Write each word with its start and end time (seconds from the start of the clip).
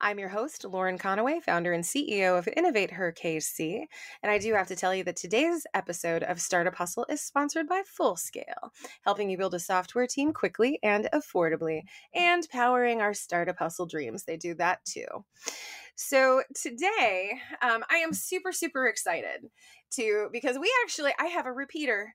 I'm 0.00 0.20
your 0.20 0.28
host, 0.28 0.64
Lauren 0.64 0.96
Conaway, 0.96 1.42
founder 1.42 1.72
and 1.72 1.82
CEO 1.82 2.38
of 2.38 2.48
Innovate 2.56 2.92
Her 2.92 3.12
KC. 3.12 3.82
And 4.22 4.30
I 4.30 4.38
do 4.38 4.54
have 4.54 4.68
to 4.68 4.76
tell 4.76 4.94
you 4.94 5.02
that 5.02 5.16
today's 5.16 5.66
episode 5.74 6.22
of 6.22 6.40
Startup 6.40 6.74
Hustle 6.74 7.04
is 7.08 7.20
sponsored 7.20 7.66
by 7.66 7.82
Fullscale, 7.82 8.70
helping 9.02 9.28
you 9.28 9.36
build 9.36 9.54
a 9.54 9.58
software 9.58 10.06
team 10.06 10.32
quickly 10.32 10.78
and 10.84 11.08
affordably, 11.12 11.82
and 12.14 12.46
powering 12.50 13.00
our 13.00 13.12
Startup 13.12 13.58
Hustle 13.58 13.86
dreams. 13.86 14.22
They 14.22 14.36
do 14.36 14.54
that 14.54 14.84
too. 14.84 15.06
So 16.00 16.42
today, 16.54 17.32
um, 17.60 17.82
I 17.90 17.96
am 17.96 18.12
super, 18.12 18.52
super 18.52 18.86
excited 18.86 19.50
to 19.90 20.28
because 20.32 20.56
we 20.56 20.72
actually 20.84 21.12
I 21.18 21.26
have 21.26 21.46
a 21.46 21.52
repeater. 21.52 22.14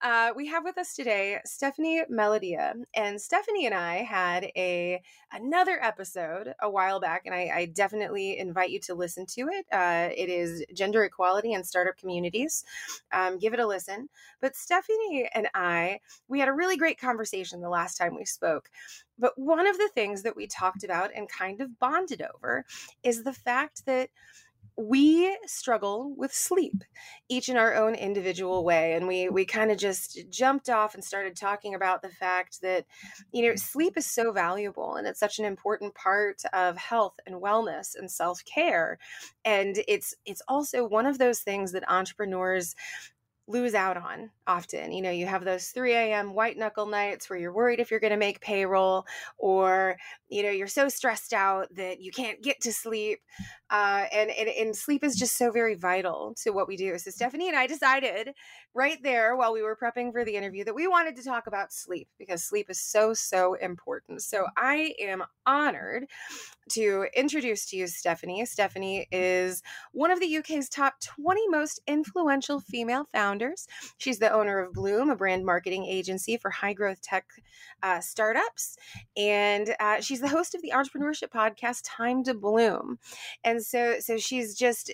Uh, 0.00 0.30
we 0.36 0.46
have 0.46 0.62
with 0.62 0.78
us 0.78 0.94
today 0.94 1.40
Stephanie 1.44 2.02
Melodia, 2.08 2.74
and 2.94 3.20
Stephanie 3.20 3.66
and 3.66 3.74
I 3.74 3.96
had 3.96 4.44
a 4.56 5.02
another 5.32 5.80
episode 5.82 6.54
a 6.62 6.70
while 6.70 7.00
back, 7.00 7.22
and 7.26 7.34
I, 7.34 7.50
I 7.52 7.64
definitely 7.66 8.38
invite 8.38 8.70
you 8.70 8.78
to 8.80 8.94
listen 8.94 9.26
to 9.30 9.48
it. 9.50 9.66
Uh, 9.72 10.10
it 10.16 10.28
is 10.28 10.64
gender 10.72 11.02
equality 11.02 11.54
and 11.54 11.66
startup 11.66 11.96
communities. 11.96 12.64
Um, 13.12 13.38
give 13.38 13.52
it 13.52 13.58
a 13.58 13.66
listen. 13.66 14.10
But 14.40 14.54
Stephanie 14.54 15.28
and 15.34 15.48
I, 15.54 15.98
we 16.28 16.38
had 16.38 16.48
a 16.48 16.52
really 16.52 16.76
great 16.76 17.00
conversation 17.00 17.60
the 17.60 17.68
last 17.68 17.96
time 17.96 18.14
we 18.14 18.26
spoke. 18.26 18.70
But 19.18 19.38
one 19.38 19.66
of 19.66 19.78
the 19.78 19.90
things 19.94 20.22
that 20.22 20.36
we 20.36 20.46
talked 20.46 20.84
about 20.84 21.10
and 21.14 21.28
kind 21.28 21.60
of 21.60 21.78
bonded 21.78 22.22
over 22.22 22.64
is 23.02 23.22
the 23.22 23.32
fact 23.32 23.86
that 23.86 24.10
we 24.76 25.36
struggle 25.46 26.12
with 26.16 26.32
sleep 26.32 26.82
each 27.28 27.48
in 27.48 27.56
our 27.56 27.74
own 27.74 27.94
individual 27.94 28.64
way 28.64 28.94
and 28.94 29.06
we 29.06 29.28
we 29.28 29.44
kind 29.44 29.70
of 29.70 29.78
just 29.78 30.18
jumped 30.30 30.68
off 30.68 30.94
and 30.94 31.04
started 31.04 31.36
talking 31.36 31.74
about 31.74 32.02
the 32.02 32.08
fact 32.08 32.60
that 32.60 32.84
you 33.32 33.46
know 33.46 33.54
sleep 33.54 33.96
is 33.96 34.04
so 34.04 34.32
valuable 34.32 34.96
and 34.96 35.06
it's 35.06 35.20
such 35.20 35.38
an 35.38 35.44
important 35.44 35.94
part 35.94 36.42
of 36.52 36.76
health 36.76 37.14
and 37.24 37.36
wellness 37.36 37.94
and 37.96 38.10
self-care 38.10 38.98
and 39.44 39.78
it's 39.86 40.14
it's 40.26 40.42
also 40.48 40.84
one 40.84 41.06
of 41.06 41.18
those 41.18 41.40
things 41.40 41.70
that 41.70 41.88
entrepreneurs 41.88 42.74
lose 43.46 43.74
out 43.74 43.96
on 43.96 44.30
often. 44.46 44.92
You 44.92 45.02
know, 45.02 45.10
you 45.10 45.26
have 45.26 45.44
those 45.44 45.68
3 45.68 45.92
a.m. 45.92 46.34
white 46.34 46.56
knuckle 46.56 46.86
nights 46.86 47.28
where 47.28 47.38
you're 47.38 47.52
worried 47.52 47.78
if 47.78 47.90
you're 47.90 48.00
going 48.00 48.12
to 48.12 48.16
make 48.16 48.40
payroll, 48.40 49.06
or, 49.36 49.96
you 50.28 50.42
know, 50.42 50.50
you're 50.50 50.66
so 50.66 50.88
stressed 50.88 51.32
out 51.32 51.68
that 51.74 52.00
you 52.00 52.10
can't 52.10 52.42
get 52.42 52.60
to 52.62 52.72
sleep. 52.72 53.20
Uh, 53.70 54.04
and, 54.12 54.30
and, 54.30 54.48
and 54.48 54.76
sleep 54.76 55.04
is 55.04 55.16
just 55.16 55.36
so 55.36 55.50
very 55.50 55.74
vital 55.74 56.34
to 56.42 56.50
what 56.50 56.68
we 56.68 56.76
do. 56.76 56.96
So, 56.98 57.10
Stephanie 57.10 57.48
and 57.48 57.56
I 57.56 57.66
decided 57.66 58.30
right 58.74 58.98
there 59.02 59.36
while 59.36 59.52
we 59.52 59.62
were 59.62 59.76
prepping 59.76 60.12
for 60.12 60.24
the 60.24 60.36
interview 60.36 60.64
that 60.64 60.74
we 60.74 60.86
wanted 60.86 61.16
to 61.16 61.22
talk 61.22 61.46
about 61.46 61.72
sleep 61.72 62.08
because 62.18 62.42
sleep 62.42 62.70
is 62.70 62.80
so, 62.80 63.12
so 63.12 63.54
important. 63.54 64.22
So, 64.22 64.46
I 64.56 64.94
am 64.98 65.22
honored 65.46 66.06
to 66.70 67.06
introduce 67.14 67.66
to 67.66 67.76
you 67.76 67.86
Stephanie. 67.86 68.44
Stephanie 68.46 69.06
is 69.12 69.62
one 69.92 70.10
of 70.10 70.20
the 70.20 70.36
UK's 70.38 70.68
top 70.68 70.94
20 71.00 71.48
most 71.48 71.80
influential 71.86 72.60
female 72.60 73.06
founders. 73.12 73.33
She's 73.98 74.18
the 74.18 74.32
owner 74.32 74.58
of 74.58 74.72
Bloom, 74.72 75.10
a 75.10 75.16
brand 75.16 75.44
marketing 75.44 75.84
agency 75.86 76.36
for 76.36 76.50
high 76.50 76.72
growth 76.72 77.00
tech 77.00 77.26
uh, 77.82 78.00
startups. 78.00 78.76
And 79.16 79.74
uh, 79.80 80.00
she's 80.00 80.20
the 80.20 80.28
host 80.28 80.54
of 80.54 80.62
the 80.62 80.72
entrepreneurship 80.74 81.30
podcast, 81.34 81.82
Time 81.84 82.24
to 82.24 82.34
Bloom. 82.34 82.98
And 83.42 83.62
so, 83.62 83.96
so 84.00 84.16
she's 84.16 84.56
just 84.56 84.90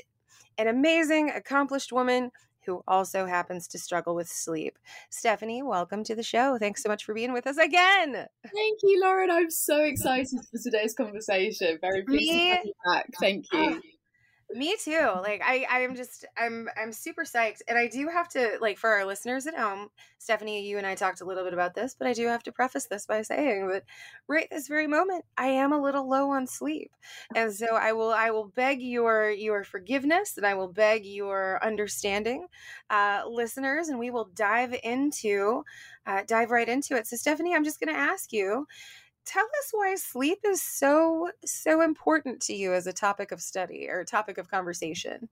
an 0.59 0.69
amazing, 0.69 1.31
accomplished 1.31 1.93
woman 1.93 2.31
who 2.67 2.83
also 2.87 3.27
happens 3.27 3.67
to 3.69 3.79
struggle 3.79 4.15
with 4.15 4.29
sleep. 4.29 4.79
Stephanie, 5.09 5.63
welcome 5.63 6.05
to 6.05 6.15
the 6.15 6.23
show. 6.23 6.59
Thanks 6.59 6.83
so 6.83 6.89
much 6.89 7.05
for 7.05 7.15
being 7.15 7.33
with 7.33 7.47
us 7.47 7.57
again. 7.57 8.13
Thank 8.13 8.79
you, 8.83 9.01
Lauren. 9.03 9.31
I'm 9.31 9.51
so 9.51 9.83
excited 9.83 10.29
for 10.51 10.59
today's 10.63 10.95
conversation. 10.95 11.79
Very 11.81 12.05
pleased 12.05 12.33
Me, 12.33 12.51
to 12.51 12.57
have 12.57 12.65
you 12.67 12.73
back. 12.85 13.07
Thank 13.19 13.47
you. 13.53 13.81
Me 14.53 14.77
too. 14.83 15.09
Like 15.23 15.43
I, 15.45 15.65
I 15.71 15.81
am 15.83 15.95
just, 15.95 16.25
I'm, 16.37 16.69
I'm 16.77 16.93
super 16.93 17.23
psyched, 17.23 17.63
and 17.69 17.79
I 17.79 17.87
do 17.87 18.09
have 18.09 18.29
to, 18.31 18.59
like, 18.61 18.79
for 18.79 18.91
our 18.91 19.05
listeners 19.05 19.47
at 19.47 19.57
home, 19.57 19.91
Stephanie, 20.19 20.67
you 20.67 20.77
and 20.77 20.85
I 20.87 20.97
talked 20.97 21.21
a 21.21 21.25
little 21.25 21.45
bit 21.45 21.53
about 21.53 21.75
this, 21.77 21.95
but 21.97 22.09
I 22.09 22.15
do 22.15 22.27
have 22.27 22.43
to 22.43 22.53
preface 22.53 22.87
this 22.87 23.07
by 23.07 23.23
saying 23.23 23.69
that 23.69 23.85
right 24.27 24.49
this 24.51 24.67
very 24.67 24.89
moment, 24.89 25.25
I 25.39 25.47
am 25.47 25.73
a 25.73 25.81
little 25.81 26.09
low 26.09 26.31
on 26.31 26.49
sleep, 26.49 26.91
and 27.33 27.53
so 27.55 27.77
I 27.77 27.93
will, 27.93 28.11
I 28.11 28.31
will 28.31 28.49
beg 28.49 28.83
your, 28.83 29.31
your 29.31 29.63
forgiveness, 29.63 30.37
and 30.37 30.45
I 30.45 30.55
will 30.55 30.73
beg 30.73 31.07
your 31.07 31.65
understanding, 31.65 32.49
uh, 32.91 33.23
listeners, 33.31 33.87
and 33.89 34.01
we 34.01 34.11
will 34.11 34.31
dive 34.35 34.75
into, 34.83 35.63
uh, 36.07 36.23
dive 36.27 36.51
right 36.51 36.69
into 36.69 36.97
it. 36.97 37.07
So, 37.07 37.15
Stephanie, 37.17 37.55
I'm 37.55 37.65
just 37.65 37.79
going 37.79 37.95
to 37.95 38.01
ask 38.01 38.33
you 38.33 38.67
tell 39.27 39.45
us 39.45 39.71
why 39.73 39.95
sleep 39.95 40.39
is 40.45 40.63
so 40.63 41.31
so 41.45 41.81
important 41.81 42.41
to 42.43 42.55
you 42.55 42.73
as 42.75 42.87
a 42.87 42.93
topic 42.93 43.33
of 43.33 43.41
study 43.41 43.89
or 43.89 44.05
topic 44.05 44.39
of 44.39 44.51
conversation. 44.51 45.29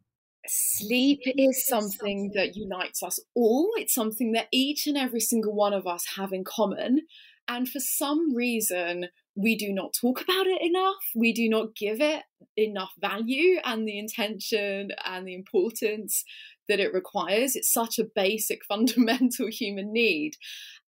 Sleep 0.46 1.20
is 1.24 1.66
something 1.66 2.30
that 2.34 2.56
unites 2.56 3.02
us 3.02 3.18
all. 3.34 3.70
It's 3.76 3.94
something 3.94 4.32
that 4.32 4.48
each 4.50 4.86
and 4.86 4.96
every 4.96 5.20
single 5.20 5.54
one 5.54 5.74
of 5.74 5.86
us 5.86 6.04
have 6.16 6.32
in 6.32 6.44
common. 6.44 7.02
And 7.48 7.68
for 7.68 7.80
some 7.80 8.34
reason 8.34 9.08
we 9.38 9.56
do 9.56 9.72
not 9.72 9.94
talk 9.98 10.20
about 10.20 10.46
it 10.46 10.60
enough 10.60 10.96
we 11.14 11.32
do 11.32 11.48
not 11.48 11.74
give 11.76 12.00
it 12.00 12.22
enough 12.56 12.92
value 13.00 13.58
and 13.64 13.86
the 13.86 13.98
intention 13.98 14.90
and 15.04 15.26
the 15.26 15.34
importance 15.34 16.24
that 16.68 16.80
it 16.80 16.92
requires 16.92 17.56
it's 17.56 17.72
such 17.72 17.98
a 17.98 18.04
basic 18.14 18.64
fundamental 18.68 19.48
human 19.48 19.92
need 19.92 20.34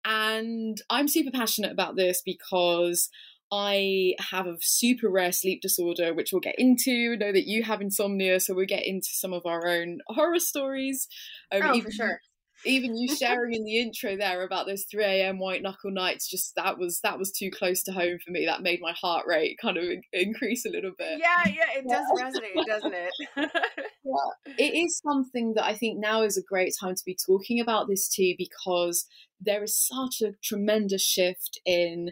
and 0.05 0.81
I'm 0.89 1.07
super 1.07 1.31
passionate 1.31 1.71
about 1.71 1.95
this 1.95 2.21
because 2.25 3.09
I 3.51 4.13
have 4.19 4.45
a 4.45 4.57
super 4.61 5.09
rare 5.09 5.31
sleep 5.31 5.61
disorder, 5.61 6.13
which 6.13 6.31
we'll 6.31 6.39
get 6.39 6.59
into. 6.59 7.17
Know 7.17 7.31
that 7.31 7.47
you 7.47 7.63
have 7.63 7.81
insomnia, 7.81 8.39
so 8.39 8.53
we'll 8.53 8.67
get 8.67 8.85
into 8.85 9.09
some 9.11 9.33
of 9.33 9.45
our 9.45 9.67
own 9.67 9.99
horror 10.07 10.39
stories. 10.39 11.07
Um, 11.51 11.61
oh, 11.63 11.73
even, 11.73 11.91
for 11.91 11.91
sure. 11.91 12.21
Even 12.65 12.97
you 12.97 13.13
sharing 13.15 13.53
in 13.53 13.63
the 13.63 13.79
intro 13.79 14.15
there 14.15 14.43
about 14.43 14.67
those 14.67 14.85
3 14.91 15.03
a.m. 15.03 15.39
white 15.39 15.61
knuckle 15.61 15.91
nights, 15.91 16.29
just 16.29 16.55
that 16.55 16.77
was 16.77 16.99
that 17.01 17.17
was 17.17 17.31
too 17.31 17.49
close 17.51 17.83
to 17.83 17.91
home 17.91 18.17
for 18.23 18.31
me. 18.31 18.45
That 18.45 18.61
made 18.61 18.81
my 18.81 18.93
heart 18.93 19.25
rate 19.27 19.57
kind 19.61 19.77
of 19.77 19.85
increase 20.13 20.65
a 20.65 20.69
little 20.69 20.91
bit. 20.97 21.19
Yeah, 21.19 21.47
yeah, 21.47 21.79
it 21.79 21.87
does 21.87 22.05
resonate, 22.15 22.65
doesn't 22.65 22.93
it? 22.93 23.11
yeah, 23.37 24.29
it 24.57 24.73
is 24.73 24.99
something 25.03 25.53
that 25.55 25.65
I 25.65 25.75
think 25.75 25.99
now 25.99 26.21
is 26.23 26.37
a 26.37 26.43
great 26.43 26.73
time 26.79 26.95
to 26.95 27.05
be 27.05 27.15
talking 27.25 27.59
about 27.59 27.87
this 27.87 28.07
too, 28.07 28.33
because 28.37 29.05
there 29.39 29.63
is 29.63 29.77
such 29.77 30.21
a 30.21 30.33
tremendous 30.43 31.03
shift 31.03 31.59
in 31.65 32.11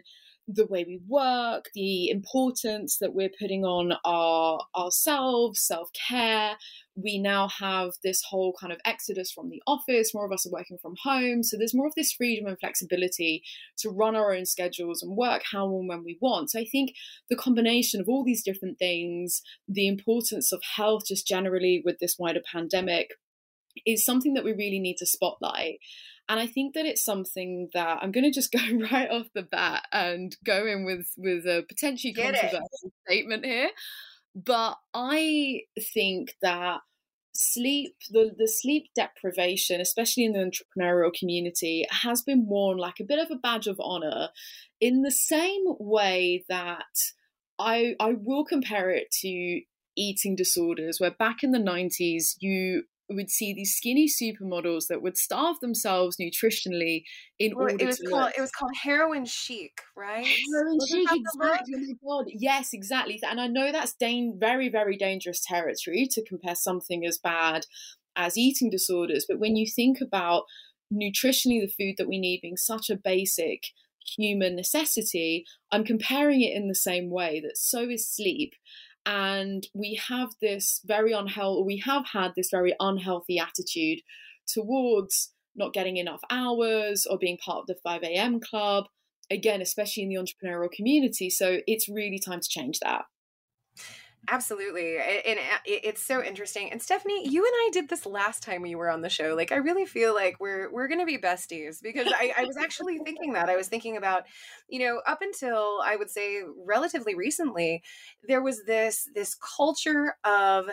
the 0.50 0.66
way 0.66 0.82
we 0.82 0.98
work, 1.06 1.66
the 1.74 2.08
importance 2.08 2.96
that 2.98 3.12
we're 3.14 3.30
putting 3.38 3.64
on 3.64 3.92
our 4.04 4.60
ourselves, 4.74 5.60
self-care. 5.60 6.56
We 6.96 7.18
now 7.18 7.48
have 7.48 7.90
this 8.02 8.22
whole 8.28 8.54
kind 8.58 8.72
of 8.72 8.80
exodus 8.84 9.30
from 9.30 9.50
the 9.50 9.62
office. 9.66 10.14
More 10.14 10.24
of 10.24 10.32
us 10.32 10.46
are 10.46 10.52
working 10.52 10.78
from 10.80 10.94
home. 11.04 11.42
So 11.42 11.58
there's 11.58 11.74
more 11.74 11.86
of 11.86 11.94
this 11.94 12.12
freedom 12.12 12.46
and 12.46 12.58
flexibility 12.58 13.42
to 13.80 13.90
run 13.90 14.16
our 14.16 14.34
own 14.34 14.46
schedules 14.46 15.02
and 15.02 15.16
work 15.16 15.42
how 15.52 15.66
and 15.66 15.86
when 15.86 16.02
we 16.02 16.18
want. 16.20 16.50
So 16.50 16.60
I 16.60 16.64
think 16.64 16.92
the 17.28 17.36
combination 17.36 18.00
of 18.00 18.08
all 18.08 18.24
these 18.24 18.42
different 18.42 18.78
things, 18.78 19.42
the 19.68 19.86
importance 19.86 20.50
of 20.50 20.62
health 20.76 21.02
just 21.06 21.26
generally 21.26 21.82
with 21.84 21.98
this 22.00 22.16
wider 22.18 22.40
pandemic, 22.50 23.10
is 23.86 24.04
something 24.04 24.34
that 24.34 24.44
we 24.44 24.52
really 24.52 24.80
need 24.80 24.96
to 24.96 25.06
spotlight. 25.06 25.78
And 26.28 26.38
I 26.38 26.46
think 26.46 26.74
that 26.74 26.84
it's 26.84 27.04
something 27.04 27.70
that 27.74 27.98
I'm 28.02 28.12
going 28.12 28.24
to 28.24 28.30
just 28.30 28.52
go 28.52 28.60
right 28.90 29.10
off 29.10 29.26
the 29.34 29.42
bat 29.42 29.84
and 29.92 30.36
go 30.44 30.66
in 30.66 30.84
with 30.84 31.08
with 31.16 31.46
a 31.46 31.64
potentially 31.68 32.12
Get 32.12 32.34
controversial 32.34 32.60
it. 32.84 32.92
statement 33.06 33.44
here. 33.44 33.70
But 34.34 34.76
I 34.94 35.62
think 35.94 36.34
that 36.42 36.80
sleep 37.34 37.94
the 38.10 38.32
the 38.36 38.48
sleep 38.48 38.86
deprivation 38.96 39.80
especially 39.80 40.24
in 40.24 40.32
the 40.32 40.40
entrepreneurial 40.40 41.12
community 41.12 41.86
has 41.88 42.20
been 42.20 42.44
worn 42.48 42.76
like 42.78 42.98
a 42.98 43.04
bit 43.04 43.20
of 43.20 43.30
a 43.30 43.36
badge 43.38 43.68
of 43.68 43.76
honor 43.78 44.30
in 44.80 45.02
the 45.02 45.10
same 45.12 45.62
way 45.78 46.44
that 46.48 46.82
I 47.58 47.94
I 48.00 48.14
will 48.18 48.44
compare 48.44 48.90
it 48.90 49.10
to 49.22 49.60
eating 49.98 50.36
disorders, 50.36 51.00
where 51.00 51.10
back 51.10 51.42
in 51.42 51.50
the 51.50 51.58
90s, 51.58 52.36
you 52.38 52.84
would 53.10 53.30
see 53.30 53.52
these 53.52 53.74
skinny 53.74 54.08
supermodels 54.08 54.86
that 54.88 55.02
would 55.02 55.16
starve 55.16 55.58
themselves 55.60 56.16
nutritionally 56.20 57.04
in 57.38 57.54
well, 57.54 57.64
order 57.70 57.76
it 57.78 57.86
was 57.86 57.98
to 57.98 58.08
called 58.08 58.32
it 58.36 58.40
was 58.40 58.50
called 58.50 58.72
heroin 58.82 59.24
chic 59.24 59.80
right? 59.96 60.26
Heroin 60.26 60.78
chic 60.88 61.08
exactly 61.10 61.74
oh 61.76 61.80
my 61.80 62.18
god 62.22 62.26
yes 62.28 62.70
exactly 62.72 63.18
and 63.22 63.40
i 63.40 63.46
know 63.46 63.72
that's 63.72 63.94
da- 63.94 64.32
very 64.36 64.68
very 64.68 64.96
dangerous 64.96 65.42
territory 65.44 66.06
to 66.10 66.24
compare 66.24 66.54
something 66.54 67.04
as 67.06 67.18
bad 67.18 67.64
as 68.16 68.36
eating 68.36 68.70
disorders 68.70 69.24
but 69.28 69.38
when 69.38 69.56
you 69.56 69.66
think 69.66 70.00
about 70.00 70.44
nutritionally 70.92 71.60
the 71.60 71.72
food 71.78 71.94
that 71.98 72.08
we 72.08 72.18
need 72.18 72.40
being 72.42 72.56
such 72.56 72.90
a 72.90 72.96
basic 72.96 73.64
human 74.16 74.56
necessity 74.56 75.44
i'm 75.70 75.84
comparing 75.84 76.40
it 76.42 76.54
in 76.54 76.68
the 76.68 76.74
same 76.74 77.10
way 77.10 77.40
that 77.40 77.56
so 77.56 77.88
is 77.88 78.08
sleep 78.08 78.54
and 79.08 79.66
we 79.74 79.98
have 80.08 80.28
this 80.42 80.82
very 80.84 81.12
unhealthy 81.12 81.64
we 81.64 81.82
have 81.84 82.04
had 82.12 82.32
this 82.36 82.50
very 82.50 82.74
unhealthy 82.78 83.38
attitude 83.38 84.00
towards 84.46 85.32
not 85.56 85.72
getting 85.72 85.96
enough 85.96 86.20
hours 86.30 87.06
or 87.10 87.18
being 87.18 87.38
part 87.38 87.60
of 87.60 87.66
the 87.66 87.76
5 87.82 88.02
a.m 88.02 88.38
club 88.38 88.84
again 89.30 89.60
especially 89.62 90.02
in 90.04 90.08
the 90.08 90.16
entrepreneurial 90.16 90.70
community. 90.70 91.30
So 91.30 91.58
it's 91.66 91.88
really 91.88 92.18
time 92.18 92.40
to 92.40 92.48
change 92.48 92.78
that 92.80 93.04
Absolutely. 94.30 94.98
And 94.98 95.38
uh, 95.38 95.58
it's 95.64 96.02
so 96.04 96.22
interesting. 96.22 96.70
And 96.70 96.82
Stephanie, 96.82 97.26
you 97.28 97.44
and 97.44 97.52
I 97.54 97.70
did 97.72 97.88
this 97.88 98.04
last 98.04 98.42
time 98.42 98.60
we 98.60 98.74
were 98.74 98.90
on 98.90 99.00
the 99.00 99.08
show. 99.08 99.34
Like 99.34 99.52
I 99.52 99.56
really 99.56 99.86
feel 99.86 100.14
like 100.14 100.38
we're 100.38 100.70
we're 100.70 100.86
gonna 100.88 101.06
be 101.06 101.16
besties 101.16 101.80
because 101.82 102.08
I, 102.14 102.34
I 102.36 102.44
was 102.44 102.58
actually 102.58 102.98
thinking 102.98 103.32
that. 103.32 103.48
I 103.48 103.56
was 103.56 103.68
thinking 103.68 103.96
about, 103.96 104.24
you 104.68 104.80
know, 104.80 105.00
up 105.06 105.22
until 105.22 105.80
I 105.82 105.96
would 105.96 106.10
say 106.10 106.42
relatively 106.66 107.14
recently, 107.14 107.82
there 108.26 108.42
was 108.42 108.64
this 108.66 109.08
this 109.14 109.34
culture 109.34 110.14
of 110.24 110.66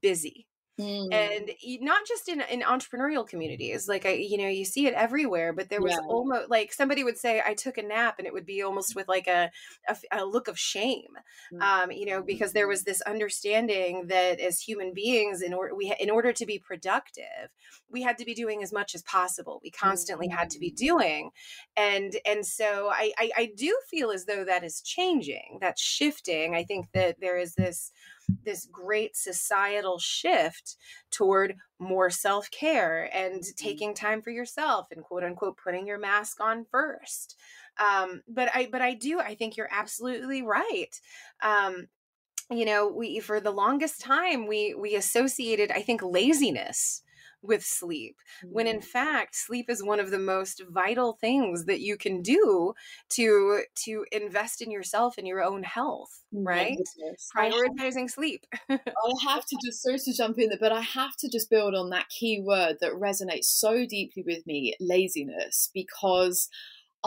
busy 0.00 0.46
Mm. 0.80 1.14
and 1.14 1.50
not 1.82 2.04
just 2.04 2.28
in 2.28 2.40
in 2.40 2.62
entrepreneurial 2.62 3.24
communities 3.24 3.86
like 3.86 4.04
i 4.04 4.10
you 4.10 4.36
know 4.36 4.48
you 4.48 4.64
see 4.64 4.88
it 4.88 4.94
everywhere 4.94 5.52
but 5.52 5.68
there 5.68 5.80
was 5.80 5.92
yeah. 5.92 6.00
almost 6.08 6.50
like 6.50 6.72
somebody 6.72 7.04
would 7.04 7.16
say 7.16 7.40
i 7.46 7.54
took 7.54 7.78
a 7.78 7.82
nap 7.82 8.16
and 8.18 8.26
it 8.26 8.32
would 8.32 8.44
be 8.44 8.60
almost 8.60 8.96
with 8.96 9.06
like 9.06 9.28
a 9.28 9.52
a, 9.88 9.96
a 10.10 10.24
look 10.24 10.48
of 10.48 10.58
shame 10.58 11.12
mm. 11.52 11.62
um 11.62 11.92
you 11.92 12.04
know 12.04 12.24
because 12.24 12.54
there 12.54 12.66
was 12.66 12.82
this 12.82 13.00
understanding 13.02 14.08
that 14.08 14.40
as 14.40 14.58
human 14.58 14.92
beings 14.92 15.42
in 15.42 15.54
order 15.54 15.76
we 15.76 15.94
in 16.00 16.10
order 16.10 16.32
to 16.32 16.44
be 16.44 16.58
productive 16.58 17.52
we 17.88 18.02
had 18.02 18.18
to 18.18 18.24
be 18.24 18.34
doing 18.34 18.60
as 18.60 18.72
much 18.72 18.96
as 18.96 19.02
possible 19.02 19.60
we 19.62 19.70
constantly 19.70 20.26
mm. 20.26 20.32
had 20.32 20.50
to 20.50 20.58
be 20.58 20.72
mm. 20.72 20.76
doing 20.76 21.30
and 21.76 22.16
and 22.26 22.44
so 22.44 22.90
I, 22.92 23.12
I 23.16 23.30
i 23.36 23.52
do 23.56 23.72
feel 23.88 24.10
as 24.10 24.24
though 24.24 24.44
that 24.44 24.64
is 24.64 24.80
changing 24.80 25.58
that's 25.60 25.80
shifting 25.80 26.56
i 26.56 26.64
think 26.64 26.88
that 26.94 27.20
there 27.20 27.38
is 27.38 27.54
this 27.54 27.92
this 28.44 28.66
great 28.70 29.16
societal 29.16 29.98
shift 29.98 30.76
toward 31.10 31.56
more 31.78 32.10
self 32.10 32.50
care 32.50 33.10
and 33.14 33.40
mm-hmm. 33.40 33.50
taking 33.56 33.94
time 33.94 34.22
for 34.22 34.30
yourself 34.30 34.86
and 34.90 35.02
quote 35.02 35.24
unquote 35.24 35.58
putting 35.62 35.86
your 35.86 35.98
mask 35.98 36.40
on 36.40 36.64
first. 36.70 37.36
Um, 37.78 38.22
but 38.28 38.48
I, 38.54 38.68
but 38.70 38.82
I 38.82 38.94
do, 38.94 39.20
I 39.20 39.34
think 39.34 39.56
you're 39.56 39.68
absolutely 39.70 40.42
right. 40.42 41.00
Um, 41.42 41.88
you 42.50 42.64
know, 42.64 42.88
we 42.88 43.20
for 43.20 43.40
the 43.40 43.50
longest 43.50 44.00
time 44.00 44.46
we 44.46 44.74
we 44.74 44.96
associated, 44.96 45.70
I 45.70 45.80
think, 45.80 46.02
laziness 46.02 47.02
with 47.44 47.64
sleep 47.64 48.16
when 48.42 48.66
in 48.66 48.78
mm. 48.78 48.84
fact 48.84 49.36
sleep 49.36 49.68
is 49.68 49.82
one 49.82 50.00
of 50.00 50.10
the 50.10 50.18
most 50.18 50.62
vital 50.70 51.12
things 51.20 51.66
that 51.66 51.80
you 51.80 51.96
can 51.96 52.22
do 52.22 52.72
to 53.08 53.60
to 53.74 54.04
invest 54.12 54.62
in 54.62 54.70
yourself 54.70 55.18
and 55.18 55.26
your 55.26 55.42
own 55.42 55.62
health 55.62 56.22
right 56.32 56.78
prioritizing 57.36 58.10
sleep 58.10 58.46
i 58.70 58.78
have 59.26 59.44
to 59.44 59.56
just 59.64 59.82
sorry 59.82 59.98
to 59.98 60.12
jump 60.12 60.38
in 60.38 60.48
there 60.48 60.58
but 60.60 60.72
i 60.72 60.80
have 60.80 61.16
to 61.16 61.28
just 61.28 61.50
build 61.50 61.74
on 61.74 61.90
that 61.90 62.08
key 62.08 62.40
word 62.40 62.76
that 62.80 62.92
resonates 62.92 63.44
so 63.44 63.86
deeply 63.86 64.22
with 64.26 64.46
me 64.46 64.74
laziness 64.80 65.70
because 65.74 66.48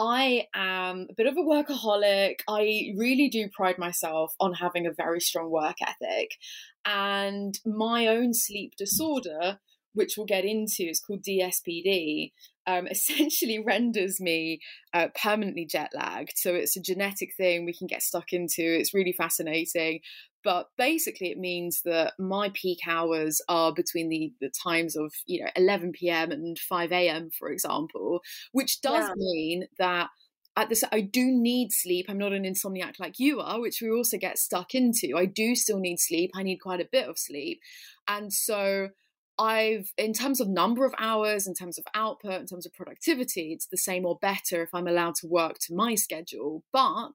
I 0.00 0.46
am 0.54 1.08
a 1.10 1.14
bit 1.14 1.26
of 1.26 1.36
a 1.36 1.40
workaholic. 1.40 2.36
I 2.48 2.92
really 2.96 3.28
do 3.28 3.48
pride 3.48 3.78
myself 3.78 4.32
on 4.38 4.54
having 4.54 4.86
a 4.86 4.92
very 4.92 5.20
strong 5.20 5.50
work 5.50 5.78
ethic. 5.82 6.36
And 6.84 7.58
my 7.66 8.06
own 8.06 8.32
sleep 8.32 8.76
disorder 8.76 9.58
which 9.94 10.14
we'll 10.16 10.26
get 10.26 10.44
into, 10.44 10.84
it's 10.84 11.00
called 11.00 11.22
DSPD, 11.22 12.32
um, 12.66 12.86
essentially 12.90 13.58
renders 13.58 14.20
me 14.20 14.60
uh, 14.94 15.08
permanently 15.20 15.66
jet 15.66 15.90
lagged. 15.94 16.32
So 16.36 16.54
it's 16.54 16.76
a 16.76 16.82
genetic 16.82 17.30
thing 17.36 17.64
we 17.64 17.74
can 17.74 17.86
get 17.86 18.02
stuck 18.02 18.32
into. 18.32 18.62
It's 18.62 18.94
really 18.94 19.12
fascinating. 19.12 20.00
But 20.44 20.68
basically, 20.78 21.30
it 21.30 21.38
means 21.38 21.82
that 21.84 22.12
my 22.18 22.50
peak 22.54 22.78
hours 22.86 23.40
are 23.48 23.72
between 23.74 24.08
the, 24.08 24.32
the 24.40 24.50
times 24.50 24.96
of 24.96 25.12
you 25.26 25.42
know 25.42 25.50
11 25.56 25.92
p.m. 25.92 26.30
and 26.30 26.58
5 26.58 26.92
a.m. 26.92 27.30
for 27.36 27.50
example, 27.50 28.20
which 28.52 28.80
does 28.80 29.08
yeah. 29.08 29.14
mean 29.16 29.66
that 29.78 30.10
at 30.56 30.68
this 30.68 30.84
I 30.92 31.00
do 31.00 31.24
need 31.24 31.72
sleep. 31.72 32.06
I'm 32.08 32.18
not 32.18 32.32
an 32.32 32.44
insomniac 32.44 32.94
like 32.98 33.18
you 33.18 33.40
are, 33.40 33.60
which 33.60 33.80
we 33.80 33.90
also 33.90 34.16
get 34.16 34.38
stuck 34.38 34.74
into. 34.74 35.16
I 35.16 35.26
do 35.26 35.54
still 35.54 35.78
need 35.78 35.98
sleep. 35.98 36.30
I 36.34 36.42
need 36.42 36.58
quite 36.58 36.80
a 36.80 36.88
bit 36.90 37.08
of 37.08 37.18
sleep. 37.18 37.60
And 38.06 38.32
so 38.32 38.88
I've, 39.38 39.92
in 39.96 40.12
terms 40.12 40.40
of 40.40 40.48
number 40.48 40.84
of 40.84 40.94
hours, 40.98 41.46
in 41.46 41.54
terms 41.54 41.78
of 41.78 41.84
output, 41.94 42.40
in 42.40 42.46
terms 42.46 42.66
of 42.66 42.72
productivity, 42.74 43.52
it's 43.52 43.68
the 43.68 43.76
same 43.76 44.04
or 44.04 44.18
better 44.20 44.62
if 44.62 44.70
I'm 44.74 44.88
allowed 44.88 45.14
to 45.20 45.28
work 45.28 45.58
to 45.66 45.74
my 45.74 45.94
schedule. 45.94 46.64
But 46.72 47.14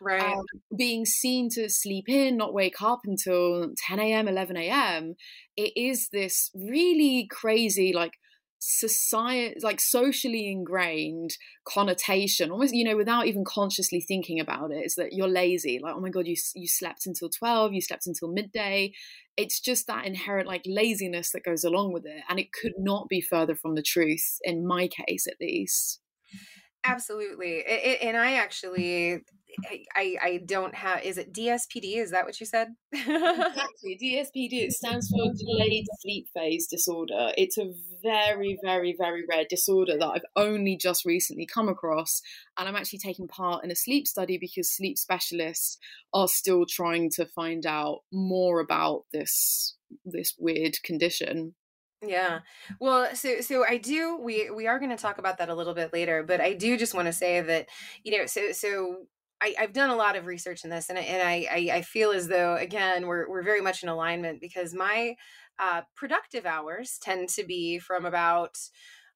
right. 0.00 0.32
Um, 0.32 0.44
being 0.76 1.04
seen 1.04 1.50
to 1.54 1.68
sleep 1.68 2.08
in, 2.08 2.36
not 2.36 2.54
wake 2.54 2.80
up 2.80 3.00
until 3.04 3.70
10 3.86 4.00
a.m., 4.00 4.28
11 4.28 4.56
a.m., 4.56 5.14
it 5.56 5.72
is 5.76 6.08
this 6.12 6.50
really 6.54 7.28
crazy, 7.30 7.92
like, 7.92 8.14
society 8.62 9.58
like 9.62 9.80
socially 9.80 10.50
ingrained 10.50 11.34
connotation 11.66 12.50
almost 12.50 12.74
you 12.74 12.84
know 12.84 12.94
without 12.96 13.26
even 13.26 13.42
consciously 13.42 14.02
thinking 14.02 14.38
about 14.38 14.70
it 14.70 14.84
is 14.84 14.96
that 14.96 15.14
you're 15.14 15.26
lazy 15.26 15.80
like 15.82 15.94
oh 15.94 16.00
my 16.00 16.10
god 16.10 16.26
you 16.26 16.36
you 16.54 16.68
slept 16.68 17.06
until 17.06 17.30
12 17.30 17.72
you 17.72 17.80
slept 17.80 18.06
until 18.06 18.28
midday. 18.28 18.92
It's 19.36 19.60
just 19.60 19.86
that 19.86 20.06
inherent 20.06 20.46
like 20.46 20.62
laziness 20.66 21.30
that 21.30 21.44
goes 21.44 21.64
along 21.64 21.92
with 21.92 22.04
it 22.04 22.22
and 22.28 22.38
it 22.38 22.52
could 22.52 22.74
not 22.78 23.08
be 23.08 23.20
further 23.20 23.54
from 23.54 23.74
the 23.74 23.82
truth 23.82 24.38
in 24.42 24.66
my 24.66 24.88
case 24.88 25.26
at 25.26 25.40
least. 25.40 26.00
Absolutely. 26.84 27.58
It, 27.58 27.84
it, 27.84 28.02
and 28.02 28.16
i 28.16 28.34
actually 28.34 29.22
I, 29.94 30.16
I 30.22 30.40
don't 30.44 30.74
have 30.74 31.02
is 31.02 31.18
it 31.18 31.32
DSPD 31.32 31.96
is 31.96 32.10
that 32.10 32.24
what 32.24 32.38
you 32.40 32.46
said? 32.46 32.68
Exactly 32.92 33.98
DSPD 34.02 34.64
it 34.64 34.72
stands 34.72 35.08
for 35.08 35.32
delayed 35.36 35.86
sleep 36.00 36.26
phase 36.34 36.66
disorder. 36.66 37.32
It's 37.36 37.58
a 37.58 37.72
very 38.02 38.58
very 38.62 38.96
very 38.98 39.24
rare 39.28 39.44
disorder 39.48 39.96
that 39.98 40.06
I've 40.06 40.24
only 40.36 40.76
just 40.76 41.04
recently 41.04 41.46
come 41.46 41.68
across 41.68 42.22
and 42.58 42.68
I'm 42.68 42.76
actually 42.76 43.00
taking 43.00 43.28
part 43.28 43.64
in 43.64 43.70
a 43.70 43.76
sleep 43.76 44.06
study 44.06 44.38
because 44.38 44.74
sleep 44.74 44.98
specialists 44.98 45.78
are 46.12 46.28
still 46.28 46.66
trying 46.66 47.10
to 47.10 47.26
find 47.26 47.66
out 47.66 48.00
more 48.12 48.60
about 48.60 49.04
this 49.12 49.76
this 50.04 50.34
weird 50.38 50.82
condition. 50.82 51.54
Yeah. 52.02 52.40
Well, 52.80 53.14
so 53.14 53.40
so 53.40 53.64
I 53.66 53.76
do 53.76 54.18
we 54.18 54.50
we 54.50 54.66
are 54.66 54.78
going 54.78 54.90
to 54.90 54.96
talk 54.96 55.18
about 55.18 55.38
that 55.38 55.50
a 55.50 55.54
little 55.54 55.74
bit 55.74 55.92
later, 55.92 56.22
but 56.22 56.40
I 56.40 56.54
do 56.54 56.78
just 56.78 56.94
want 56.94 57.06
to 57.06 57.12
say 57.12 57.40
that 57.40 57.68
you 58.04 58.16
know 58.16 58.26
so 58.26 58.52
so 58.52 59.06
I, 59.42 59.54
have 59.58 59.72
done 59.72 59.90
a 59.90 59.96
lot 59.96 60.16
of 60.16 60.26
research 60.26 60.64
in 60.64 60.70
this, 60.70 60.90
and, 60.90 60.98
and 60.98 61.26
I, 61.26 61.46
I, 61.50 61.76
I, 61.78 61.82
feel 61.82 62.10
as 62.10 62.28
though 62.28 62.56
again 62.56 63.06
we're 63.06 63.28
we're 63.28 63.42
very 63.42 63.60
much 63.60 63.82
in 63.82 63.88
alignment 63.88 64.40
because 64.40 64.74
my 64.74 65.14
uh, 65.58 65.82
productive 65.96 66.46
hours 66.46 66.98
tend 67.00 67.28
to 67.30 67.44
be 67.44 67.78
from 67.78 68.04
about 68.04 68.58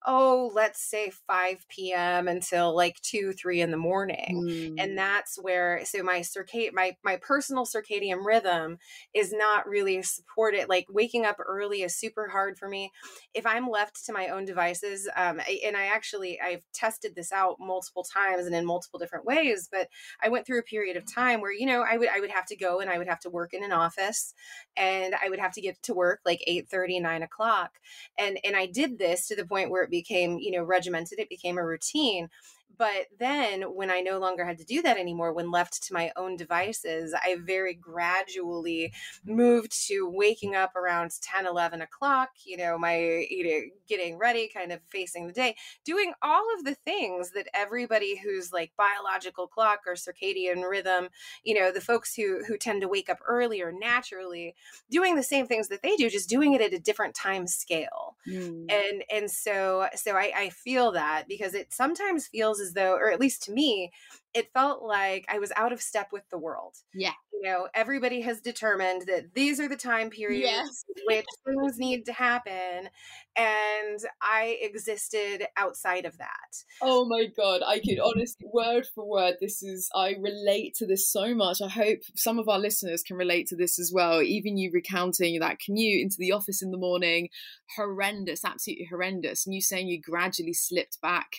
oh, 0.07 0.51
let's 0.55 0.83
say 0.83 1.11
5 1.27 1.65
p.m. 1.69 2.29
until 2.29 2.77
like 2.77 3.01
2, 3.01 3.33
3 3.33 3.63
in 3.63 3.71
the 3.71 3.77
morning. 3.77 4.45
Mm. 4.47 4.75
And 4.79 4.99
that's 4.99 5.37
where, 5.41 5.81
so 5.85 6.03
my 6.03 6.21
circadian, 6.21 6.73
my, 6.75 6.97
my 7.03 7.17
personal 7.17 7.65
circadian 7.65 8.25
rhythm 8.25 8.79
is 9.15 9.33
not 9.33 9.67
really 9.67 10.03
supported. 10.03 10.69
Like 10.69 10.87
waking 10.91 11.25
up 11.25 11.37
early 11.41 11.83
is 11.83 11.97
super 11.97 12.29
hard 12.29 12.59
for 12.59 12.69
me. 12.69 12.91
If 13.33 13.47
I'm 13.47 13.69
left 13.69 14.05
to 14.07 14.13
my 14.13 14.29
own 14.29 14.45
devices, 14.45 15.09
um, 15.17 15.41
and 15.65 15.77
I 15.77 15.87
actually, 15.87 16.39
I've 16.41 16.65
tested 16.75 17.15
this 17.15 17.33
out 17.33 17.57
multiple 17.59 18.05
times 18.05 18.47
and 18.47 18.55
in 18.55 18.67
multiple 18.67 18.99
different 18.99 19.25
ways, 19.25 19.69
but 19.73 19.89
I 20.23 20.29
went 20.29 20.47
through 20.47 20.59
a 20.59 20.65
period 20.65 20.99
of 20.99 21.11
time 21.13 21.41
where, 21.41 21.53
you 21.53 21.67
know, 21.67 21.83
I 21.89 21.97
would, 21.97 22.09
I 22.15 22.21
would 22.21 22.31
have 22.31 22.47
to 22.47 22.57
go 22.57 22.81
and 22.81 22.91
I 22.91 22.99
would 22.99 23.09
have 23.09 23.21
to 23.21 23.31
work 23.31 23.55
in 23.55 23.65
an 23.65 23.73
office 23.73 24.35
and 24.77 25.15
I 25.15 25.31
would 25.31 25.39
have 25.39 25.53
to 25.53 25.63
get 25.63 25.83
to 25.85 25.95
work 25.95 26.21
like 26.27 26.43
8 26.47 26.69
30, 26.69 27.01
9 27.01 27.23
o'clock. 27.23 27.71
And, 28.19 28.39
and 28.45 28.55
I 28.55 28.67
did 28.67 28.99
this 28.99 29.29
to 29.29 29.37
the 29.37 29.47
point 29.47 29.71
where 29.71 29.83
it 29.83 29.94
became, 29.99 30.39
you 30.39 30.51
know, 30.51 30.65
regimented, 30.65 31.19
it 31.19 31.29
became 31.29 31.59
a 31.59 31.65
routine. 31.65 32.29
But 32.77 33.07
then 33.19 33.63
when 33.63 33.91
I 33.91 34.01
no 34.01 34.19
longer 34.19 34.45
had 34.45 34.59
to 34.59 34.65
do 34.65 34.83
that 34.83 34.97
anymore, 34.97 35.33
when 35.33 35.51
left 35.51 35.83
to 35.85 35.93
my 35.93 36.13
own 36.17 36.37
devices, 36.37 37.15
I 37.15 37.37
very 37.41 37.75
gradually 37.75 38.93
moved 39.25 39.87
to 39.89 40.09
waking 40.09 40.55
up 40.55 40.77
around 40.77 41.13
10, 41.21 41.47
11 41.47 41.81
o'clock, 41.81 42.31
you 42.45 42.57
know, 42.57 42.79
my 42.79 43.27
you 43.29 43.45
know, 43.45 43.61
getting 43.89 44.19
ready, 44.19 44.49
kind 44.49 44.73
of 44.73 44.81
facing 44.89 45.27
the 45.27 45.33
day, 45.33 45.57
doing 45.85 46.13
all 46.23 46.45
of 46.57 46.65
the 46.65 46.75
things 46.75 47.31
that 47.33 47.49
everybody 47.55 48.17
who's 48.17 48.53
like 48.53 48.73
biological 48.77 49.47
clock 49.47 49.81
or 49.87 49.95
circadian 49.95 50.69
rhythm, 50.69 51.09
you 51.43 51.59
know, 51.59 51.71
the 51.71 51.81
folks 51.81 52.15
who 52.15 52.43
who 52.45 52.57
tend 52.57 52.81
to 52.83 52.89
wake 52.89 53.09
up 53.09 53.19
earlier 53.27 53.73
naturally, 53.73 54.55
doing 54.91 55.17
the 55.17 55.23
same 55.23 55.47
things 55.47 55.69
that 55.69 55.83
they 55.83 55.97
do, 55.97 56.11
just 56.11 56.29
doing 56.29 56.55
it 56.55 56.61
at 56.61 56.73
a 56.73 56.79
different 56.79 57.15
time 57.15 57.47
scale. 57.47 58.17
Mm. 58.27 58.71
And 58.71 59.05
and 59.13 59.31
so 59.31 59.89
so 59.95 60.17
I, 60.17 60.33
I 60.37 60.49
feel 60.51 60.93
that 60.93 61.25
because 61.29 61.55
it 61.55 61.73
sometimes 61.73 62.27
feels 62.27 62.61
as 62.65 62.73
though, 62.73 62.95
or 62.95 63.11
at 63.11 63.21
least 63.21 63.43
to 63.45 63.53
me, 63.53 63.91
it 64.35 64.53
felt 64.53 64.83
like 64.83 65.25
I 65.29 65.39
was 65.39 65.53
out 65.55 65.73
of 65.73 65.81
step 65.81 66.09
with 66.13 66.29
the 66.31 66.39
world. 66.39 66.75
Yeah. 66.93 67.13
You 67.33 67.43
know, 67.43 67.69
everybody 67.73 68.21
has 68.23 68.41
determined 68.41 69.03
that 69.07 69.33
these 69.35 69.61
are 69.61 69.69
the 69.69 69.77
time 69.77 70.11
periods 70.11 70.45
yes. 70.45 70.85
which 71.07 71.27
things 71.47 71.79
need 71.79 72.05
to 72.07 72.13
happen. 72.13 72.89
And 73.37 74.01
I 74.21 74.59
existed 74.61 75.47
outside 75.57 76.05
of 76.05 76.19
that. 76.19 76.65
Oh 76.83 77.05
my 77.05 77.27
God. 77.37 77.63
I 77.65 77.79
could 77.79 78.01
honestly, 78.01 78.47
word 78.53 78.87
for 78.93 79.09
word, 79.09 79.37
this 79.41 79.63
is, 79.63 79.89
I 79.95 80.17
relate 80.21 80.75
to 80.77 80.87
this 80.87 81.11
so 81.13 81.33
much. 81.35 81.59
I 81.63 81.69
hope 81.69 82.01
some 82.17 82.41
of 82.41 82.49
our 82.49 82.59
listeners 82.59 83.05
can 83.05 83.17
relate 83.17 83.47
to 83.49 83.57
this 83.57 83.79
as 83.79 83.93
well. 83.95 84.21
Even 84.21 84.57
you 84.57 84.73
recounting 84.73 85.39
that 85.39 85.61
commute 85.61 86.03
into 86.03 86.17
the 86.19 86.33
office 86.33 86.61
in 86.61 86.73
the 86.73 86.79
morning, 86.79 87.29
horrendous, 87.77 88.45
absolutely 88.45 88.89
horrendous. 88.91 89.47
And 89.47 89.55
you 89.55 89.61
saying 89.61 89.87
you 89.87 90.01
gradually 90.01 90.55
slipped 90.55 91.01
back 91.01 91.37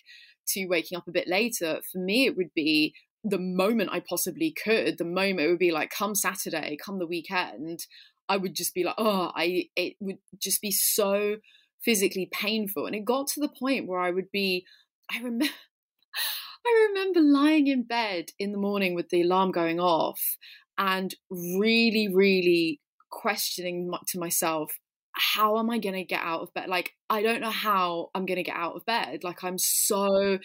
to 0.49 0.67
waking 0.67 0.97
up 0.97 1.07
a 1.07 1.11
bit 1.11 1.27
later, 1.27 1.79
for 1.91 1.99
me, 1.99 2.25
it 2.25 2.37
would 2.37 2.53
be 2.55 2.93
the 3.23 3.39
moment 3.39 3.89
I 3.91 4.01
possibly 4.07 4.53
could. 4.63 4.97
The 4.97 5.05
moment 5.05 5.47
it 5.47 5.49
would 5.49 5.59
be 5.59 5.71
like, 5.71 5.89
come 5.89 6.15
Saturday, 6.15 6.77
come 6.83 6.99
the 6.99 7.07
weekend, 7.07 7.85
I 8.29 8.37
would 8.37 8.55
just 8.55 8.73
be 8.73 8.83
like, 8.83 8.95
oh, 8.97 9.31
I, 9.35 9.65
it 9.75 9.93
would 9.99 10.17
just 10.41 10.61
be 10.61 10.71
so 10.71 11.37
physically 11.83 12.29
painful. 12.31 12.85
And 12.85 12.95
it 12.95 13.05
got 13.05 13.27
to 13.27 13.41
the 13.41 13.49
point 13.49 13.87
where 13.87 13.99
I 13.99 14.11
would 14.11 14.31
be, 14.31 14.65
I 15.11 15.17
remember. 15.17 15.45
I 16.67 16.87
remember 16.89 17.19
lying 17.21 17.67
in 17.67 17.83
bed 17.83 18.29
in 18.39 18.51
the 18.51 18.57
morning 18.57 18.95
with 18.95 19.09
the 19.09 19.21
alarm 19.21 19.51
going 19.51 19.79
off 19.79 20.19
and 20.79 21.13
really, 21.29 22.07
really 22.11 22.81
questioning 23.11 23.91
to 24.07 24.19
myself 24.19 24.71
how 25.17 25.57
am 25.57 25.69
I 25.69 25.79
going 25.79 25.95
to 25.95 26.03
get 26.03 26.21
out 26.21 26.41
of 26.41 26.53
bed? 26.53 26.67
Like, 26.67 26.93
I 27.09 27.21
don't 27.21 27.39
know 27.39 27.49
how 27.49 28.09
I'm 28.13 28.25
going 28.25 28.37
to 28.37 28.43
get 28.43 28.55
out 28.55 28.75
of 28.75 28.85
bed. 28.85 29.23
Like, 29.23 29.43
I'm 29.43 29.57
so, 29.57 30.39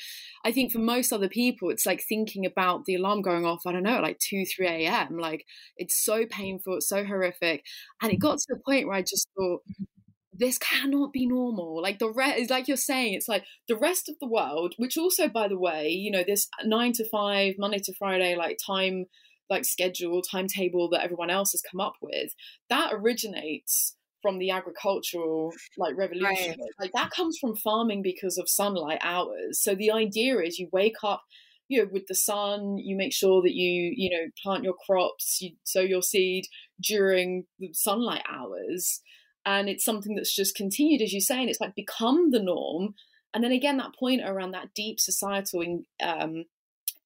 I 0.45 0.53
think 0.53 0.73
for 0.73 0.79
most 0.79 1.13
other 1.13 1.29
people, 1.29 1.71
it's 1.71 1.87
like 1.87 2.03
thinking 2.09 2.47
about 2.47 2.85
the 2.85 2.95
alarm 2.95 3.23
going 3.23 3.45
off, 3.45 3.63
I 3.67 3.73
don't 3.73 3.83
know, 3.83 4.01
like 4.01 4.19
2, 4.19 4.45
3 4.45 4.67
a.m. 4.69 5.19
Like, 5.19 5.45
it's 5.77 6.03
so 6.05 6.25
painful, 6.25 6.77
it's 6.77 6.89
so 6.89 7.05
horrific. 7.05 7.65
And 8.01 8.13
it 8.13 8.19
got 8.19 8.39
to 8.39 8.47
the 8.49 8.61
point 8.65 8.87
where 8.87 8.97
I 8.97 9.03
just 9.03 9.29
thought, 9.37 9.63
mm-hmm. 9.69 9.85
this 10.33 10.59
cannot 10.59 11.13
be 11.13 11.27
normal. 11.27 11.83
Like 11.83 11.99
the 11.99 12.13
rest, 12.13 12.51
like 12.51 12.69
you're 12.69 12.77
saying, 12.77 13.15
it's 13.15 13.29
like 13.29 13.45
the 13.67 13.77
rest 13.77 14.09
of 14.09 14.17
the 14.21 14.29
world, 14.29 14.75
which 14.77 14.97
also, 14.97 15.29
by 15.29 15.49
the 15.49 15.59
way, 15.59 15.89
you 15.89 16.13
know, 16.13 16.23
this 16.25 16.49
nine 16.65 16.93
to 16.95 17.09
five, 17.09 17.55
Monday 17.59 17.81
to 17.85 17.95
Friday, 17.99 18.37
like 18.37 18.59
time, 18.65 19.07
like 19.49 19.65
schedule, 19.65 20.23
timetable 20.23 20.89
that 20.91 21.03
everyone 21.03 21.31
else 21.31 21.51
has 21.53 21.63
come 21.63 21.81
up 21.81 21.95
with, 22.01 22.31
that 22.69 22.93
originates 22.93 23.97
from 24.23 24.39
the 24.39 24.51
agricultural 24.51 25.53
like 25.79 25.97
revolution. 25.97 26.51
Right. 26.51 26.59
like 26.79 26.93
that 26.93 27.11
comes 27.11 27.39
from 27.39 27.57
farming 27.57 28.03
because 28.03 28.39
of 28.39 28.49
sunlight 28.49 29.01
hours. 29.03 29.61
So 29.61 29.75
the 29.75 29.91
idea 29.91 30.39
is 30.41 30.59
you 30.59 30.69
wake 30.73 30.97
up 31.03 31.23
you 31.69 31.83
know 31.83 31.89
with 31.93 32.07
the 32.09 32.15
sun 32.15 32.79
you 32.79 32.97
make 32.97 33.13
sure 33.13 33.43
that 33.43 33.55
you 33.55 33.93
you 33.97 34.11
know 34.11 34.27
plant 34.43 34.65
your 34.65 34.75
crops 34.87 35.39
you 35.41 35.53
sow 35.63 35.81
your 35.81 36.03
seed 36.03 36.45
during 36.83 37.45
the 37.59 37.71
sunlight 37.73 38.23
hours. 38.31 39.01
And 39.47 39.69
it's 39.69 39.85
something 39.85 40.15
that's 40.15 40.35
just 40.35 40.55
continued 40.55 41.01
as 41.01 41.13
you 41.13 41.21
say 41.21 41.41
and 41.41 41.49
it's 41.49 41.61
like 41.61 41.75
become 41.75 42.31
the 42.31 42.43
norm. 42.43 42.95
And 43.33 43.43
then 43.45 43.53
again 43.53 43.79
that 43.79 43.95
point 43.99 44.23
around 44.25 44.51
that 44.51 44.75
deep 44.75 45.01
societal 45.01 45.61
in, 45.63 45.85
um, 46.03 46.45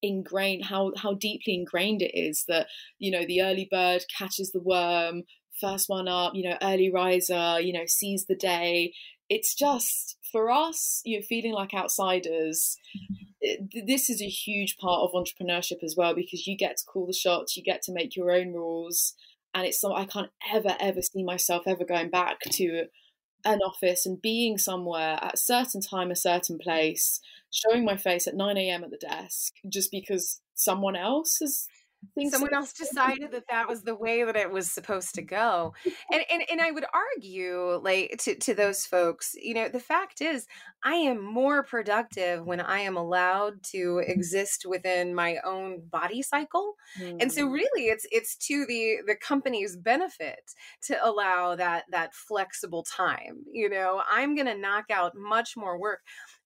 ingrained 0.04 0.64
how 0.64 0.92
how 0.96 1.14
deeply 1.14 1.54
ingrained 1.54 2.02
it 2.02 2.12
is 2.14 2.44
that 2.48 2.66
you 2.98 3.10
know 3.10 3.24
the 3.26 3.42
early 3.42 3.66
bird 3.70 4.02
catches 4.16 4.52
the 4.52 4.60
worm 4.60 5.22
first 5.60 5.88
one 5.88 6.08
up, 6.08 6.32
you 6.34 6.48
know, 6.48 6.56
early 6.62 6.90
riser, 6.90 7.60
you 7.60 7.72
know, 7.72 7.86
sees 7.86 8.26
the 8.26 8.36
day. 8.36 8.92
It's 9.28 9.54
just 9.54 10.18
for 10.30 10.50
us, 10.50 11.00
you 11.04 11.18
know, 11.18 11.24
feeling 11.28 11.52
like 11.52 11.74
outsiders. 11.74 12.76
Mm-hmm. 12.96 13.14
Eh, 13.44 13.56
it, 13.72 13.86
this 13.86 14.08
is 14.08 14.22
a 14.22 14.28
huge 14.28 14.76
part 14.78 15.00
of 15.00 15.12
entrepreneurship 15.12 15.82
as 15.82 15.94
well 15.96 16.14
because 16.14 16.46
you 16.46 16.56
get 16.56 16.76
to 16.78 16.84
call 16.84 17.06
the 17.06 17.12
shots, 17.12 17.56
you 17.56 17.62
get 17.62 17.82
to 17.82 17.92
make 17.92 18.16
your 18.16 18.32
own 18.32 18.52
rules, 18.52 19.14
and 19.54 19.66
it's 19.66 19.80
so 19.80 19.94
I 19.94 20.06
can't 20.06 20.30
ever 20.52 20.76
ever 20.80 21.02
see 21.02 21.22
myself 21.22 21.64
ever 21.66 21.84
going 21.84 22.10
back 22.10 22.40
to 22.40 22.86
an 23.44 23.60
office 23.60 24.06
and 24.06 24.20
being 24.20 24.56
somewhere 24.56 25.18
at 25.22 25.34
a 25.34 25.38
certain 25.38 25.80
time, 25.80 26.10
a 26.10 26.16
certain 26.16 26.58
place, 26.58 27.20
showing 27.52 27.84
my 27.84 27.96
face 27.96 28.26
at 28.26 28.34
9 28.34 28.56
a.m. 28.56 28.84
at 28.84 28.90
the 28.90 28.96
desk 28.96 29.52
just 29.68 29.90
because 29.90 30.40
someone 30.54 30.96
else 30.96 31.38
has 31.40 31.66
someone 32.30 32.50
so. 32.50 32.56
else 32.56 32.72
decided 32.72 33.32
that 33.32 33.44
that 33.48 33.68
was 33.68 33.82
the 33.82 33.94
way 33.94 34.24
that 34.24 34.36
it 34.36 34.50
was 34.50 34.70
supposed 34.70 35.14
to 35.14 35.22
go 35.22 35.72
and, 36.12 36.22
and 36.30 36.42
and 36.50 36.60
i 36.60 36.70
would 36.70 36.84
argue 36.92 37.80
like 37.82 38.16
to, 38.18 38.34
to 38.36 38.54
those 38.54 38.84
folks 38.86 39.34
you 39.40 39.54
know 39.54 39.68
the 39.68 39.80
fact 39.80 40.20
is 40.20 40.46
i 40.84 40.94
am 40.94 41.22
more 41.22 41.62
productive 41.62 42.44
when 42.44 42.60
i 42.60 42.80
am 42.80 42.96
allowed 42.96 43.62
to 43.62 44.02
exist 44.06 44.64
within 44.68 45.14
my 45.14 45.38
own 45.44 45.82
body 45.90 46.22
cycle 46.22 46.74
mm. 47.00 47.16
and 47.20 47.32
so 47.32 47.46
mm. 47.46 47.52
really 47.52 47.88
it's 47.88 48.06
it's 48.10 48.36
to 48.36 48.64
the 48.66 48.96
the 49.06 49.16
company's 49.16 49.76
benefit 49.76 50.54
to 50.82 50.96
allow 51.04 51.54
that 51.54 51.84
that 51.90 52.14
flexible 52.14 52.82
time 52.82 53.44
you 53.50 53.68
know 53.68 54.02
i'm 54.10 54.34
going 54.34 54.46
to 54.46 54.56
knock 54.56 54.86
out 54.90 55.16
much 55.16 55.56
more 55.56 55.78
work 55.78 56.00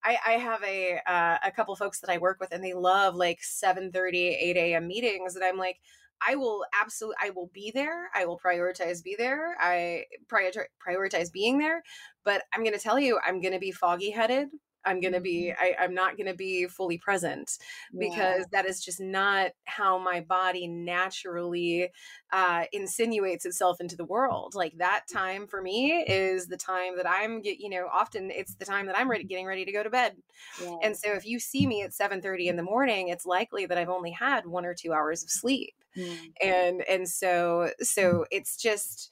I, 0.05 0.19
I 0.27 0.33
have 0.33 0.63
a 0.65 1.01
uh, 1.07 1.39
a 1.45 1.51
couple 1.51 1.75
folks 1.77 2.01
that 2.01 2.11
I 2.11 2.19
work 2.19 2.39
with, 2.41 2.53
and 2.53 2.63
they 2.65 2.75
love 2.75 3.15
like 3.15 3.43
7 3.43 3.93
30, 3.93 4.29
8 4.29 4.57
a.m. 4.57 4.87
meetings. 4.87 5.35
And 5.37 5.45
I'm 5.45 5.59
like, 5.59 5.79
I 6.27 6.35
will 6.37 6.65
absolutely, 6.81 7.17
I 7.23 7.31
will 7.31 7.51
be 7.53 7.71
there. 7.73 8.11
I 8.15 8.25
will 8.27 8.39
prioritize 8.39 9.03
be 9.03 9.15
there. 9.17 9.57
I 9.61 10.05
prioritize 10.31 11.33
being 11.33 11.59
there. 11.59 11.83
But 12.25 12.43
I'm 12.53 12.63
going 12.63 12.75
to 12.75 12.81
tell 12.81 12.99
you, 12.99 13.19
I'm 13.25 13.41
going 13.41 13.53
to 13.55 13.59
be 13.61 13.73
foggy 13.73 14.11
headed. 14.11 14.49
I'm 14.85 15.01
going 15.01 15.13
to 15.13 15.21
be, 15.21 15.53
mm-hmm. 15.53 15.83
I, 15.83 15.85
am 15.85 15.95
not 15.95 16.17
going 16.17 16.27
to 16.27 16.35
be 16.35 16.67
fully 16.67 16.99
present 16.99 17.59
because 17.99 18.41
yeah. 18.41 18.45
that 18.53 18.67
is 18.67 18.83
just 18.83 19.01
not 19.01 19.51
how 19.65 19.99
my 19.99 20.21
body 20.21 20.67
naturally 20.67 21.91
uh, 22.33 22.65
insinuates 22.73 23.45
itself 23.45 23.81
into 23.81 23.97
the 23.97 24.05
world. 24.05 24.55
Like 24.55 24.79
that 24.79 25.05
time 25.13 25.47
for 25.47 25.61
me 25.61 26.05
is 26.07 26.47
the 26.47 26.57
time 26.57 26.97
that 26.97 27.09
I'm 27.09 27.41
get, 27.43 27.59
you 27.59 27.71
know, 27.71 27.89
often 27.93 28.31
it's 28.31 28.55
the 28.55 28.65
time 28.65 28.87
that 28.87 28.99
I'm 28.99 29.11
ready, 29.11 29.25
getting 29.25 29.47
ready 29.47 29.65
to 29.65 29.73
go 29.73 29.83
to 29.83 29.91
bed. 29.91 30.17
Yeah. 30.63 30.77
And 30.83 30.97
so 30.97 31.13
if 31.13 31.27
you 31.27 31.39
see 31.39 31.67
me 31.67 31.83
at 31.83 31.93
7:30 31.93 32.47
in 32.47 32.57
the 32.57 32.63
morning, 32.63 33.09
it's 33.09 33.27
likely 33.27 33.67
that 33.67 33.79
I've 33.79 33.89
only 33.89 34.11
had 34.11 34.47
one 34.47 34.65
or 34.65 34.75
two 34.75 34.93
hours 34.93 35.23
of 35.23 35.31
sleep. 35.31 35.75
Mm. 35.97 36.33
And, 36.43 36.83
and 36.89 37.09
so, 37.09 37.71
so 37.81 38.27
it's 38.31 38.57
just, 38.57 39.11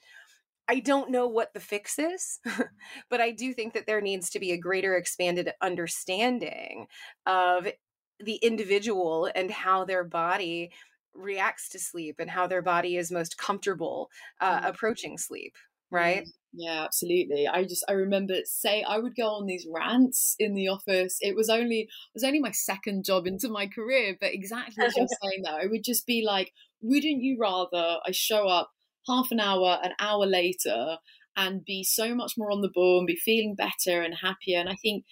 I 0.68 0.80
don't 0.80 1.10
know 1.10 1.28
what 1.28 1.54
the 1.54 1.60
fix 1.60 1.98
is, 1.98 2.40
but 3.10 3.20
I 3.20 3.30
do 3.30 3.52
think 3.52 3.74
that 3.74 3.86
there 3.86 4.00
needs 4.00 4.30
to 4.30 4.40
be 4.40 4.52
a 4.52 4.58
greater 4.58 4.96
expanded 4.96 5.52
understanding 5.60 6.86
of 7.24 7.68
the 8.18 8.36
individual 8.36 9.30
and 9.34 9.50
how 9.50 9.84
their 9.84 10.04
body 10.04 10.70
reacts 11.14 11.68
to 11.70 11.78
sleep 11.78 12.16
and 12.18 12.30
how 12.30 12.46
their 12.46 12.62
body 12.62 12.96
is 12.96 13.10
most 13.10 13.38
comfortable 13.38 14.10
uh, 14.40 14.60
mm. 14.60 14.68
approaching 14.68 15.16
sleep 15.16 15.54
right 15.90 16.24
mm. 16.24 16.30
yeah 16.52 16.84
absolutely 16.84 17.46
i 17.48 17.62
just 17.62 17.84
i 17.88 17.92
remember 17.92 18.34
say 18.44 18.82
i 18.82 18.98
would 18.98 19.16
go 19.16 19.28
on 19.28 19.46
these 19.46 19.66
rants 19.72 20.34
in 20.38 20.54
the 20.54 20.68
office 20.68 21.16
it 21.20 21.34
was 21.34 21.48
only 21.48 21.80
it 21.80 21.88
was 22.14 22.24
only 22.24 22.40
my 22.40 22.50
second 22.50 23.04
job 23.04 23.26
into 23.26 23.48
my 23.48 23.66
career 23.66 24.16
but 24.20 24.34
exactly 24.34 24.84
as 24.84 24.94
you're 24.96 25.06
saying 25.22 25.42
that 25.42 25.54
i 25.54 25.66
would 25.66 25.84
just 25.84 26.06
be 26.06 26.22
like 26.26 26.52
wouldn't 26.82 27.22
you 27.22 27.38
rather 27.40 27.98
i 28.04 28.10
show 28.10 28.46
up 28.46 28.70
half 29.06 29.28
an 29.30 29.40
hour, 29.40 29.78
an 29.82 29.92
hour 29.98 30.26
later, 30.26 30.98
and 31.36 31.64
be 31.64 31.84
so 31.84 32.14
much 32.14 32.32
more 32.36 32.50
on 32.50 32.62
the 32.62 32.70
ball 32.72 32.98
and 32.98 33.06
be 33.06 33.16
feeling 33.16 33.54
better 33.54 34.02
and 34.02 34.14
happier. 34.22 34.58
And 34.58 34.68
I 34.68 34.74
think, 34.74 35.04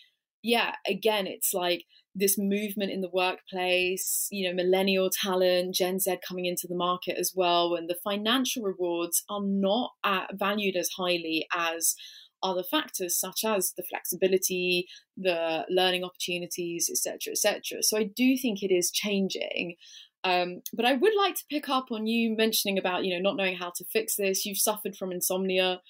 yeah, 0.42 0.74
again, 0.86 1.26
it's 1.26 1.52
like 1.52 1.84
this 2.14 2.36
movement 2.38 2.92
in 2.92 3.00
the 3.00 3.10
workplace, 3.12 4.28
you 4.30 4.48
know, 4.48 4.54
millennial 4.54 5.10
talent, 5.10 5.74
Gen 5.74 5.98
Z 5.98 6.16
coming 6.26 6.46
into 6.46 6.66
the 6.68 6.76
market 6.76 7.16
as 7.18 7.32
well, 7.34 7.74
and 7.74 7.88
the 7.90 7.98
financial 8.04 8.62
rewards 8.62 9.24
are 9.28 9.42
not 9.42 9.90
valued 10.32 10.76
as 10.76 10.90
highly 10.96 11.46
as 11.54 11.94
other 12.42 12.62
factors 12.62 13.18
such 13.18 13.40
as 13.44 13.72
the 13.76 13.82
flexibility, 13.82 14.86
the 15.16 15.64
learning 15.68 16.04
opportunities, 16.04 16.88
etc., 16.90 17.32
etc. 17.32 17.82
So 17.82 17.98
I 17.98 18.04
do 18.04 18.36
think 18.36 18.62
it 18.62 18.72
is 18.72 18.90
changing. 18.90 19.76
Um, 20.24 20.62
but 20.72 20.86
I 20.86 20.94
would 20.94 21.12
like 21.16 21.34
to 21.36 21.44
pick 21.50 21.68
up 21.68 21.86
on 21.92 22.06
you 22.06 22.34
mentioning 22.36 22.78
about, 22.78 23.04
you 23.04 23.14
know, 23.14 23.20
not 23.20 23.36
knowing 23.36 23.56
how 23.56 23.72
to 23.76 23.84
fix 23.84 24.16
this. 24.16 24.46
You've 24.46 24.58
suffered 24.58 24.96
from 24.96 25.12
insomnia 25.12 25.80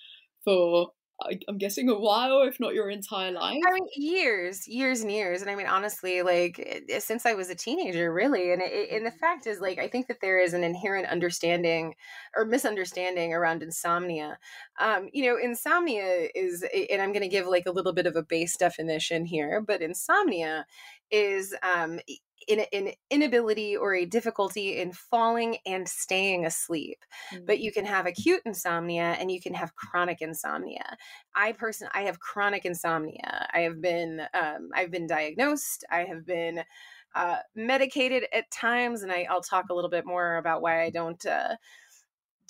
for 0.44 0.90
I, 1.22 1.38
am 1.48 1.58
guessing 1.58 1.88
a 1.88 1.98
while, 1.98 2.42
if 2.42 2.58
not 2.58 2.74
your 2.74 2.90
entire 2.90 3.30
life. 3.30 3.60
I 3.66 3.72
mean, 3.72 3.86
years, 3.94 4.66
years 4.66 5.00
and 5.02 5.12
years. 5.12 5.42
And 5.42 5.50
I 5.50 5.54
mean, 5.54 5.66
honestly, 5.66 6.22
like 6.22 6.84
eh, 6.88 6.98
since 6.98 7.24
I 7.24 7.34
was 7.34 7.50
a 7.50 7.54
teenager, 7.54 8.12
really. 8.12 8.52
And 8.52 8.60
it, 8.60 8.90
and 8.90 9.06
the 9.06 9.12
fact 9.12 9.46
is, 9.46 9.60
like, 9.60 9.78
I 9.78 9.86
think 9.86 10.08
that 10.08 10.20
there 10.20 10.40
is 10.40 10.54
an 10.54 10.64
inherent 10.64 11.06
understanding 11.06 11.94
or 12.36 12.44
misunderstanding 12.44 13.32
around 13.32 13.62
insomnia. 13.62 14.38
Um, 14.80 15.08
you 15.12 15.24
know, 15.26 15.38
insomnia 15.38 16.28
is, 16.34 16.64
and 16.90 17.00
I'm 17.00 17.12
going 17.12 17.22
to 17.22 17.28
give 17.28 17.46
like 17.46 17.66
a 17.66 17.72
little 17.72 17.92
bit 17.92 18.06
of 18.06 18.16
a 18.16 18.22
base 18.22 18.56
definition 18.56 19.24
here, 19.24 19.60
but 19.60 19.82
insomnia 19.82 20.66
is 21.10 21.54
um, 21.62 22.00
in 22.48 22.64
an 22.72 22.92
inability 23.10 23.76
or 23.76 23.94
a 23.94 24.04
difficulty 24.04 24.78
in 24.78 24.92
falling 24.92 25.58
and 25.66 25.88
staying 25.88 26.46
asleep. 26.46 26.98
Mm-hmm. 27.32 27.44
But 27.46 27.60
you 27.60 27.72
can 27.72 27.84
have 27.84 28.06
acute 28.06 28.40
insomnia 28.44 29.16
and 29.18 29.30
you 29.30 29.40
can 29.40 29.54
have 29.54 29.74
chronic 29.76 30.20
insomnia. 30.20 30.96
I 31.34 31.52
person 31.52 31.88
I 31.92 32.02
have 32.02 32.20
chronic 32.20 32.64
insomnia. 32.64 33.46
I 33.52 33.60
have 33.60 33.80
been 33.80 34.22
um, 34.34 34.70
I've 34.74 34.90
been 34.90 35.06
diagnosed. 35.06 35.84
I 35.90 36.04
have 36.04 36.26
been 36.26 36.62
uh, 37.14 37.36
medicated 37.54 38.26
at 38.32 38.50
times, 38.50 39.02
and 39.02 39.12
I, 39.12 39.26
will 39.30 39.40
talk 39.40 39.66
a 39.70 39.74
little 39.74 39.90
bit 39.90 40.04
more 40.04 40.36
about 40.36 40.62
why 40.62 40.82
I 40.82 40.90
don't. 40.90 41.24
Uh, 41.24 41.56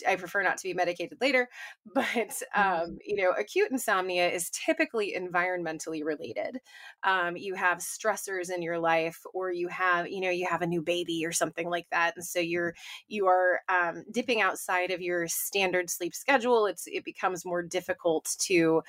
I 0.06 0.16
prefer 0.16 0.42
not 0.42 0.58
to 0.58 0.64
be 0.64 0.74
medicated 0.74 1.18
later, 1.20 1.48
but 1.94 2.04
mm-hmm. 2.04 2.60
um, 2.60 2.98
you 3.04 3.16
know, 3.16 3.30
acute 3.30 3.70
insomnia 3.70 4.30
is 4.30 4.50
typically 4.50 5.14
environmentally 5.18 6.04
related. 6.04 6.60
Um, 7.02 7.36
you 7.36 7.54
have 7.54 7.78
stressors 7.78 8.50
in 8.54 8.62
your 8.62 8.78
life, 8.78 9.20
or 9.32 9.52
you 9.52 9.68
have, 9.68 10.08
you 10.08 10.20
know, 10.20 10.30
you 10.30 10.46
have 10.48 10.62
a 10.62 10.66
new 10.66 10.82
baby 10.82 11.24
or 11.24 11.32
something 11.32 11.68
like 11.68 11.86
that, 11.90 12.14
and 12.16 12.24
so 12.24 12.40
you're 12.40 12.74
you 13.08 13.26
are 13.26 13.60
um, 13.68 14.04
dipping 14.10 14.40
outside 14.40 14.90
of 14.90 15.00
your 15.00 15.28
standard 15.28 15.90
sleep 15.90 16.14
schedule. 16.14 16.66
It's 16.66 16.86
it 16.86 17.04
becomes 17.04 17.44
more 17.44 17.62
difficult 17.62 18.34
to 18.40 18.82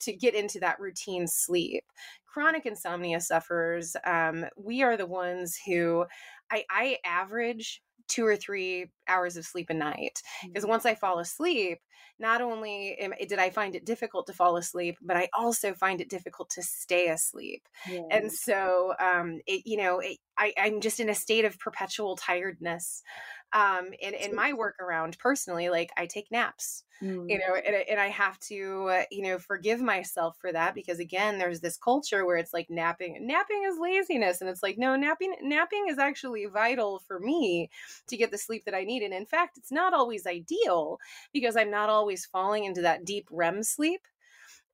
to 0.00 0.12
get 0.12 0.34
into 0.34 0.60
that 0.60 0.80
routine 0.80 1.26
sleep. 1.26 1.84
Chronic 2.26 2.66
insomnia 2.66 3.20
sufferers, 3.20 3.96
um, 4.04 4.44
we 4.56 4.82
are 4.82 4.96
the 4.96 5.06
ones 5.06 5.58
who 5.66 6.04
I, 6.50 6.64
I 6.70 6.98
average 7.04 7.82
two 8.08 8.26
or 8.26 8.36
three 8.36 8.86
hours 9.06 9.36
of 9.36 9.44
sleep 9.44 9.70
a 9.70 9.74
night 9.74 10.22
because 10.44 10.64
mm-hmm. 10.64 10.70
once 10.70 10.86
i 10.86 10.94
fall 10.94 11.18
asleep 11.18 11.78
not 12.18 12.40
only 12.40 12.96
am, 12.98 13.12
did 13.28 13.38
i 13.38 13.50
find 13.50 13.74
it 13.74 13.84
difficult 13.84 14.26
to 14.26 14.32
fall 14.32 14.56
asleep 14.56 14.96
but 15.02 15.16
i 15.16 15.28
also 15.36 15.72
find 15.74 16.00
it 16.00 16.10
difficult 16.10 16.50
to 16.50 16.62
stay 16.62 17.08
asleep 17.08 17.62
yeah. 17.88 18.02
and 18.10 18.32
so 18.32 18.94
um 19.00 19.40
it, 19.46 19.62
you 19.64 19.76
know 19.76 20.00
it, 20.00 20.18
I, 20.36 20.52
i'm 20.58 20.80
just 20.80 21.00
in 21.00 21.08
a 21.08 21.14
state 21.14 21.44
of 21.44 21.58
perpetual 21.58 22.16
tiredness 22.16 23.02
um 23.52 23.88
and 24.02 24.14
in 24.14 24.34
my 24.34 24.52
workaround 24.52 25.18
personally 25.18 25.70
like 25.70 25.90
i 25.96 26.04
take 26.04 26.30
naps 26.30 26.84
mm. 27.02 27.24
you 27.28 27.38
know 27.38 27.54
and, 27.54 27.76
and 27.90 27.98
i 27.98 28.08
have 28.08 28.38
to 28.40 28.88
uh, 28.90 29.02
you 29.10 29.22
know 29.22 29.38
forgive 29.38 29.80
myself 29.80 30.36
for 30.38 30.52
that 30.52 30.74
because 30.74 30.98
again 30.98 31.38
there's 31.38 31.60
this 31.60 31.78
culture 31.78 32.26
where 32.26 32.36
it's 32.36 32.52
like 32.52 32.68
napping 32.68 33.26
napping 33.26 33.64
is 33.66 33.78
laziness 33.80 34.40
and 34.40 34.50
it's 34.50 34.62
like 34.62 34.76
no 34.76 34.96
napping 34.96 35.34
napping 35.42 35.86
is 35.88 35.98
actually 35.98 36.44
vital 36.46 37.02
for 37.06 37.18
me 37.18 37.70
to 38.06 38.16
get 38.16 38.30
the 38.30 38.38
sleep 38.38 38.64
that 38.64 38.74
i 38.74 38.84
need 38.84 39.02
and 39.02 39.14
in 39.14 39.26
fact 39.26 39.56
it's 39.56 39.72
not 39.72 39.94
always 39.94 40.26
ideal 40.26 40.98
because 41.32 41.56
i'm 41.56 41.70
not 41.70 41.88
always 41.88 42.26
falling 42.26 42.64
into 42.64 42.82
that 42.82 43.04
deep 43.04 43.26
rem 43.30 43.62
sleep 43.62 44.02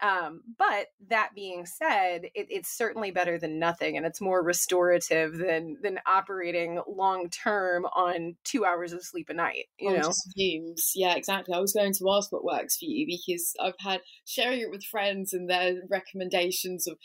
um, 0.03 0.43
but 0.59 0.89
that 1.09 1.31
being 1.35 1.67
said, 1.67 2.25
it, 2.35 2.47
it's 2.51 2.77
certainly 2.77 3.11
better 3.11 3.39
than 3.39 3.59
nothing, 3.59 3.97
and 3.97 4.05
it's 4.05 4.21
more 4.21 4.43
restorative 4.43 5.39
than 5.39 5.77
than 5.83 6.01
operating 6.07 6.81
long 6.89 7.31
term 7.31 7.85
on 7.87 8.37
two 8.45 8.65
hours 8.65 8.93
of 8.93 9.03
sleep 9.03 9.29
a 9.31 9.35
night. 9.35 9.67
You 9.79 9.91
oh, 9.91 9.97
know, 9.97 10.13
fumes. 10.37 10.93
Yeah, 10.95 11.15
exactly. 11.15 11.55
I 11.55 11.61
was 11.61 11.73
going 11.73 11.93
to 11.95 12.11
ask 12.11 12.33
what 12.33 12.45
works 12.45 12.77
for 12.77 12.87
you 12.87 13.07
because 13.07 13.55
I've 13.61 13.79
had 13.79 14.01
sharing 14.27 14.61
it 14.61 14.71
with 14.71 14.83
friends 14.85 15.33
and 15.33 15.49
their 15.49 15.75
recommendations 15.89 16.87
of 16.87 16.99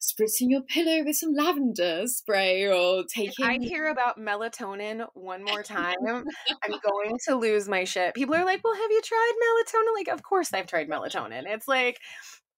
spritzing 0.00 0.50
your 0.50 0.62
pillow 0.62 1.04
with 1.04 1.16
some 1.16 1.34
lavender 1.34 2.06
spray 2.06 2.66
or 2.66 3.04
taking. 3.14 3.32
If 3.38 3.48
I 3.48 3.58
hear 3.58 3.88
about 3.88 4.18
melatonin 4.18 5.06
one 5.14 5.44
more 5.44 5.62
time, 5.62 5.96
I'm 6.06 6.24
going 6.82 7.18
to 7.28 7.36
lose 7.36 7.68
my 7.68 7.84
shit. 7.84 8.14
People 8.14 8.34
are 8.34 8.44
like, 8.44 8.62
"Well, 8.64 8.74
have 8.74 8.90
you 8.90 9.02
tried 9.04 9.32
melatonin?" 9.44 9.94
Like, 9.94 10.08
of 10.08 10.22
course 10.22 10.52
I've 10.52 10.66
tried 10.66 10.88
melatonin. 10.88 11.44
It's 11.46 11.68
like 11.68 11.98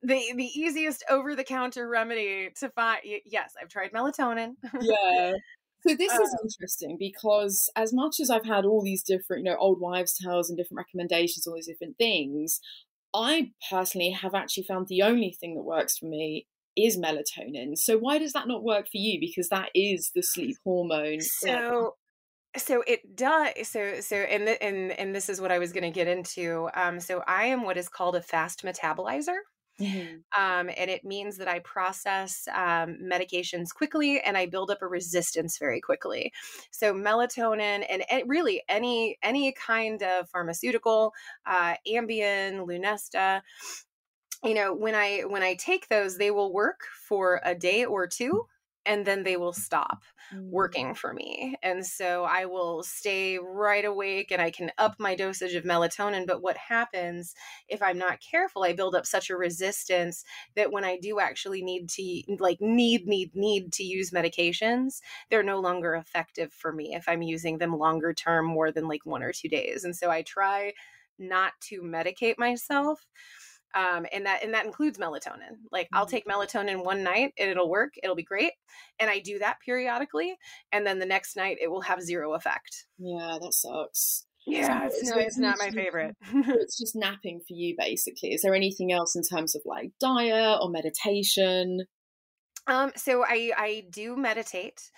the 0.03 0.33
the 0.35 0.51
easiest 0.55 1.05
over 1.09 1.35
the 1.35 1.45
counter 1.45 1.89
remedy 1.89 2.51
to 2.57 2.69
find. 2.71 3.01
Yes, 3.25 3.55
I've 3.61 3.69
tried 3.69 3.93
melatonin. 3.93 4.55
yeah. 4.81 5.33
So 5.87 5.97
this 5.97 6.13
is 6.13 6.19
um 6.19 6.39
interesting 6.45 6.97
because 6.99 7.69
as 7.75 7.93
much 7.93 8.21
as 8.21 8.31
I've 8.31 8.45
had 8.45 8.65
all 8.65 8.83
these 8.83 9.03
different, 9.03 9.45
you 9.45 9.51
know, 9.51 9.59
old 9.59 9.81
wives' 9.81 10.17
tales 10.17 10.49
and 10.49 10.57
different 10.57 10.79
recommendations, 10.79 11.47
all 11.47 11.55
these 11.55 11.67
different 11.67 11.99
things, 11.99 12.61
I 13.15 13.51
personally 13.69 14.11
have 14.11 14.35
actually 14.35 14.65
found 14.65 14.87
the 14.89 15.03
only 15.03 15.33
thing 15.33 15.55
that 15.57 15.63
works 15.63 15.99
for 15.99 16.07
me 16.07 16.47
is 16.77 16.97
melatonin. 16.97 17.77
So 17.77 17.99
why 17.99 18.19
does 18.19 18.33
that 18.33 18.49
not 18.49 18.63
work 18.63 18.87
for 18.87 18.99
you? 18.99 19.21
Because 19.21 19.49
that 19.49 19.71
is 19.75 20.11
the 20.15 20.23
sleep 20.23 20.57
hormone. 20.65 21.21
So 21.21 21.97
so 22.57 22.83
it 22.87 23.17
does 23.17 23.51
so 23.65 24.01
so 24.01 24.17
and 24.17 24.47
the, 24.47 24.63
and 24.63 24.93
and 24.93 25.15
this 25.15 25.29
is 25.29 25.41
what 25.41 25.51
I 25.51 25.59
was 25.59 25.73
going 25.73 25.85
to 25.85 25.91
get 25.91 26.07
into. 26.07 26.69
Um 26.75 27.01
so 27.01 27.23
I 27.27 27.47
am 27.47 27.65
what 27.65 27.77
is 27.77 27.89
called 27.89 28.17
a 28.17 28.23
fast 28.23 28.63
metabolizer. 28.63 29.39
Mm-hmm. 29.83 30.43
Um, 30.43 30.71
and 30.77 30.91
it 30.91 31.05
means 31.05 31.37
that 31.39 31.49
I 31.49 31.59
process 31.61 32.47
um, 32.55 32.99
medications 33.03 33.75
quickly 33.75 34.21
and 34.21 34.37
I 34.37 34.47
build 34.47 34.71
up 34.71 34.83
a 34.83 34.87
resistance 34.87 35.59
very 35.59 35.81
quickly. 35.81 36.33
So 36.71 36.95
melatonin 36.95 37.85
and, 37.89 38.05
and 38.11 38.29
really 38.29 38.63
any 38.69 39.19
any 39.23 39.53
kind 39.53 40.03
of 40.03 40.29
pharmaceutical, 40.29 41.13
uh, 41.47 41.75
Ambien, 41.87 42.67
Lunesta, 42.67 43.43
you 44.45 44.55
know 44.55 44.75
when 44.75 44.95
i 44.95 45.21
when 45.21 45.43
i 45.43 45.55
take 45.55 45.89
those 45.89 46.19
they 46.19 46.31
will 46.31 46.53
work 46.53 46.81
for 47.07 47.41
a 47.45 47.55
day 47.55 47.85
or 47.85 48.07
two 48.07 48.45
and 48.85 49.07
then 49.07 49.23
they 49.23 49.37
will 49.37 49.53
stop 49.53 50.03
mm. 50.35 50.43
working 50.51 50.95
for 50.95 51.13
me. 51.13 51.57
And 51.63 51.85
so 51.87 52.25
I 52.25 52.47
will 52.47 52.83
stay 52.83 53.39
right 53.39 53.85
awake 53.85 54.31
and 54.31 54.43
I 54.43 54.51
can 54.51 54.73
up 54.79 54.97
my 54.99 55.15
dosage 55.15 55.55
of 55.55 55.65
melatonin. 55.65 56.27
But 56.27 56.43
what 56.43 56.57
happens 56.57 57.35
if 57.69 57.83
I'm 57.83 57.99
not 57.99 58.21
careful, 58.21 58.65
I 58.65 58.73
build 58.73 58.95
up 58.95 59.07
such 59.07 59.31
a 59.31 59.37
resistance 59.37 60.25
that 60.57 60.73
when 60.73 60.85
I 60.85 60.99
do 60.99 61.21
actually 61.21 61.63
need 61.63 61.89
to, 61.91 62.23
like, 62.39 62.61
need, 62.61 63.07
need, 63.07 63.35
need 63.35 63.73
to 63.75 63.85
use 63.85 64.11
medications, 64.11 65.01
they're 65.31 65.43
no 65.43 65.61
longer 65.61 65.95
effective 65.95 66.53
for 66.53 66.73
me 66.73 66.95
if 66.95 67.09
I'm 67.09 67.23
using 67.23 67.59
them 67.59 67.77
longer 67.77 68.13
term, 68.13 68.47
more 68.47 68.73
than 68.73 68.89
like 68.89 69.05
one 69.05 69.23
or 69.23 69.33
two 69.33 69.49
days. 69.49 69.85
And 69.85 69.95
so 69.95 70.11
I 70.11 70.23
try 70.23 70.73
not 71.19 71.53
to 71.61 71.83
medicate 71.83 72.39
myself 72.39 73.07
um, 73.75 74.07
and 74.13 74.27
that 74.27 74.43
and 74.43 74.55
that 74.55 74.67
includes 74.67 74.99
melatonin. 74.99 75.57
Like 75.71 75.87
mm-hmm. 75.87 75.97
I'll 75.97 76.07
take 76.07 76.27
melatonin 76.27 76.85
one 76.85 77.03
night 77.03 77.33
and 77.39 77.51
it'll 77.51 77.71
work, 77.71 77.95
it'll 78.03 78.17
be 78.17 78.23
great, 78.23 78.53
and 78.99 79.11
I 79.11 79.21
do 79.21 79.39
that 79.39 79.59
periodically, 79.65 80.37
and 80.73 80.87
then 80.87 80.99
the 80.99 81.07
next 81.07 81.37
night 81.37 81.59
it 81.61 81.71
will 81.71 81.83
have 81.83 82.03
zero 82.03 82.35
effect. 82.35 82.87
Yeah, 82.99 83.39
that 83.41 83.53
sucks. 83.53 84.27
Yeah, 84.47 84.89
so, 84.89 84.97
it's, 84.97 85.11
no, 85.11 85.17
it's 85.19 85.39
not 85.39 85.59
my 85.59 85.71
favorite. 85.71 86.17
it's 86.33 86.79
just 86.79 86.97
napping 86.97 87.39
for 87.41 87.55
you, 87.55 87.77
basically. 87.79 88.31
Is 88.31 88.43
there 88.43 88.55
anything 88.55 88.93
else 88.93 89.15
in 89.15 89.23
terms 89.23 89.55
of 89.55 89.63
like 89.65 89.93
diet 90.01 90.59
or 90.61 90.69
meditation? 90.69 91.81
Um, 92.67 92.93
so 92.97 93.25
I 93.25 93.53
I 93.57 93.85
do 93.91 94.17
meditate 94.17 94.91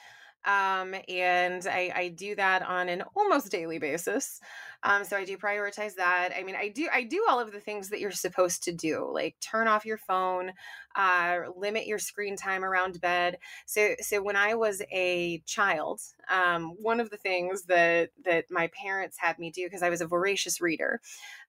um, 0.45 0.95
and 1.09 1.67
I, 1.67 1.93
I 1.95 2.09
do 2.09 2.35
that 2.37 2.63
on 2.63 2.89
an 2.89 3.03
almost 3.17 3.51
daily 3.51 3.79
basis. 3.79 4.41
Um, 4.87 5.03
so 5.05 5.17
I 5.17 5.25
do 5.25 5.39
prioritize 5.39 5.95
that. 5.95 6.31
I 6.39 6.43
mean, 6.43 6.55
I 6.57 6.69
do 6.69 6.89
I 6.93 7.05
do 7.05 7.25
all 7.29 7.41
of 7.41 7.53
the 7.53 7.61
things 7.61 7.89
that 7.89 8.01
you're 8.01 8.11
supposed 8.11 8.63
to 8.65 8.73
do, 8.73 9.11
like 9.13 9.35
turn 9.41 9.67
off 9.67 9.87
your 9.87 9.97
phone, 9.97 10.53
uh, 10.95 11.39
limit 11.57 11.87
your 11.87 11.99
screen 11.99 12.37
time 12.37 12.65
around 12.65 13.01
bed. 13.01 13.39
So 13.67 13.95
so 14.01 14.23
when 14.23 14.37
I 14.37 14.55
was 14.55 14.83
a 14.93 15.39
child, 15.47 16.01
um, 16.31 16.75
one 16.81 17.01
of 17.01 17.11
the 17.11 17.17
things 17.17 17.65
that 17.65 18.11
that 18.25 18.45
my 18.51 18.69
parents 18.81 19.17
had 19.19 19.39
me 19.39 19.51
do 19.51 19.65
because 19.65 19.83
I 19.83 19.91
was 19.91 20.03
a 20.03 20.07
voracious 20.07 20.61
reader, 20.61 21.01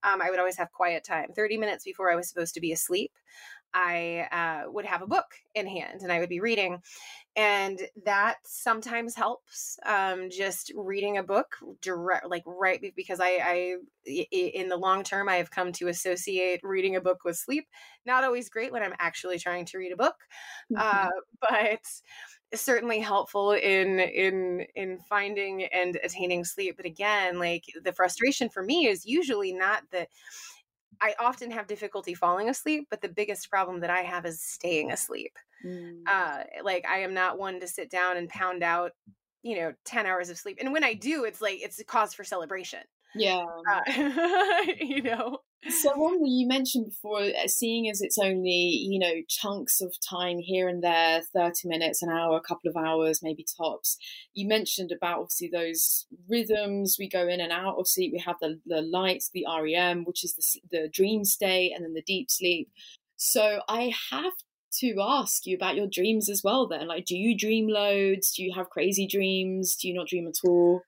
um, 0.03 0.21
I 0.21 0.29
would 0.29 0.39
always 0.39 0.57
have 0.57 0.71
quiet 0.71 1.03
time, 1.03 1.33
thirty 1.35 1.57
minutes 1.57 1.83
before 1.83 2.11
I 2.11 2.15
was 2.15 2.29
supposed 2.29 2.53
to 2.55 2.61
be 2.61 2.71
asleep. 2.71 3.11
I 3.73 4.27
uh, 4.31 4.71
would 4.71 4.85
have 4.85 5.01
a 5.01 5.07
book 5.07 5.25
in 5.53 5.67
hand 5.67 6.01
and 6.01 6.11
I 6.11 6.19
would 6.19 6.29
be 6.29 6.39
reading. 6.39 6.81
And 7.35 7.81
that 8.05 8.37
sometimes 8.45 9.15
helps. 9.15 9.77
Um, 9.85 10.29
just 10.29 10.71
reading 10.75 11.17
a 11.17 11.23
book 11.23 11.57
direct, 11.81 12.29
like 12.29 12.43
right 12.45 12.81
because 12.95 13.19
I, 13.19 13.39
I, 13.43 13.75
in 14.31 14.69
the 14.69 14.77
long 14.77 15.03
term, 15.03 15.27
I 15.27 15.35
have 15.35 15.51
come 15.51 15.71
to 15.73 15.89
associate 15.89 16.61
reading 16.63 16.95
a 16.95 17.01
book 17.01 17.19
with 17.25 17.35
sleep. 17.37 17.67
Not 18.05 18.23
always 18.23 18.49
great 18.49 18.71
when 18.71 18.83
I'm 18.83 18.95
actually 18.99 19.39
trying 19.39 19.65
to 19.65 19.77
read 19.77 19.91
a 19.91 19.97
book, 19.97 20.15
mm-hmm. 20.71 20.77
uh, 20.77 21.09
but 21.41 21.81
certainly 22.53 22.99
helpful 22.99 23.51
in 23.51 23.99
in 23.99 24.65
in 24.75 24.99
finding 25.09 25.63
and 25.65 25.99
attaining 26.03 26.45
sleep. 26.45 26.77
But 26.77 26.85
again, 26.85 27.39
like 27.39 27.63
the 27.83 27.93
frustration 27.93 28.49
for 28.49 28.63
me 28.63 28.87
is 28.87 29.05
usually 29.05 29.53
not 29.53 29.83
that 29.91 30.09
I 31.01 31.15
often 31.19 31.51
have 31.51 31.67
difficulty 31.67 32.13
falling 32.13 32.49
asleep, 32.49 32.87
but 32.89 33.01
the 33.01 33.09
biggest 33.09 33.49
problem 33.49 33.79
that 33.81 33.89
I 33.89 34.01
have 34.01 34.25
is 34.25 34.41
staying 34.41 34.91
asleep. 34.91 35.37
Mm. 35.65 36.01
Uh, 36.07 36.43
like 36.63 36.85
I 36.87 36.99
am 36.99 37.13
not 37.13 37.37
one 37.37 37.59
to 37.59 37.67
sit 37.67 37.89
down 37.89 38.17
and 38.17 38.29
pound 38.29 38.63
out, 38.63 38.91
you 39.43 39.57
know, 39.57 39.73
10 39.85 40.05
hours 40.05 40.29
of 40.29 40.37
sleep. 40.37 40.57
And 40.59 40.73
when 40.73 40.83
I 40.83 40.93
do, 40.93 41.23
it's 41.23 41.41
like 41.41 41.59
it's 41.61 41.79
a 41.79 41.85
cause 41.85 42.13
for 42.13 42.23
celebration. 42.23 42.81
Yeah. 43.15 43.45
Uh, 43.71 43.81
you 44.79 45.01
know, 45.01 45.39
so 45.69 45.95
one 45.95 46.21
that 46.21 46.29
you 46.29 46.47
mentioned 46.47 46.87
before, 46.87 47.21
uh, 47.21 47.47
seeing 47.47 47.89
as 47.89 48.01
it's 48.01 48.17
only 48.17 48.85
you 48.87 48.99
know 48.99 49.21
chunks 49.27 49.81
of 49.81 49.95
time 50.07 50.37
here 50.39 50.67
and 50.67 50.83
there, 50.83 51.21
thirty 51.33 51.67
minutes, 51.67 52.03
an 52.03 52.09
hour, 52.09 52.37
a 52.37 52.41
couple 52.41 52.69
of 52.69 52.75
hours, 52.75 53.21
maybe 53.23 53.45
tops. 53.57 53.97
You 54.33 54.47
mentioned 54.47 54.91
about 54.91 55.19
obviously 55.19 55.49
those 55.51 56.05
rhythms 56.29 56.97
we 56.99 57.09
go 57.09 57.27
in 57.27 57.39
and 57.39 57.51
out 57.51 57.77
of 57.79 57.87
sleep. 57.87 58.11
We 58.13 58.19
have 58.19 58.35
the 58.41 58.59
the 58.65 58.81
lights, 58.81 59.31
the 59.33 59.45
REM, 59.47 60.03
which 60.03 60.23
is 60.23 60.35
the 60.35 60.77
the 60.77 60.89
dream 60.89 61.23
state, 61.23 61.71
and 61.73 61.83
then 61.83 61.93
the 61.93 62.03
deep 62.05 62.29
sleep. 62.29 62.69
So 63.15 63.61
I 63.69 63.93
have 64.11 64.33
to 64.81 64.95
ask 65.01 65.45
you 65.45 65.55
about 65.55 65.75
your 65.77 65.87
dreams 65.87 66.29
as 66.29 66.41
well. 66.43 66.67
Then, 66.67 66.87
like, 66.87 67.05
do 67.05 67.15
you 67.15 67.37
dream 67.37 67.67
loads? 67.69 68.33
Do 68.33 68.43
you 68.43 68.53
have 68.55 68.69
crazy 68.69 69.07
dreams? 69.07 69.77
Do 69.77 69.87
you 69.87 69.93
not 69.93 70.07
dream 70.07 70.27
at 70.27 70.47
all? 70.47 70.81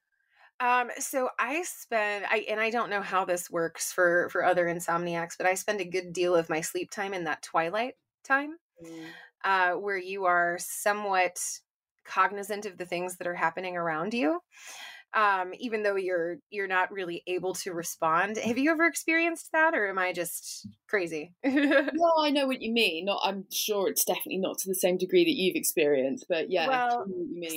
Um, 0.60 0.90
so 0.98 1.30
I 1.40 1.64
spend 1.64 2.26
I 2.30 2.46
and 2.50 2.60
I 2.60 2.72
don't 2.72 2.90
know 2.90 3.02
how 3.02 3.26
this 3.26 3.50
works 3.50 3.92
for 3.92 4.30
for 4.30 4.44
other 4.44 4.66
insomniacs, 4.66 5.38
but 5.38 5.46
I 5.46 5.54
spend 5.54 5.82
a 5.82 5.86
good 5.86 6.14
deal 6.14 6.36
of 6.36 6.50
my 6.50 6.62
sleep 6.62 6.90
time 6.90 7.14
in 7.14 7.26
that 7.26 7.44
twilight 7.44 7.94
time, 8.24 8.58
mm. 8.84 9.06
uh, 9.44 9.74
where 9.74 9.98
you 9.98 10.26
are 10.26 10.58
somewhat 10.60 11.40
cognizant 12.06 12.66
of 12.66 12.78
the 12.78 12.86
things 12.86 13.18
that 13.18 13.28
are 13.28 13.36
happening 13.36 13.78
around 13.78 14.14
you 14.14 14.40
um, 15.18 15.52
even 15.58 15.82
though 15.82 15.96
you're 15.96 16.38
you're 16.52 16.68
not 16.68 16.92
really 16.92 17.24
able 17.26 17.56
to 17.56 17.74
respond. 17.74 18.38
Have 18.38 18.60
you 18.60 18.70
ever 18.70 18.86
experienced 18.86 19.52
that, 19.52 19.74
or 19.74 19.90
am 19.90 19.98
I 19.98 20.14
just 20.14 20.68
crazy? 20.88 21.34
no, 21.44 22.14
I 22.20 22.30
know 22.30 22.46
what 22.46 22.62
you 22.62 22.72
mean. 22.72 23.06
Not, 23.06 23.22
I'm 23.24 23.46
sure 23.52 23.90
it's 23.90 24.06
definitely 24.06 24.38
not 24.38 24.60
to 24.60 24.70
the 24.70 24.76
same 24.76 24.96
degree 24.96 25.24
that 25.24 25.36
you've 25.36 25.56
experienced, 25.56 26.28
but 26.30 26.52
yeah. 26.52 26.68
Well, 26.68 27.08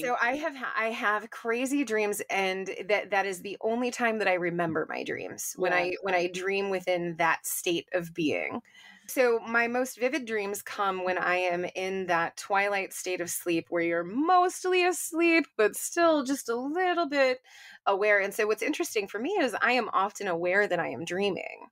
so 0.01 0.17
I 0.21 0.37
have 0.37 0.55
I 0.75 0.87
have 0.87 1.31
crazy 1.31 1.85
dreams, 1.85 2.23
and 2.31 2.71
that 2.89 3.11
that 3.11 3.27
is 3.27 3.43
the 3.43 3.59
only 3.61 3.91
time 3.91 4.19
that 4.21 4.29
I 4.29 4.35
remember 4.35 4.87
my 4.89 5.05
dreams 5.05 5.53
when 5.57 5.73
yeah. 5.73 5.79
I 5.79 5.93
when 6.01 6.15
I 6.15 6.29
dream 6.29 6.71
within 6.71 7.17
that 7.19 7.47
state 7.47 7.89
of 7.93 8.15
being. 8.15 8.63
So, 9.11 9.41
my 9.41 9.67
most 9.67 9.99
vivid 9.99 10.25
dreams 10.25 10.63
come 10.63 11.03
when 11.03 11.19
I 11.19 11.35
am 11.35 11.67
in 11.75 12.07
that 12.07 12.37
twilight 12.37 12.93
state 12.93 13.21
of 13.21 13.29
sleep 13.29 13.67
where 13.69 13.83
you're 13.83 14.05
mostly 14.05 14.87
asleep, 14.87 15.47
but 15.57 15.75
still 15.75 16.23
just 16.23 16.49
a 16.49 16.55
little 16.55 17.09
bit 17.09 17.39
aware. 17.87 18.21
And 18.21 18.33
so, 18.33 18.47
what's 18.47 18.63
interesting 18.63 19.09
for 19.09 19.19
me 19.19 19.31
is 19.31 19.57
I 19.61 19.73
am 19.73 19.91
often 19.93 20.29
aware 20.29 20.69
that 20.69 20.79
I 20.79 20.91
am 20.91 21.05
dreaming, 21.05 21.67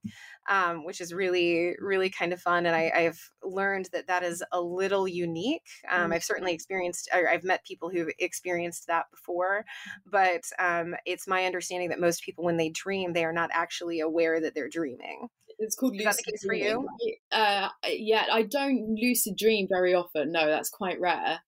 um, 0.50 0.84
which 0.84 1.00
is 1.00 1.14
really, 1.14 1.76
really 1.78 2.10
kind 2.10 2.32
of 2.32 2.40
fun. 2.40 2.66
And 2.66 2.74
I, 2.74 3.02
have 3.02 3.20
learned 3.44 3.88
that 3.92 4.08
that 4.08 4.24
is 4.24 4.42
a 4.50 4.60
little 4.60 5.06
unique. 5.06 5.68
Um, 5.88 6.12
I've 6.12 6.24
certainly 6.24 6.50
mm-hmm. 6.50 6.56
experienced, 6.56 7.08
or 7.14 7.30
I've 7.30 7.44
met 7.44 7.64
people 7.64 7.88
who've 7.88 8.10
experienced 8.18 8.88
that 8.88 9.12
before, 9.12 9.64
but 10.04 10.42
um, 10.58 10.96
it's 11.06 11.28
my 11.28 11.44
understanding 11.44 11.90
that 11.90 12.00
most 12.00 12.24
people, 12.24 12.42
when 12.42 12.56
they 12.56 12.70
dream, 12.70 13.12
they 13.12 13.24
are 13.24 13.32
not 13.32 13.50
actually 13.52 14.00
aware 14.00 14.40
that 14.40 14.56
they're 14.56 14.68
dreaming. 14.68 15.28
It's 15.58 15.74
called 15.74 15.96
Is 15.96 16.04
lucid 16.04 16.40
for 16.44 16.54
you? 16.54 16.86
Uh, 17.32 17.68
yeah, 17.86 18.26
I 18.30 18.42
don't 18.42 18.96
lucid 18.96 19.36
dream 19.36 19.66
very 19.68 19.94
often. 19.94 20.32
No, 20.32 20.46
that's 20.46 20.70
quite 20.70 21.00
rare. 21.00 21.40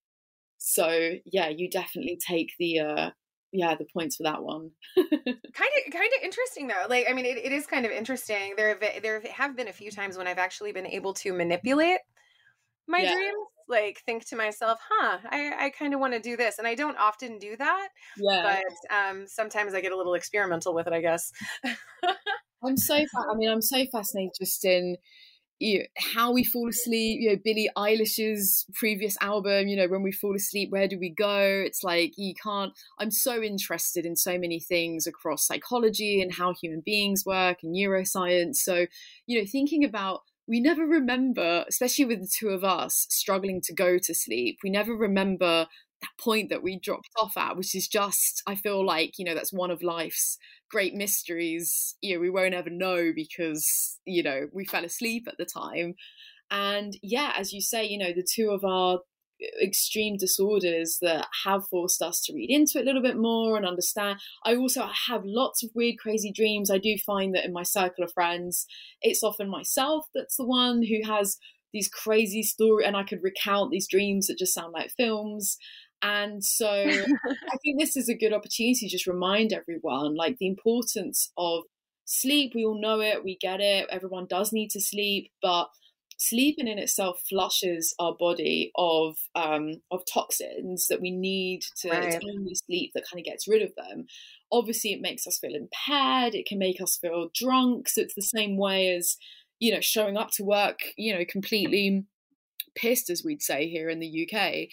So 0.59 1.13
yeah, 1.25 1.49
you 1.49 1.71
definitely 1.71 2.19
take 2.27 2.53
the 2.59 2.81
uh, 2.81 3.11
yeah 3.53 3.77
the 3.77 3.87
points 3.93 4.17
for 4.17 4.25
that 4.25 4.43
one. 4.43 4.71
kind 4.97 5.07
of 5.07 5.93
kind 5.93 6.11
of 6.19 6.25
interesting 6.25 6.69
though. 6.69 6.87
Like 6.89 7.07
I 7.09 7.13
mean, 7.13 7.25
it, 7.25 7.39
it 7.39 7.53
is 7.53 7.67
kind 7.67 7.87
of 7.87 7.93
interesting. 7.93 8.55
There 8.57 8.69
have, 8.69 9.03
there 9.03 9.23
have 9.33 9.57
been 9.57 9.69
a 9.69 9.73
few 9.73 9.91
times 9.91 10.19
when 10.19 10.27
I've 10.27 10.39
actually 10.39 10.73
been 10.73 10.87
able 10.87 11.15
to 11.15 11.33
manipulate 11.33 12.01
my 12.89 12.99
yeah. 12.99 13.15
dreams 13.15 13.47
like 13.69 14.03
think 14.05 14.27
to 14.27 14.37
myself 14.37 14.81
huh 14.91 15.19
i, 15.31 15.67
I 15.67 15.71
kind 15.71 15.95
of 15.95 16.01
want 16.01 16.13
to 16.13 16.21
do 16.21 16.37
this 16.37 16.59
and 16.59 16.67
i 16.67 16.75
don't 16.75 16.99
often 16.99 17.39
do 17.39 17.57
that 17.57 17.89
yeah. 18.19 18.61
but 18.91 18.95
um, 18.95 19.27
sometimes 19.29 19.75
i 19.75 19.81
get 19.81 19.93
a 19.93 19.97
little 19.97 20.15
experimental 20.15 20.75
with 20.75 20.89
it 20.89 20.93
i 20.93 21.01
guess 21.01 21.31
I'm 22.63 22.77
so, 22.77 22.95
I 22.97 23.35
mean, 23.37 23.51
I'm 23.51 23.63
so 23.63 23.85
fascinated 23.87 24.33
just 24.39 24.65
in 24.65 24.97
you 25.61 25.81
know, 25.81 25.85
how 25.99 26.33
we 26.33 26.43
fall 26.43 26.69
asleep. 26.69 27.21
You 27.21 27.31
know, 27.31 27.37
Billie 27.45 27.71
Eilish's 27.77 28.67
previous 28.75 29.17
album. 29.21 29.69
You 29.69 29.77
know, 29.77 29.89
when 29.89 30.03
we 30.03 30.11
fall 30.11 30.35
asleep, 30.35 30.71
where 30.71 30.89
do 30.89 30.99
we 30.99 31.11
go? 31.11 31.63
It's 31.65 31.85
like 31.85 32.15
you 32.17 32.35
can't. 32.43 32.73
I'm 32.99 33.11
so 33.11 33.43
interested 33.43 34.07
in 34.07 34.17
so 34.17 34.39
many 34.39 34.59
things 34.59 35.07
across 35.07 35.47
psychology 35.47 36.23
and 36.23 36.33
how 36.35 36.55
human 36.55 36.83
beings 36.85 37.25
work 37.27 37.59
and 37.63 37.75
neuroscience. 37.77 38.57
So, 38.57 38.87
you 39.27 39.39
know, 39.39 39.47
thinking 39.47 39.85
about 39.85 40.23
we 40.49 40.61
never 40.61 40.85
remember, 40.85 41.65
especially 41.69 42.07
with 42.07 42.21
the 42.21 42.31
two 42.39 42.49
of 42.49 42.65
us 42.65 43.07
struggling 43.11 43.61
to 43.63 43.75
go 43.75 43.99
to 43.99 44.15
sleep. 44.15 44.59
We 44.65 44.71
never 44.71 44.95
remember 44.95 45.67
point 46.19 46.51
that 46.51 46.63
we 46.63 46.79
dropped 46.79 47.11
off 47.21 47.37
at, 47.37 47.57
which 47.57 47.75
is 47.75 47.89
just, 47.89 48.43
I 48.47 48.55
feel 48.55 48.85
like, 48.85 49.19
you 49.19 49.25
know, 49.25 49.35
that's 49.35 49.53
one 49.53 49.71
of 49.71 49.83
life's 49.83 50.39
great 50.71 50.95
mysteries. 50.95 51.97
You 52.01 52.15
know 52.15 52.21
we 52.21 52.31
won't 52.31 52.55
ever 52.55 52.71
know 52.71 53.13
because 53.15 53.99
you 54.05 54.23
know 54.23 54.47
we 54.53 54.65
fell 54.65 54.85
asleep 54.85 55.27
at 55.29 55.37
the 55.37 55.45
time. 55.45 55.95
And 56.51 56.97
yeah 57.03 57.33
as 57.37 57.53
you 57.53 57.61
say 57.61 57.85
you 57.85 57.99
know 57.99 58.13
the 58.15 58.27
two 58.27 58.51
of 58.51 58.65
our 58.65 58.97
uh, 58.97 59.65
extreme 59.65 60.17
disorders 60.17 60.99
that 61.01 61.27
have 61.45 61.67
forced 61.69 62.03
us 62.03 62.23
to 62.25 62.35
read 62.35 62.51
into 62.51 62.79
it 62.79 62.83
a 62.83 62.85
little 62.85 63.03
bit 63.03 63.17
more 63.17 63.57
and 63.57 63.67
understand. 63.67 64.21
I 64.45 64.55
also 64.57 64.89
have 65.09 65.23
lots 65.25 65.63
of 65.63 65.71
weird 65.75 65.99
crazy 65.99 66.33
dreams. 66.33 66.71
I 66.71 66.79
do 66.79 66.97
find 67.05 67.35
that 67.35 67.45
in 67.45 67.53
my 67.53 67.63
circle 67.65 68.05
of 68.05 68.13
friends 68.13 68.67
it's 69.03 69.23
often 69.23 69.49
myself 69.51 70.07
that's 70.15 70.37
the 70.37 70.47
one 70.47 70.83
who 70.83 71.07
has 71.11 71.37
these 71.73 71.89
crazy 71.89 72.43
story 72.43 72.85
and 72.85 72.97
i 72.97 73.05
could 73.05 73.23
recount 73.23 73.71
these 73.71 73.87
dreams 73.89 74.27
that 74.27 74.37
just 74.37 74.53
sound 74.53 74.73
like 74.73 74.91
films 74.97 75.57
and 76.03 76.45
so 76.45 76.67
I 76.87 77.57
think 77.63 77.79
this 77.79 77.97
is 77.97 78.09
a 78.09 78.17
good 78.17 78.33
opportunity 78.33 78.87
to 78.87 78.89
just 78.89 79.07
remind 79.07 79.53
everyone 79.53 80.17
like 80.17 80.39
the 80.39 80.47
importance 80.47 81.33
of 81.37 81.65
sleep. 82.05 82.53
We 82.55 82.65
all 82.65 82.81
know 82.81 83.01
it, 83.01 83.25
we 83.25 83.37
get 83.41 83.61
it, 83.61 83.87
everyone 83.91 84.27
does 84.29 84.53
need 84.53 84.71
to 84.71 84.81
sleep, 84.81 85.31
but 85.43 85.69
sleeping 86.21 86.69
in 86.69 86.79
itself 86.79 87.23
flushes 87.29 87.95
our 87.99 88.15
body 88.15 88.71
of 88.77 89.17
um, 89.35 89.81
of 89.91 90.03
toxins 90.13 90.87
that 90.89 91.01
we 91.01 91.11
need 91.11 91.63
to 91.79 91.89
right. 91.89 92.05
it's 92.05 92.17
only 92.17 92.55
sleep 92.55 92.93
that 92.95 93.05
kind 93.11 93.19
of 93.19 93.25
gets 93.25 93.49
rid 93.49 93.63
of 93.63 93.73
them. 93.77 94.07
Obviously, 94.53 94.93
it 94.93 95.01
makes 95.01 95.27
us 95.27 95.39
feel 95.39 95.55
impaired. 95.55 96.35
It 96.35 96.47
can 96.47 96.59
make 96.59 96.81
us 96.81 96.99
feel 97.01 97.31
drunk. 97.35 97.89
So 97.89 98.03
it's 98.03 98.15
the 98.15 98.23
same 98.23 98.57
way 98.59 98.95
as 98.95 99.17
you 99.59 99.73
know 99.73 99.81
showing 99.81 100.17
up 100.17 100.31
to 100.33 100.45
work, 100.45 100.81
you 100.97 101.15
know, 101.15 101.25
completely 101.29 102.05
pissed, 102.75 103.11
as 103.11 103.25
we'd 103.25 103.43
say 103.43 103.69
here 103.69 103.89
in 103.89 104.01
the 104.01 104.29
UK. 104.29 104.69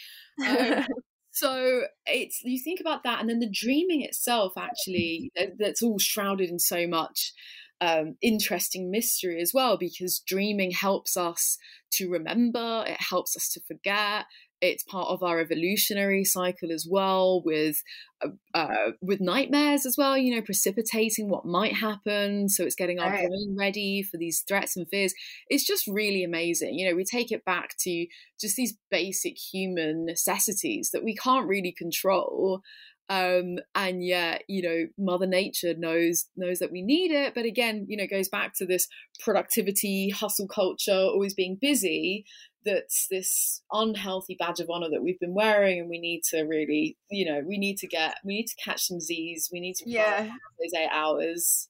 Um, 0.45 0.85
so 1.37 1.83
it's 2.07 2.41
you 2.43 2.59
think 2.59 2.79
about 2.79 3.03
that 3.03 3.19
and 3.19 3.29
then 3.29 3.39
the 3.39 3.49
dreaming 3.51 4.01
itself 4.01 4.53
actually 4.57 5.31
that's 5.59 5.83
all 5.83 5.99
shrouded 5.99 6.49
in 6.49 6.57
so 6.57 6.87
much 6.87 7.33
um, 7.79 8.15
interesting 8.23 8.89
mystery 8.89 9.39
as 9.39 9.51
well 9.53 9.77
because 9.77 10.23
dreaming 10.25 10.71
helps 10.71 11.15
us 11.15 11.59
to 11.91 12.09
remember 12.09 12.83
it 12.87 12.99
helps 12.99 13.37
us 13.37 13.49
to 13.49 13.61
forget 13.67 14.25
it's 14.61 14.83
part 14.83 15.09
of 15.09 15.21
our 15.21 15.39
evolutionary 15.39 16.23
cycle 16.23 16.71
as 16.71 16.87
well 16.89 17.41
with 17.45 17.83
uh, 18.23 18.29
uh, 18.53 18.91
with 19.01 19.21
nightmares 19.21 19.85
as 19.85 19.95
well 19.97 20.17
you 20.17 20.35
know 20.35 20.41
precipitating 20.41 21.29
what 21.29 21.45
might 21.45 21.73
happen. 21.73 22.49
So 22.49 22.63
it's 22.63 22.75
getting 22.75 22.99
our 22.99 23.09
right. 23.09 23.27
brain 23.27 23.55
ready 23.57 24.03
for 24.03 24.17
these 24.17 24.43
threats 24.47 24.75
and 24.75 24.87
fears. 24.89 25.13
It's 25.49 25.65
just 25.65 25.87
really 25.87 26.23
amazing. 26.23 26.77
You 26.77 26.89
know 26.89 26.95
we 26.95 27.03
take 27.03 27.31
it 27.31 27.45
back 27.45 27.75
to 27.81 28.07
just 28.39 28.55
these 28.55 28.75
basic 28.89 29.37
human 29.37 30.05
necessities 30.05 30.89
that 30.93 31.03
we 31.03 31.15
can't 31.15 31.47
really 31.47 31.71
control 31.71 32.61
um 33.09 33.57
and 33.73 34.03
yet 34.03 34.43
you 34.49 34.61
know 34.61 34.85
mother 34.97 35.25
nature 35.25 35.73
knows 35.77 36.25
knows 36.35 36.59
that 36.59 36.71
we 36.71 36.81
need 36.81 37.11
it. 37.11 37.33
But 37.35 37.45
again 37.45 37.85
you 37.87 37.97
know 37.97 38.07
goes 38.07 38.29
back 38.29 38.53
to 38.57 38.65
this 38.65 38.87
productivity 39.19 40.09
hustle 40.09 40.47
culture 40.47 40.91
always 40.91 41.33
being 41.33 41.57
busy 41.59 42.25
that's 42.67 43.07
this 43.09 43.61
unhealthy 43.71 44.35
badge 44.37 44.59
of 44.59 44.69
honor 44.69 44.89
that 44.89 45.01
we've 45.01 45.19
been 45.19 45.33
wearing 45.33 45.79
and 45.79 45.89
we 45.89 45.99
need 45.99 46.21
to 46.23 46.41
really 46.43 46.97
you 47.09 47.25
know 47.25 47.41
we 47.47 47.57
need 47.57 47.77
to 47.77 47.87
get 47.87 48.15
we 48.25 48.35
need 48.35 48.47
to 48.47 48.55
catch 48.63 48.83
some 48.83 48.99
z's 48.99 49.49
we 49.51 49.59
need 49.59 49.75
to 49.75 49.89
yeah. 49.89 50.23
those 50.23 50.73
eight 50.77 50.89
hours. 50.91 51.69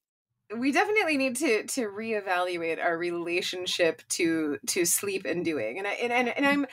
We 0.57 0.71
definitely 0.71 1.17
need 1.17 1.36
to 1.38 1.63
to 1.63 1.81
reevaluate 1.89 2.83
our 2.83 2.97
relationship 2.97 4.01
to 4.10 4.57
to 4.67 4.86
sleep 4.86 5.25
and 5.25 5.43
doing. 5.45 5.77
And 5.77 5.88
I, 5.88 5.91
and, 5.91 6.12
and, 6.12 6.29
and 6.29 6.45
i'm 6.45 6.65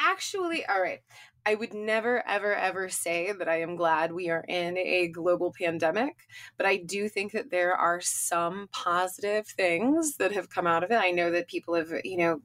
actually 0.00 0.64
all 0.66 0.80
right 0.80 1.00
I 1.48 1.54
would 1.54 1.72
never, 1.72 2.22
ever, 2.28 2.54
ever 2.54 2.90
say 2.90 3.32
that 3.32 3.48
I 3.48 3.62
am 3.62 3.74
glad 3.74 4.12
we 4.12 4.28
are 4.28 4.44
in 4.48 4.76
a 4.76 5.08
global 5.08 5.50
pandemic, 5.50 6.14
but 6.58 6.66
I 6.66 6.76
do 6.76 7.08
think 7.08 7.32
that 7.32 7.50
there 7.50 7.72
are 7.72 8.02
some 8.02 8.68
positive 8.70 9.46
things 9.46 10.18
that 10.18 10.32
have 10.32 10.50
come 10.50 10.66
out 10.66 10.84
of 10.84 10.90
it. 10.90 10.96
I 10.96 11.10
know 11.10 11.30
that 11.30 11.48
people 11.48 11.72
have, 11.72 11.88
you 12.04 12.18
know, 12.18 12.42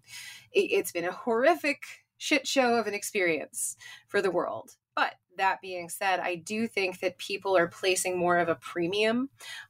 it, 0.54 0.74
has 0.78 0.94
been 0.94 1.04
a 1.04 1.12
horrific 1.12 1.82
shit 2.18 2.48
show 2.48 2.76
of 2.76 2.88
an 2.88 2.94
experience 2.94 3.76
for 4.08 4.22
the 4.22 4.32
world. 4.32 4.72
But 4.96 5.16
that 5.38 5.62
being 5.62 5.90
said, 5.90 6.20
I 6.20 6.36
do 6.36 6.68
think 6.68 7.00
that 7.00 7.18
people 7.18 7.58
are 7.58 7.68
placing 7.68 8.18
more 8.18 8.38
of 8.38 8.50
a 8.50 8.56
premium 8.56 9.30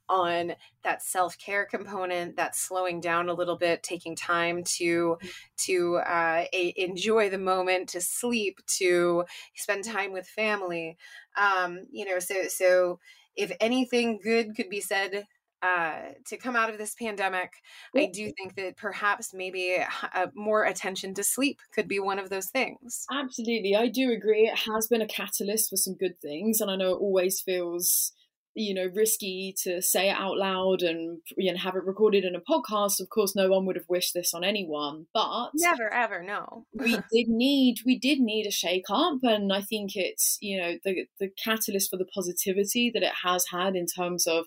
on 0.10 0.54
that 0.84 1.02
self-care 1.02 1.66
component, 1.66 2.36
that 2.36 2.56
slowing 2.56 3.00
down 3.00 3.30
a 3.30 3.34
little 3.34 3.58
bit, 3.58 3.84
taking 3.84 4.16
time 4.16 4.64
to 4.76 5.18
to 5.60 5.96
uh, 5.98 6.46
a, 6.54 6.74
enjoy 6.76 7.30
the 7.30 7.38
moment, 7.38 7.90
to 7.90 8.02
sleep, 8.02 8.60
to 8.68 9.24
spend 9.56 9.86
time 9.86 10.12
with 10.12 10.28
family. 10.28 10.98
Um, 11.38 11.86
you 11.92 12.06
know, 12.06 12.20
so 12.20 12.48
so 12.50 13.00
if 13.36 13.52
anything 13.60 14.20
good 14.22 14.56
could 14.56 14.70
be 14.70 14.82
said 14.82 15.26
uh, 15.64 16.12
to 16.26 16.36
come 16.38 16.58
out 16.58 16.70
of 16.70 16.78
this 16.78 16.94
pandemic, 16.94 17.54
I 17.96 18.10
do 18.14 18.32
think 18.38 18.56
that 18.56 18.76
perhaps 18.76 19.34
maybe 19.34 19.78
uh, 20.14 20.28
more 20.36 20.66
attention 20.66 21.14
to 21.14 21.24
sleep 21.24 21.60
could 21.74 21.88
be 21.88 22.00
one 22.00 22.20
of 22.20 22.30
those 22.30 22.48
things. 22.48 23.06
Absolutely. 23.10 23.74
I 23.74 23.88
do 23.88 24.12
agree. 24.12 24.48
It 24.48 24.60
has 24.74 24.88
been 24.88 25.02
a 25.02 25.08
catalyst 25.08 25.70
for 25.70 25.78
some 25.78 25.96
good 25.96 26.20
things. 26.22 26.60
And 26.60 26.70
I 26.70 26.76
know 26.76 26.92
it 26.92 27.00
always 27.00 27.40
feels 27.40 28.12
you 28.56 28.74
know 28.74 28.88
risky 28.94 29.56
to 29.64 29.82
say 29.82 30.10
it 30.10 30.18
out 30.18 30.38
loud 30.38 30.84
and 30.84 31.20
you 31.38 31.52
know 31.52 31.58
have 31.58 31.76
it 31.76 31.84
recorded 31.86 32.24
in 32.24 32.36
a 32.36 32.40
podcast 32.40 33.00
of 33.00 33.10
course 33.10 33.36
no 33.36 33.50
one 33.50 33.66
would 33.66 33.76
have 33.76 33.90
wished 33.90 34.14
this 34.14 34.32
on 34.32 34.44
anyone 34.44 35.08
but 35.12 35.50
never 35.56 35.92
ever 35.92 36.22
no 36.22 36.66
we 36.72 36.92
did 37.12 37.28
need 37.28 37.78
we 37.84 37.98
did 37.98 38.20
need 38.20 38.46
a 38.46 38.52
shake 38.52 38.86
up 38.92 39.18
and 39.24 39.52
i 39.52 39.60
think 39.60 39.96
it's 39.96 40.38
you 40.40 40.62
know 40.62 40.74
the 40.84 41.06
the 41.20 41.30
catalyst 41.44 41.90
for 41.90 41.98
the 41.98 42.06
positivity 42.06 42.92
that 42.94 43.02
it 43.02 43.14
has 43.24 43.46
had 43.52 43.76
in 43.76 43.88
terms 43.88 44.28
of 44.28 44.46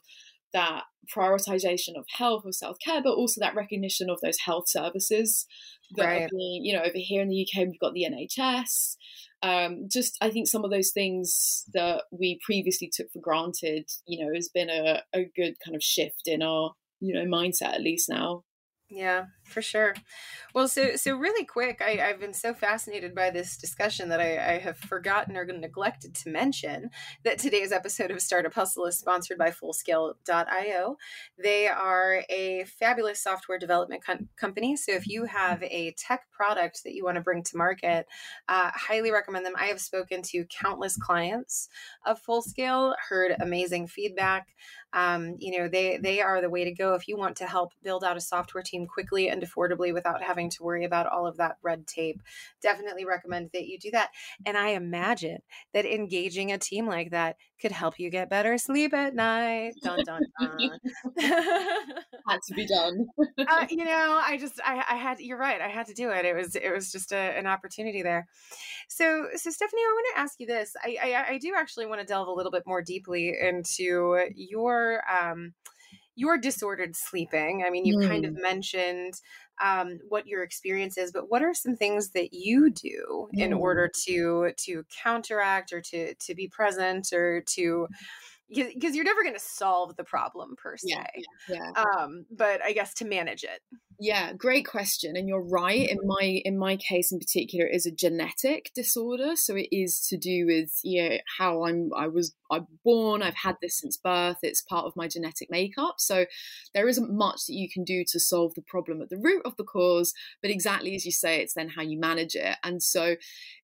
that 0.56 0.84
prioritization 1.14 1.96
of 1.96 2.04
health 2.08 2.42
or 2.44 2.52
self-care 2.52 3.00
but 3.02 3.14
also 3.14 3.40
that 3.40 3.54
recognition 3.54 4.10
of 4.10 4.18
those 4.22 4.38
health 4.44 4.64
services 4.66 5.46
that 5.94 6.04
right. 6.04 6.22
are 6.22 6.28
being 6.28 6.64
you 6.64 6.74
know 6.74 6.82
over 6.82 6.96
here 6.96 7.22
in 7.22 7.28
the 7.28 7.46
uk 7.46 7.66
we've 7.68 7.78
got 7.78 7.94
the 7.94 8.06
nhs 8.10 8.96
um, 9.42 9.88
just 9.90 10.16
I 10.20 10.30
think 10.30 10.48
some 10.48 10.64
of 10.64 10.70
those 10.70 10.90
things 10.92 11.64
that 11.74 12.04
we 12.10 12.40
previously 12.44 12.90
took 12.92 13.12
for 13.12 13.20
granted, 13.20 13.88
you 14.06 14.24
know, 14.24 14.32
has 14.34 14.48
been 14.48 14.70
a, 14.70 15.02
a 15.12 15.30
good 15.36 15.54
kind 15.64 15.76
of 15.76 15.82
shift 15.82 16.22
in 16.26 16.42
our, 16.42 16.72
you 17.00 17.14
know, 17.14 17.24
mindset 17.24 17.74
at 17.74 17.82
least 17.82 18.08
now. 18.08 18.44
Yeah, 18.88 19.26
for 19.46 19.62
sure. 19.62 19.94
Well, 20.54 20.68
so 20.68 20.96
so 20.96 21.14
really 21.16 21.44
quick, 21.44 21.82
I, 21.84 22.00
I've 22.00 22.18
been 22.18 22.32
so 22.32 22.54
fascinated 22.54 23.14
by 23.14 23.30
this 23.30 23.56
discussion 23.56 24.08
that 24.08 24.20
I, 24.20 24.54
I 24.54 24.58
have 24.58 24.78
forgotten 24.78 25.36
or 25.36 25.44
neglected 25.44 26.14
to 26.14 26.30
mention 26.30 26.90
that 27.24 27.38
today's 27.38 27.72
episode 27.72 28.10
of 28.10 28.22
Startup 28.22 28.52
Hustle 28.52 28.86
is 28.86 28.98
sponsored 28.98 29.38
by 29.38 29.50
Fullscale.io. 29.50 30.96
They 31.38 31.68
are 31.68 32.24
a 32.30 32.64
fabulous 32.64 33.20
software 33.22 33.58
development 33.58 34.04
com- 34.04 34.28
company. 34.36 34.76
So 34.76 34.92
if 34.92 35.06
you 35.06 35.24
have 35.24 35.62
a 35.62 35.92
tech 35.98 36.30
product 36.30 36.84
that 36.84 36.94
you 36.94 37.04
want 37.04 37.16
to 37.16 37.22
bring 37.22 37.42
to 37.42 37.56
market, 37.56 38.06
uh, 38.48 38.70
highly 38.74 39.10
recommend 39.10 39.44
them. 39.44 39.56
I 39.58 39.66
have 39.66 39.80
spoken 39.80 40.22
to 40.22 40.44
countless 40.46 40.96
clients 40.96 41.68
of 42.06 42.22
Fullscale, 42.22 42.94
heard 43.08 43.36
amazing 43.40 43.88
feedback 43.88 44.48
um, 44.96 45.36
you 45.38 45.58
know 45.58 45.68
they 45.68 45.98
they 45.98 46.20
are 46.22 46.40
the 46.40 46.48
way 46.48 46.64
to 46.64 46.72
go 46.72 46.94
if 46.94 47.06
you 47.06 47.16
want 47.16 47.36
to 47.36 47.46
help 47.46 47.72
build 47.82 48.02
out 48.02 48.16
a 48.16 48.20
software 48.20 48.62
team 48.62 48.86
quickly 48.86 49.28
and 49.36 49.44
affordably 49.44 49.92
without 49.92 50.22
having 50.22 50.50
to 50.50 50.62
worry 50.62 50.84
about 50.84 51.06
all 51.06 51.26
of 51.26 51.36
that 51.36 51.56
red 51.62 51.86
tape. 51.86 52.22
Definitely 52.62 53.04
recommend 53.04 53.50
that 53.52 53.66
you 53.66 53.78
do 53.78 53.90
that. 53.92 54.10
And 54.44 54.56
i 54.56 54.68
imagine 54.70 55.38
that 55.74 55.84
engaging 55.84 56.52
a 56.52 56.58
team 56.58 56.86
like 56.86 57.10
that 57.10 57.36
could 57.60 57.72
help 57.72 57.98
you 57.98 58.10
get 58.10 58.30
better 58.30 58.58
sleep 58.58 58.92
at 58.92 59.14
night. 59.14 59.74
Dun 59.82 60.04
dun 60.04 60.22
dun. 60.40 60.58
Had 61.18 62.40
to 62.48 62.54
be 62.54 62.66
done. 62.66 63.06
Uh, 63.38 63.66
you 63.70 63.84
know 63.84 64.20
i 64.24 64.36
just 64.38 64.60
I, 64.64 64.82
I 64.90 64.96
had 64.96 65.20
you're 65.20 65.38
right 65.38 65.60
i 65.60 65.68
had 65.68 65.86
to 65.86 65.94
do 65.94 66.10
it. 66.10 66.24
It 66.24 66.34
was 66.34 66.56
it 66.56 66.72
was 66.72 66.90
just 66.90 67.12
a, 67.12 67.16
an 67.16 67.46
opportunity 67.46 68.02
there. 68.02 68.26
So 68.88 69.26
so 69.34 69.50
stephanie 69.50 69.82
i 69.82 69.92
want 69.92 70.06
to 70.14 70.20
ask 70.20 70.40
you 70.40 70.46
this. 70.46 70.72
I, 70.82 70.96
I 71.02 71.32
i 71.34 71.38
do 71.38 71.54
actually 71.56 71.86
want 71.86 72.00
to 72.00 72.06
delve 72.06 72.28
a 72.28 72.32
little 72.32 72.52
bit 72.52 72.64
more 72.66 72.82
deeply 72.82 73.34
into 73.40 74.28
your 74.34 75.02
um, 75.10 75.54
your 76.16 76.38
disordered 76.38 76.96
sleeping. 76.96 77.62
I 77.64 77.70
mean, 77.70 77.84
you've 77.84 78.02
mm. 78.02 78.08
kind 78.08 78.24
of 78.24 78.32
mm. 78.32 78.42
mentioned 78.42 79.14
um, 79.62 80.00
what 80.08 80.26
your 80.26 80.42
experience 80.42 80.98
is, 80.98 81.12
but 81.12 81.30
what 81.30 81.42
are 81.42 81.54
some 81.54 81.76
things 81.76 82.10
that 82.10 82.32
you 82.32 82.70
do 82.70 83.28
mm. 83.34 83.40
in 83.40 83.52
order 83.52 83.90
to 84.06 84.50
to 84.56 84.84
counteract 85.02 85.72
or 85.72 85.80
to 85.82 86.14
to 86.14 86.34
be 86.34 86.48
present 86.48 87.12
or 87.12 87.42
to 87.54 87.86
because 88.48 88.94
you're 88.94 89.04
never 89.04 89.22
going 89.22 89.34
to 89.34 89.40
solve 89.40 89.96
the 89.96 90.04
problem 90.04 90.54
per 90.56 90.76
se. 90.76 90.88
Yeah, 90.88 91.06
yeah. 91.48 91.82
Um, 91.82 92.26
but 92.30 92.62
I 92.62 92.72
guess 92.72 92.94
to 92.94 93.04
manage 93.04 93.44
it. 93.44 93.60
Yeah, 93.98 94.34
great 94.34 94.66
question. 94.66 95.16
And 95.16 95.26
you're 95.26 95.42
right. 95.42 95.88
In 95.88 95.98
my 96.04 96.42
in 96.44 96.58
my 96.58 96.76
case 96.76 97.10
in 97.10 97.18
particular, 97.18 97.66
it 97.66 97.74
is 97.74 97.86
a 97.86 97.90
genetic 97.90 98.70
disorder. 98.74 99.36
So 99.36 99.56
it 99.56 99.68
is 99.72 100.06
to 100.08 100.18
do 100.18 100.44
with 100.46 100.78
you 100.82 101.08
know 101.08 101.16
how 101.38 101.64
I'm 101.64 101.90
I 101.96 102.08
was 102.08 102.34
I'm 102.50 102.66
born. 102.84 103.22
I've 103.22 103.34
had 103.34 103.56
this 103.62 103.78
since 103.80 103.96
birth. 103.96 104.38
It's 104.42 104.60
part 104.60 104.84
of 104.84 104.96
my 104.96 105.08
genetic 105.08 105.50
makeup. 105.50 105.94
So 105.98 106.26
there 106.74 106.88
isn't 106.88 107.12
much 107.12 107.46
that 107.46 107.54
you 107.54 107.68
can 107.72 107.84
do 107.84 108.04
to 108.08 108.20
solve 108.20 108.54
the 108.54 108.62
problem 108.62 109.00
at 109.00 109.08
the 109.08 109.16
root 109.16 109.42
of 109.46 109.56
the 109.56 109.64
cause. 109.64 110.12
But 110.42 110.50
exactly 110.50 110.94
as 110.94 111.06
you 111.06 111.12
say, 111.12 111.40
it's 111.40 111.54
then 111.54 111.70
how 111.70 111.82
you 111.82 111.98
manage 111.98 112.34
it. 112.34 112.56
And 112.62 112.82
so 112.82 113.16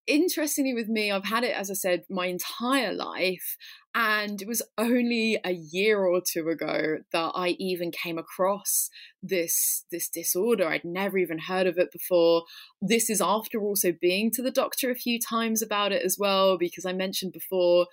interestingly 0.06 0.74
with 0.74 0.88
me, 0.88 1.10
I've 1.10 1.24
had 1.24 1.44
it, 1.44 1.54
as 1.56 1.70
I 1.70 1.74
said, 1.74 2.04
my 2.10 2.26
entire 2.26 2.92
life. 2.92 3.56
And 3.94 4.40
it 4.40 4.48
was 4.48 4.62
only 4.78 5.38
a 5.44 5.52
year 5.52 5.98
or 6.04 6.22
two 6.26 6.48
ago 6.48 6.98
that 7.12 7.32
I 7.34 7.56
even 7.58 7.90
came 7.90 8.16
across 8.16 8.88
this 9.22 9.84
this 9.90 10.08
disorder. 10.08 10.66
I'd 10.66 10.84
never 10.84 11.18
even 11.18 11.38
heard 11.38 11.66
of 11.66 11.76
it 11.76 11.92
before. 11.92 12.44
This 12.80 13.10
is 13.10 13.20
after 13.20 13.60
also 13.60 13.92
being 13.92 14.30
to 14.32 14.42
the 14.42 14.50
doctor 14.50 14.90
a 14.90 14.94
few 14.94 15.18
times 15.20 15.60
about 15.60 15.92
it 15.92 16.02
as 16.02 16.16
well, 16.18 16.56
because 16.56 16.86
I 16.86 16.94
mentioned 16.94 17.32
before 17.32 17.86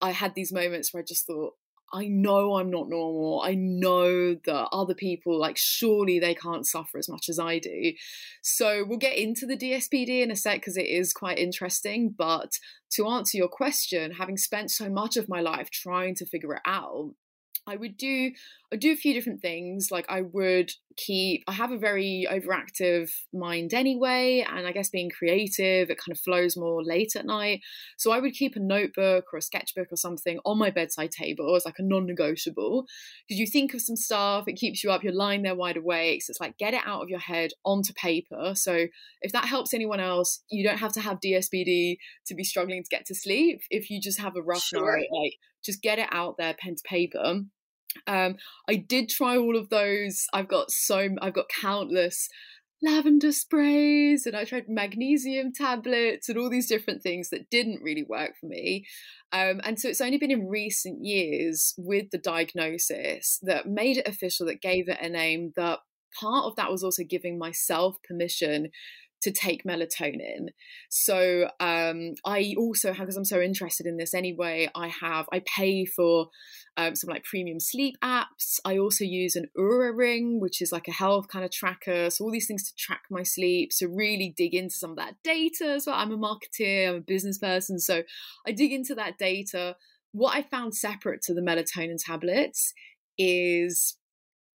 I 0.00 0.12
had 0.12 0.34
these 0.34 0.52
moments 0.52 0.94
where 0.94 1.02
I 1.02 1.04
just 1.06 1.26
thought, 1.26 1.54
I 1.92 2.06
know 2.06 2.54
I'm 2.54 2.70
not 2.70 2.88
normal. 2.88 3.42
I 3.44 3.54
know 3.54 4.34
that 4.34 4.68
other 4.72 4.94
people, 4.94 5.38
like, 5.38 5.56
surely 5.58 6.18
they 6.18 6.34
can't 6.34 6.66
suffer 6.66 6.98
as 6.98 7.08
much 7.08 7.28
as 7.28 7.38
I 7.38 7.58
do. 7.58 7.92
So 8.42 8.84
we'll 8.86 8.98
get 8.98 9.16
into 9.16 9.44
the 9.46 9.56
DSPD 9.56 10.22
in 10.22 10.30
a 10.30 10.36
sec 10.36 10.60
because 10.60 10.76
it 10.76 10.86
is 10.86 11.12
quite 11.12 11.38
interesting. 11.38 12.14
But 12.16 12.52
to 12.92 13.08
answer 13.08 13.36
your 13.36 13.48
question, 13.48 14.12
having 14.12 14.36
spent 14.36 14.70
so 14.70 14.88
much 14.88 15.16
of 15.16 15.28
my 15.28 15.40
life 15.40 15.70
trying 15.70 16.14
to 16.16 16.26
figure 16.26 16.54
it 16.54 16.62
out, 16.64 17.14
I 17.66 17.76
would 17.76 17.96
do 17.96 18.32
I 18.72 18.76
do 18.76 18.92
a 18.92 18.96
few 18.96 19.12
different 19.12 19.40
things. 19.40 19.88
Like 19.90 20.06
I 20.08 20.20
would 20.20 20.70
keep 20.96 21.42
I 21.48 21.52
have 21.52 21.72
a 21.72 21.78
very 21.78 22.26
overactive 22.30 23.10
mind 23.32 23.74
anyway, 23.74 24.46
and 24.48 24.66
I 24.66 24.72
guess 24.72 24.90
being 24.90 25.10
creative, 25.10 25.90
it 25.90 25.98
kind 25.98 26.12
of 26.12 26.20
flows 26.20 26.56
more 26.56 26.84
late 26.84 27.16
at 27.16 27.26
night. 27.26 27.60
So 27.98 28.12
I 28.12 28.20
would 28.20 28.32
keep 28.32 28.54
a 28.54 28.60
notebook 28.60 29.26
or 29.32 29.38
a 29.38 29.42
sketchbook 29.42 29.88
or 29.90 29.96
something 29.96 30.38
on 30.44 30.58
my 30.58 30.70
bedside 30.70 31.10
table 31.10 31.56
as 31.56 31.64
like 31.64 31.78
a 31.78 31.82
non-negotiable. 31.82 32.86
Because 33.28 33.40
you 33.40 33.46
think 33.46 33.74
of 33.74 33.80
some 33.80 33.96
stuff, 33.96 34.44
it 34.46 34.54
keeps 34.54 34.84
you 34.84 34.92
up, 34.92 35.02
you're 35.02 35.12
lying 35.12 35.42
there 35.42 35.56
wide 35.56 35.76
awake. 35.76 36.22
So 36.22 36.30
it's 36.30 36.40
like 36.40 36.58
get 36.58 36.74
it 36.74 36.82
out 36.84 37.02
of 37.02 37.08
your 37.08 37.18
head 37.18 37.50
onto 37.64 37.92
paper. 37.94 38.52
So 38.54 38.86
if 39.22 39.32
that 39.32 39.46
helps 39.46 39.74
anyone 39.74 40.00
else, 40.00 40.44
you 40.48 40.62
don't 40.62 40.78
have 40.78 40.92
to 40.92 41.00
have 41.00 41.18
DSPD 41.24 41.96
to 42.26 42.34
be 42.34 42.44
struggling 42.44 42.84
to 42.84 42.88
get 42.88 43.06
to 43.06 43.14
sleep. 43.14 43.62
If 43.70 43.90
you 43.90 44.00
just 44.00 44.20
have 44.20 44.36
a 44.36 44.42
rough 44.42 44.62
sure. 44.62 44.96
night, 44.96 45.08
like 45.12 45.32
just 45.64 45.82
get 45.82 45.98
it 45.98 46.08
out 46.12 46.36
there, 46.38 46.54
pen 46.54 46.76
to 46.76 46.82
paper. 46.84 47.42
Um, 48.06 48.36
I 48.68 48.76
did 48.76 49.08
try 49.08 49.36
all 49.36 49.56
of 49.56 49.68
those. 49.68 50.26
I've 50.32 50.48
got 50.48 50.70
so 50.70 51.08
I've 51.20 51.34
got 51.34 51.48
countless 51.48 52.28
lavender 52.82 53.32
sprays 53.32 54.24
and 54.26 54.34
I 54.34 54.44
tried 54.44 54.68
magnesium 54.68 55.52
tablets 55.52 56.28
and 56.28 56.38
all 56.38 56.48
these 56.48 56.68
different 56.68 57.02
things 57.02 57.28
that 57.30 57.50
didn't 57.50 57.82
really 57.82 58.04
work 58.08 58.32
for 58.40 58.46
me. 58.46 58.86
Um, 59.32 59.60
and 59.64 59.78
so 59.78 59.88
it's 59.88 60.00
only 60.00 60.18
been 60.18 60.30
in 60.30 60.48
recent 60.48 61.04
years 61.04 61.74
with 61.76 62.10
the 62.10 62.18
diagnosis 62.18 63.38
that 63.42 63.66
made 63.66 63.98
it 63.98 64.08
official, 64.08 64.46
that 64.46 64.62
gave 64.62 64.88
it 64.88 64.98
a 65.00 65.08
name, 65.08 65.52
that 65.56 65.80
part 66.18 66.46
of 66.46 66.56
that 66.56 66.70
was 66.70 66.82
also 66.82 67.02
giving 67.08 67.38
myself 67.38 67.96
permission 68.06 68.70
to 69.22 69.30
take 69.30 69.64
melatonin. 69.64 70.48
So 70.88 71.50
um, 71.60 72.14
I 72.24 72.54
also 72.56 72.92
have, 72.92 73.06
because 73.06 73.16
I'm 73.16 73.24
so 73.24 73.40
interested 73.40 73.86
in 73.86 73.96
this 73.96 74.14
anyway, 74.14 74.70
I 74.74 74.88
have, 74.88 75.26
I 75.32 75.40
pay 75.40 75.84
for 75.84 76.28
um, 76.76 76.94
some 76.94 77.10
like 77.10 77.24
premium 77.24 77.60
sleep 77.60 77.96
apps. 78.02 78.58
I 78.64 78.78
also 78.78 79.04
use 79.04 79.36
an 79.36 79.46
Oura 79.58 79.94
ring, 79.94 80.40
which 80.40 80.62
is 80.62 80.72
like 80.72 80.88
a 80.88 80.92
health 80.92 81.28
kind 81.28 81.44
of 81.44 81.50
tracker. 81.50 82.08
So 82.10 82.24
all 82.24 82.30
these 82.30 82.46
things 82.46 82.70
to 82.70 82.76
track 82.76 83.02
my 83.10 83.22
sleep. 83.22 83.72
So 83.72 83.86
really 83.86 84.32
dig 84.34 84.54
into 84.54 84.74
some 84.74 84.92
of 84.92 84.96
that 84.96 85.16
data 85.22 85.66
as 85.72 85.86
well. 85.86 85.96
I'm 85.96 86.12
a 86.12 86.16
marketeer, 86.16 86.88
I'm 86.88 86.96
a 86.96 87.00
business 87.00 87.38
person. 87.38 87.78
So 87.78 88.02
I 88.46 88.52
dig 88.52 88.72
into 88.72 88.94
that 88.94 89.18
data. 89.18 89.76
What 90.12 90.34
I 90.34 90.42
found 90.42 90.74
separate 90.74 91.22
to 91.22 91.34
the 91.34 91.42
melatonin 91.42 91.98
tablets 92.04 92.72
is 93.18 93.96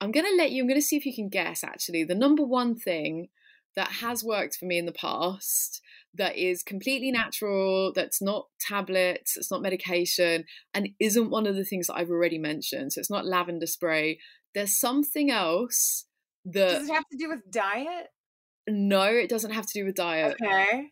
I'm 0.02 0.12
going 0.12 0.26
to 0.26 0.36
let 0.36 0.52
you, 0.52 0.64
I'm 0.64 0.68
going 0.68 0.80
to 0.80 0.86
see 0.86 0.98
if 0.98 1.06
you 1.06 1.14
can 1.14 1.30
guess 1.30 1.64
actually. 1.64 2.04
The 2.04 2.16
number 2.16 2.44
one 2.44 2.76
thing 2.76 3.28
that 3.76 3.92
has 3.92 4.24
worked 4.24 4.56
for 4.56 4.66
me 4.66 4.78
in 4.78 4.86
the 4.86 4.92
past 4.92 5.82
that 6.18 6.38
is 6.38 6.64
completely 6.64 7.12
natural, 7.12 7.92
that's 7.94 8.22
not 8.22 8.48
tablets, 8.60 9.36
it's 9.36 9.52
not 9.52 9.62
medication, 9.62 10.46
and 10.74 10.90
isn't 11.00 11.30
one 11.30 11.46
of 11.46 11.56
the 11.56 11.66
things 11.66 11.88
that 11.88 11.96
I've 11.96 12.10
already 12.10 12.38
mentioned. 12.38 12.94
So 12.94 13.00
it's 13.00 13.10
not 13.10 13.26
lavender 13.26 13.68
spray. 13.68 14.20
There's 14.54 14.80
something 14.80 15.30
else 15.30 16.06
that. 16.46 16.70
Does 16.70 16.90
it 16.90 16.94
have 16.94 17.08
to 17.12 17.18
do 17.18 17.30
with 17.30 17.52
diet? 17.52 18.08
No, 18.68 19.04
it 19.04 19.30
doesn't 19.30 19.52
have 19.52 19.66
to 19.66 19.74
do 19.74 19.86
with 19.86 19.96
diet. 19.96 20.38
Okay. 20.42 20.92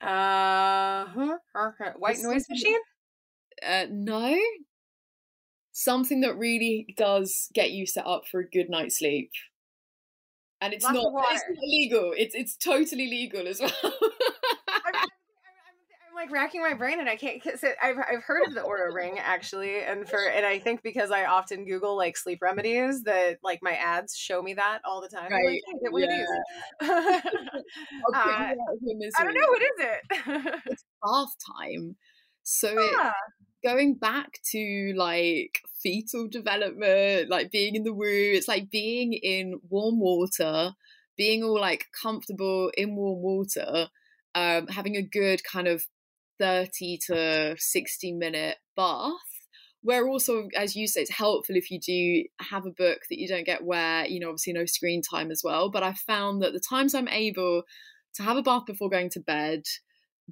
Uh 0.00 1.06
huh. 1.06 1.38
Okay. 1.56 1.90
White 1.96 2.18
noise 2.18 2.44
machine? 2.50 2.78
Uh, 3.66 3.86
no. 3.90 4.38
Something 5.72 6.20
that 6.20 6.36
really 6.36 6.94
does 6.96 7.48
get 7.54 7.70
you 7.70 7.86
set 7.86 8.06
up 8.06 8.24
for 8.30 8.40
a 8.40 8.48
good 8.48 8.68
night's 8.68 8.98
sleep 8.98 9.30
and 10.66 10.74
it's 10.74 10.84
Lots 10.84 10.96
not 10.96 11.24
it's 11.30 11.44
illegal. 11.62 12.12
It's 12.16 12.34
it's 12.34 12.56
totally 12.56 13.08
legal 13.08 13.46
as 13.46 13.60
well. 13.60 13.70
I'm, 13.84 13.92
I'm, 14.68 14.94
I'm, 14.94 16.14
like 16.16 16.30
racking 16.32 16.60
my 16.60 16.74
brain 16.74 16.98
and 16.98 17.08
I 17.08 17.14
can't. 17.14 17.40
I've 17.80 17.96
I've 17.98 18.24
heard 18.24 18.48
of 18.48 18.54
the 18.54 18.62
Oura 18.62 18.92
ring 18.92 19.18
actually, 19.18 19.82
and 19.82 20.08
for 20.08 20.18
and 20.28 20.44
I 20.44 20.58
think 20.58 20.82
because 20.82 21.12
I 21.12 21.26
often 21.26 21.64
Google 21.64 21.96
like 21.96 22.16
sleep 22.16 22.42
remedies 22.42 23.04
that 23.04 23.38
like 23.44 23.60
my 23.62 23.72
ads 23.72 24.16
show 24.16 24.42
me 24.42 24.54
that 24.54 24.80
all 24.84 25.00
the 25.00 25.08
time. 25.08 25.30
Right. 25.30 25.44
Like, 25.44 25.92
hey, 25.92 26.02
get 26.04 26.10
yeah. 26.82 27.20
uh, 28.14 28.54
I 29.18 29.24
don't 29.24 29.34
know 29.34 29.48
what 29.48 29.62
is 29.62 29.68
it. 29.78 30.62
it's 30.66 30.84
bath 31.02 31.34
time, 31.60 31.96
so 32.42 32.72
yeah. 32.92 33.12
Going 33.66 33.94
back 33.94 34.38
to 34.52 34.94
like 34.96 35.60
fetal 35.82 36.28
development, 36.28 37.28
like 37.28 37.50
being 37.50 37.74
in 37.74 37.82
the 37.82 37.92
womb. 37.92 38.36
It's 38.36 38.46
like 38.46 38.70
being 38.70 39.12
in 39.12 39.60
warm 39.68 39.98
water, 39.98 40.70
being 41.16 41.42
all 41.42 41.60
like 41.60 41.86
comfortable 42.00 42.70
in 42.76 42.94
warm 42.94 43.22
water. 43.22 43.88
Um, 44.36 44.68
having 44.68 44.96
a 44.96 45.02
good 45.02 45.42
kind 45.44 45.66
of 45.66 45.84
30 46.38 46.98
to 47.06 47.56
60 47.58 48.12
minute 48.12 48.56
bath 48.76 49.12
where 49.80 50.06
also 50.06 50.48
as 50.54 50.76
you 50.76 50.86
say 50.86 51.00
it's 51.00 51.10
helpful 51.10 51.56
if 51.56 51.70
you 51.70 51.80
do 51.80 52.24
have 52.50 52.66
a 52.66 52.70
book 52.70 52.98
that 53.08 53.18
you 53.18 53.26
don't 53.26 53.46
get 53.46 53.64
where 53.64 54.04
you 54.04 54.20
know 54.20 54.28
obviously 54.28 54.52
no 54.52 54.66
screen 54.66 55.00
time 55.00 55.30
as 55.30 55.40
well 55.42 55.70
but 55.70 55.82
i 55.82 55.94
found 55.94 56.42
that 56.42 56.52
the 56.52 56.60
times 56.60 56.94
i'm 56.94 57.08
able 57.08 57.62
to 58.14 58.22
have 58.22 58.36
a 58.36 58.42
bath 58.42 58.66
before 58.66 58.90
going 58.90 59.08
to 59.08 59.20
bed 59.20 59.62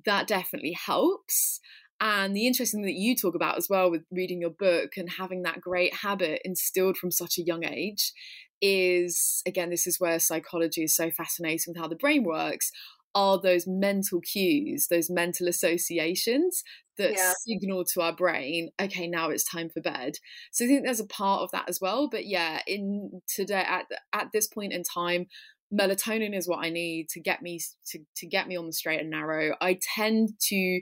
that 0.05 0.27
definitely 0.27 0.77
helps 0.87 1.61
and 2.01 2.37
the 2.37 2.47
interesting 2.47 2.81
thing 2.81 2.87
that 2.87 3.01
you 3.01 3.15
talk 3.17 3.35
about 3.35 3.57
as 3.57 3.69
well 3.69 3.91
with 3.91 4.03
reading 4.11 4.41
your 4.41 4.51
book 4.51 4.93
and 4.97 5.09
having 5.11 5.43
that 5.43 5.61
great 5.61 5.95
habit 5.95 6.41
instilled 6.45 6.97
from 6.97 7.11
such 7.11 7.39
a 7.39 7.43
young 7.43 7.65
age 7.65 8.13
is 8.61 9.43
again 9.47 9.71
this 9.71 9.87
is 9.87 10.01
where 10.01 10.19
psychology 10.19 10.85
is 10.85 10.97
so 10.97 11.11
fascinating 11.11 11.65
with 11.69 11.77
how 11.77 11.89
the 11.89 11.97
brain 11.97 12.25
works 12.25 12.71
are 13.15 13.41
those 13.41 13.65
mental 13.67 14.21
cues, 14.21 14.89
those 14.91 15.09
mental 15.09 15.47
associations 15.47 16.65
that 16.99 17.13
yeah. 17.13 17.33
signal 17.47 17.85
to 17.85 18.01
our 18.01 18.15
brain, 18.15 18.71
okay, 18.81 19.07
now 19.07 19.31
it's 19.31 19.49
time 19.49 19.69
for 19.69 19.81
bed. 19.81 20.15
So 20.53 20.65
I 20.65 20.69
think 20.69 20.85
there's 20.85 21.01
a 21.01 21.07
part 21.07 21.43
of 21.43 21.51
that 21.53 21.69
as 21.69 21.79
well. 21.81 22.09
But 22.11 22.27
yeah, 22.27 22.61
in 22.67 23.21
today 23.29 23.65
at 23.67 23.87
at 24.13 24.29
this 24.33 24.49
point 24.49 24.73
in 24.73 24.83
time, 24.83 25.27
melatonin 25.73 26.37
is 26.37 26.49
what 26.49 26.65
I 26.65 26.71
need 26.71 27.09
to 27.11 27.21
get 27.21 27.43
me 27.43 27.61
to, 27.89 28.01
to 28.17 28.27
get 28.27 28.49
me 28.49 28.57
on 28.57 28.67
the 28.67 28.73
straight 28.73 29.01
and 29.01 29.11
narrow. 29.11 29.55
I 29.61 29.79
tend 29.97 30.31
to 30.49 30.81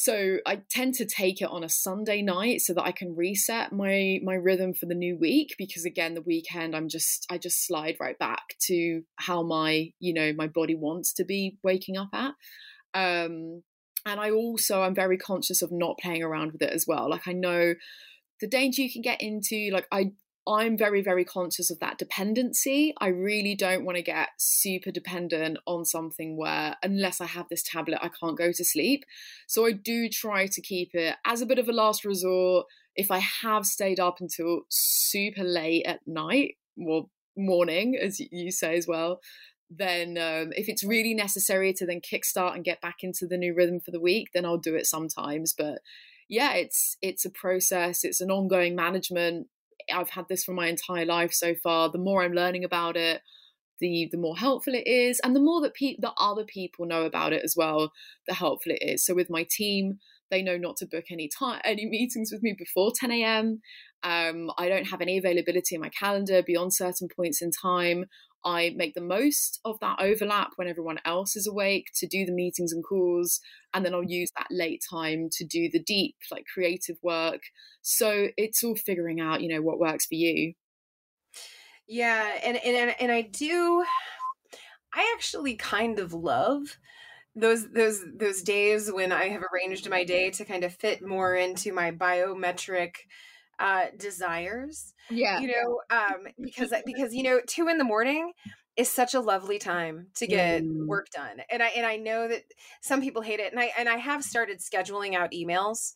so 0.00 0.36
I 0.46 0.60
tend 0.70 0.94
to 0.94 1.04
take 1.04 1.42
it 1.42 1.48
on 1.50 1.64
a 1.64 1.68
Sunday 1.68 2.22
night 2.22 2.60
so 2.60 2.72
that 2.72 2.84
I 2.84 2.92
can 2.92 3.16
reset 3.16 3.72
my 3.72 4.20
my 4.22 4.34
rhythm 4.34 4.72
for 4.72 4.86
the 4.86 4.94
new 4.94 5.18
week 5.18 5.56
because 5.58 5.84
again 5.84 6.14
the 6.14 6.22
weekend 6.22 6.76
I'm 6.76 6.88
just 6.88 7.26
I 7.28 7.36
just 7.36 7.66
slide 7.66 7.96
right 7.98 8.16
back 8.16 8.54
to 8.68 9.02
how 9.16 9.42
my 9.42 9.90
you 9.98 10.14
know 10.14 10.32
my 10.32 10.46
body 10.46 10.76
wants 10.76 11.12
to 11.14 11.24
be 11.24 11.58
waking 11.64 11.96
up 11.96 12.10
at. 12.12 12.34
Um 12.94 13.64
and 14.06 14.20
I 14.20 14.30
also 14.30 14.82
I'm 14.82 14.94
very 14.94 15.18
conscious 15.18 15.62
of 15.62 15.72
not 15.72 15.98
playing 15.98 16.22
around 16.22 16.52
with 16.52 16.62
it 16.62 16.72
as 16.72 16.84
well. 16.86 17.10
Like 17.10 17.26
I 17.26 17.32
know 17.32 17.74
the 18.40 18.46
danger 18.46 18.82
you 18.82 18.92
can 18.92 19.02
get 19.02 19.20
into 19.20 19.70
like 19.72 19.88
I 19.90 20.12
I'm 20.48 20.78
very, 20.78 21.02
very 21.02 21.24
conscious 21.24 21.70
of 21.70 21.78
that 21.80 21.98
dependency. 21.98 22.94
I 23.00 23.08
really 23.08 23.54
don't 23.54 23.84
want 23.84 23.96
to 23.96 24.02
get 24.02 24.30
super 24.38 24.90
dependent 24.90 25.58
on 25.66 25.84
something 25.84 26.38
where, 26.38 26.76
unless 26.82 27.20
I 27.20 27.26
have 27.26 27.48
this 27.48 27.62
tablet, 27.62 27.98
I 28.02 28.08
can't 28.08 28.38
go 28.38 28.50
to 28.50 28.64
sleep. 28.64 29.04
So 29.46 29.66
I 29.66 29.72
do 29.72 30.08
try 30.08 30.46
to 30.46 30.62
keep 30.62 30.94
it 30.94 31.16
as 31.26 31.42
a 31.42 31.46
bit 31.46 31.58
of 31.58 31.68
a 31.68 31.72
last 31.72 32.04
resort. 32.04 32.66
If 32.96 33.10
I 33.10 33.18
have 33.18 33.66
stayed 33.66 34.00
up 34.00 34.20
until 34.20 34.62
super 34.70 35.44
late 35.44 35.84
at 35.84 36.00
night, 36.06 36.56
well, 36.76 37.10
morning, 37.36 37.96
as 38.00 38.18
you 38.18 38.50
say 38.50 38.76
as 38.76 38.88
well, 38.88 39.20
then 39.70 40.16
um, 40.16 40.52
if 40.56 40.68
it's 40.68 40.82
really 40.82 41.14
necessary 41.14 41.72
to 41.74 41.84
then 41.84 42.00
kickstart 42.00 42.54
and 42.54 42.64
get 42.64 42.80
back 42.80 42.96
into 43.02 43.26
the 43.26 43.36
new 43.36 43.54
rhythm 43.54 43.80
for 43.80 43.90
the 43.90 44.00
week, 44.00 44.28
then 44.32 44.46
I'll 44.46 44.56
do 44.56 44.74
it 44.74 44.86
sometimes. 44.86 45.52
But 45.56 45.80
yeah, 46.28 46.54
it's 46.54 46.96
it's 47.02 47.24
a 47.24 47.30
process. 47.30 48.02
It's 48.02 48.20
an 48.20 48.30
ongoing 48.30 48.74
management 48.74 49.48
I've 49.92 50.10
had 50.10 50.26
this 50.28 50.44
for 50.44 50.52
my 50.52 50.68
entire 50.68 51.04
life 51.04 51.32
so 51.32 51.54
far. 51.54 51.90
The 51.90 51.98
more 51.98 52.22
I'm 52.22 52.32
learning 52.32 52.64
about 52.64 52.96
it, 52.96 53.22
the 53.80 54.08
the 54.10 54.18
more 54.18 54.36
helpful 54.36 54.74
it 54.74 54.86
is, 54.86 55.20
and 55.20 55.34
the 55.34 55.40
more 55.40 55.60
that 55.62 55.74
pe- 55.74 55.96
that 56.00 56.14
other 56.18 56.44
people 56.44 56.86
know 56.86 57.04
about 57.04 57.32
it 57.32 57.42
as 57.44 57.54
well, 57.56 57.92
the 58.26 58.34
helpful 58.34 58.72
it 58.72 58.82
is. 58.82 59.04
So 59.04 59.14
with 59.14 59.30
my 59.30 59.46
team, 59.48 59.98
they 60.30 60.42
know 60.42 60.56
not 60.56 60.76
to 60.78 60.86
book 60.86 61.04
any 61.10 61.28
time 61.28 61.60
any 61.64 61.86
meetings 61.86 62.30
with 62.32 62.42
me 62.42 62.54
before 62.56 62.92
10 62.94 63.10
a.m. 63.12 63.60
Um, 64.02 64.50
I 64.56 64.68
don't 64.68 64.86
have 64.86 65.00
any 65.00 65.18
availability 65.18 65.74
in 65.74 65.80
my 65.80 65.88
calendar 65.90 66.42
beyond 66.42 66.74
certain 66.74 67.08
points 67.14 67.42
in 67.42 67.50
time. 67.50 68.04
I 68.44 68.72
make 68.76 68.94
the 68.94 69.00
most 69.00 69.60
of 69.64 69.78
that 69.80 69.98
overlap 70.00 70.52
when 70.56 70.68
everyone 70.68 70.98
else 71.04 71.36
is 71.36 71.46
awake 71.46 71.86
to 71.96 72.06
do 72.06 72.24
the 72.24 72.32
meetings 72.32 72.72
and 72.72 72.84
calls, 72.84 73.40
and 73.74 73.84
then 73.84 73.94
I'll 73.94 74.00
mm-hmm. 74.00 74.10
use 74.10 74.30
that 74.36 74.46
late 74.50 74.82
time 74.88 75.28
to 75.32 75.44
do 75.44 75.68
the 75.70 75.82
deep, 75.82 76.16
like 76.30 76.44
creative 76.52 76.96
work. 77.02 77.40
So 77.82 78.28
it's 78.36 78.62
all 78.62 78.76
figuring 78.76 79.20
out, 79.20 79.42
you 79.42 79.48
know, 79.48 79.62
what 79.62 79.80
works 79.80 80.06
for 80.06 80.14
you. 80.14 80.54
Yeah, 81.86 82.38
and 82.44 82.56
and 82.58 82.94
and 83.00 83.12
I 83.12 83.22
do. 83.22 83.84
I 84.92 85.12
actually 85.16 85.56
kind 85.56 85.98
of 85.98 86.12
love 86.12 86.78
those 87.34 87.70
those 87.70 88.04
those 88.14 88.42
days 88.42 88.90
when 88.92 89.12
I 89.12 89.28
have 89.28 89.42
arranged 89.52 89.88
my 89.88 90.04
day 90.04 90.30
to 90.30 90.44
kind 90.44 90.64
of 90.64 90.74
fit 90.74 91.06
more 91.06 91.34
into 91.34 91.72
my 91.72 91.90
biometric 91.90 92.92
uh 93.58 93.86
desires 93.98 94.94
yeah 95.10 95.40
you 95.40 95.48
know 95.48 95.80
um 95.90 96.26
because 96.40 96.72
because 96.86 97.14
you 97.14 97.22
know 97.22 97.40
two 97.46 97.68
in 97.68 97.78
the 97.78 97.84
morning 97.84 98.32
is 98.76 98.88
such 98.88 99.14
a 99.14 99.20
lovely 99.20 99.58
time 99.58 100.06
to 100.14 100.26
get 100.26 100.62
mm. 100.62 100.86
work 100.86 101.08
done 101.10 101.42
and 101.50 101.62
i 101.62 101.66
and 101.68 101.84
i 101.84 101.96
know 101.96 102.28
that 102.28 102.42
some 102.80 103.00
people 103.00 103.22
hate 103.22 103.40
it 103.40 103.52
and 103.52 103.60
i 103.60 103.72
and 103.76 103.88
i 103.88 103.96
have 103.96 104.22
started 104.22 104.60
scheduling 104.60 105.14
out 105.14 105.32
emails 105.32 105.94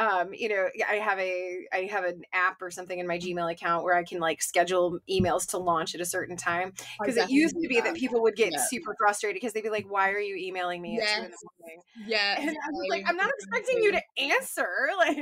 um 0.00 0.30
you 0.32 0.48
know 0.48 0.66
i 0.88 0.94
have 0.94 1.18
a 1.18 1.66
i 1.72 1.88
have 1.90 2.04
an 2.04 2.22
app 2.32 2.60
or 2.62 2.70
something 2.70 2.98
in 2.98 3.06
my 3.06 3.18
gmail 3.18 3.52
account 3.52 3.84
where 3.84 3.94
i 3.94 4.02
can 4.02 4.18
like 4.18 4.40
schedule 4.42 4.98
emails 5.08 5.46
to 5.46 5.58
launch 5.58 5.94
at 5.94 6.00
a 6.00 6.06
certain 6.06 6.36
time 6.36 6.72
because 6.98 7.16
it 7.16 7.28
used 7.28 7.54
to 7.60 7.68
be 7.68 7.76
that. 7.76 7.84
that. 7.84 7.94
people 7.94 8.22
would 8.22 8.34
get 8.34 8.52
yeah. 8.52 8.64
super 8.68 8.94
frustrated 8.98 9.36
because 9.36 9.52
they'd 9.52 9.62
be 9.62 9.70
like 9.70 9.88
why 9.88 10.10
are 10.10 10.18
you 10.18 10.34
emailing 10.36 10.80
me 10.80 10.96
yes. 10.96 11.30
yeah 12.06 12.36
and 12.38 12.50
i 12.50 12.70
was 12.70 12.86
like 12.88 13.04
i'm 13.06 13.16
not 13.16 13.30
expecting 13.38 13.82
you 13.82 13.92
to 13.92 14.00
answer. 14.18 14.66
Like 15.00 15.16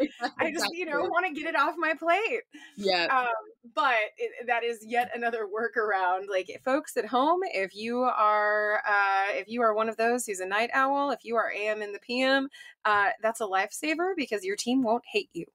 i 0.38 0.50
just 0.50 0.66
you 0.72 0.86
know 0.86 1.00
want 1.02 1.26
to 1.26 1.32
get 1.32 1.48
it 1.48 1.56
off 1.56 1.74
my 1.78 1.94
plate. 1.94 2.40
Yeah. 2.76 3.06
Um 3.06 3.28
but 3.74 3.94
it, 4.16 4.46
that 4.46 4.64
is 4.64 4.84
yet 4.86 5.10
another 5.14 5.46
workaround. 5.46 6.28
Like 6.28 6.60
folks 6.64 6.96
at 6.96 7.06
home 7.06 7.40
if 7.44 7.74
you 7.74 8.00
are 8.02 8.82
uh 8.86 9.32
if 9.32 9.48
you 9.48 9.62
are 9.62 9.74
one 9.74 9.88
of 9.88 9.96
those 9.96 10.26
who's 10.26 10.40
a 10.40 10.46
night 10.46 10.70
owl 10.72 11.10
if 11.10 11.24
you 11.24 11.36
are 11.36 11.52
am 11.52 11.82
in 11.82 11.92
the 11.92 11.98
pm 11.98 12.48
uh 12.84 13.08
that's 13.22 13.40
a 13.40 13.44
lifesaver 13.44 14.12
because 14.16 14.44
your 14.44 14.56
team 14.56 14.82
won't 14.82 15.04
hate 15.10 15.30
you. 15.32 15.46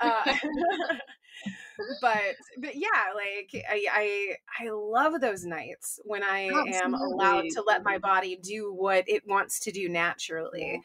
Uh, 0.00 0.22
but 2.00 2.34
but 2.58 2.74
yeah 2.74 3.12
like 3.14 3.64
I, 3.68 3.86
I 3.92 4.36
i 4.60 4.70
love 4.70 5.20
those 5.20 5.44
nights 5.44 6.00
when 6.04 6.24
i 6.24 6.46
Absolutely. 6.46 6.74
am 6.74 6.94
allowed 6.94 7.44
to 7.50 7.62
let 7.62 7.84
my 7.84 7.98
body 7.98 8.36
do 8.42 8.72
what 8.72 9.04
it 9.06 9.26
wants 9.26 9.60
to 9.60 9.70
do 9.70 9.88
naturally. 9.88 10.82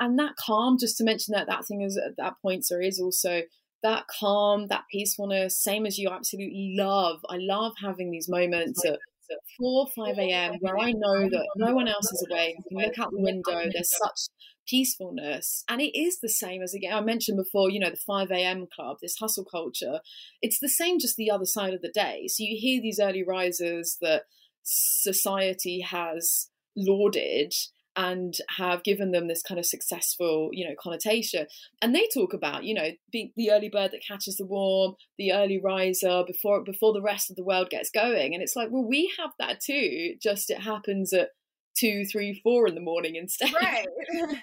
And 0.00 0.18
that 0.18 0.36
calm 0.36 0.78
just 0.78 0.96
to 0.98 1.04
mention 1.04 1.32
that 1.32 1.48
that 1.48 1.66
thing 1.66 1.82
is 1.82 1.96
at 1.96 2.16
that 2.16 2.34
point 2.40 2.64
there 2.70 2.80
is 2.80 3.00
also 3.00 3.42
that 3.82 4.04
calm, 4.08 4.66
that 4.68 4.84
peacefulness, 4.90 5.62
same 5.62 5.86
as 5.86 5.98
you 5.98 6.08
absolutely 6.10 6.74
love. 6.76 7.20
I 7.28 7.36
love 7.38 7.72
having 7.82 8.10
these 8.10 8.28
moments 8.28 8.84
at, 8.84 8.94
at 8.94 9.38
4 9.58 9.86
5 9.94 10.18
a.m. 10.18 10.56
where 10.60 10.78
I 10.78 10.92
know 10.92 11.28
that 11.28 11.48
no 11.56 11.74
one 11.74 11.88
else 11.88 12.10
is 12.12 12.26
awake. 12.30 12.56
I 12.58 12.62
can 12.68 12.78
look 12.78 12.98
out 12.98 13.10
the 13.12 13.22
window, 13.22 13.70
there's 13.72 13.96
such 13.96 14.28
peacefulness. 14.66 15.64
And 15.68 15.80
it 15.80 15.98
is 15.98 16.18
the 16.20 16.28
same 16.28 16.62
as, 16.62 16.74
again, 16.74 16.92
I 16.92 17.00
mentioned 17.00 17.38
before, 17.38 17.70
you 17.70 17.80
know, 17.80 17.90
the 17.90 17.96
5 17.96 18.30
a.m. 18.30 18.66
club, 18.74 18.98
this 19.00 19.16
hustle 19.16 19.44
culture. 19.44 20.00
It's 20.42 20.58
the 20.60 20.68
same, 20.68 20.98
just 20.98 21.16
the 21.16 21.30
other 21.30 21.46
side 21.46 21.74
of 21.74 21.82
the 21.82 21.92
day. 21.92 22.26
So 22.28 22.44
you 22.44 22.56
hear 22.58 22.80
these 22.80 23.00
early 23.00 23.24
risers 23.24 23.96
that 24.00 24.24
society 24.62 25.80
has 25.80 26.50
lauded 26.76 27.52
and 27.98 28.36
have 28.56 28.84
given 28.84 29.10
them 29.10 29.26
this 29.26 29.42
kind 29.42 29.58
of 29.58 29.66
successful, 29.66 30.50
you 30.52 30.64
know, 30.64 30.76
connotation. 30.80 31.48
And 31.82 31.92
they 31.92 32.06
talk 32.14 32.32
about, 32.32 32.62
you 32.62 32.72
know, 32.72 32.90
the, 33.12 33.32
the 33.36 33.50
early 33.50 33.68
bird 33.68 33.90
that 33.90 34.06
catches 34.06 34.36
the 34.36 34.46
worm, 34.46 34.94
the 35.18 35.32
early 35.32 35.58
riser 35.58 36.22
before 36.24 36.62
before 36.62 36.92
the 36.92 37.02
rest 37.02 37.28
of 37.28 37.34
the 37.34 37.42
world 37.42 37.70
gets 37.70 37.90
going. 37.90 38.34
And 38.34 38.42
it's 38.42 38.54
like, 38.54 38.68
well, 38.70 38.84
we 38.84 39.12
have 39.18 39.32
that 39.40 39.60
too. 39.60 40.14
Just 40.22 40.48
it 40.48 40.60
happens 40.60 41.12
at 41.12 41.30
two, 41.76 42.04
three, 42.04 42.40
four 42.44 42.68
in 42.68 42.76
the 42.76 42.80
morning 42.80 43.16
instead. 43.16 43.52
Right. 43.52 43.86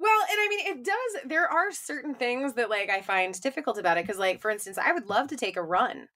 Well, 0.00 0.20
and 0.28 0.38
I 0.38 0.48
mean, 0.50 0.66
it 0.66 0.84
does. 0.84 1.22
There 1.30 1.48
are 1.48 1.70
certain 1.70 2.14
things 2.16 2.54
that 2.54 2.68
like 2.68 2.90
I 2.90 3.00
find 3.00 3.40
difficult 3.40 3.78
about 3.78 3.96
it 3.96 4.04
because, 4.04 4.18
like, 4.18 4.40
for 4.40 4.50
instance, 4.50 4.76
I 4.76 4.92
would 4.92 5.08
love 5.08 5.28
to 5.28 5.36
take 5.36 5.56
a 5.56 5.62
run 5.62 6.08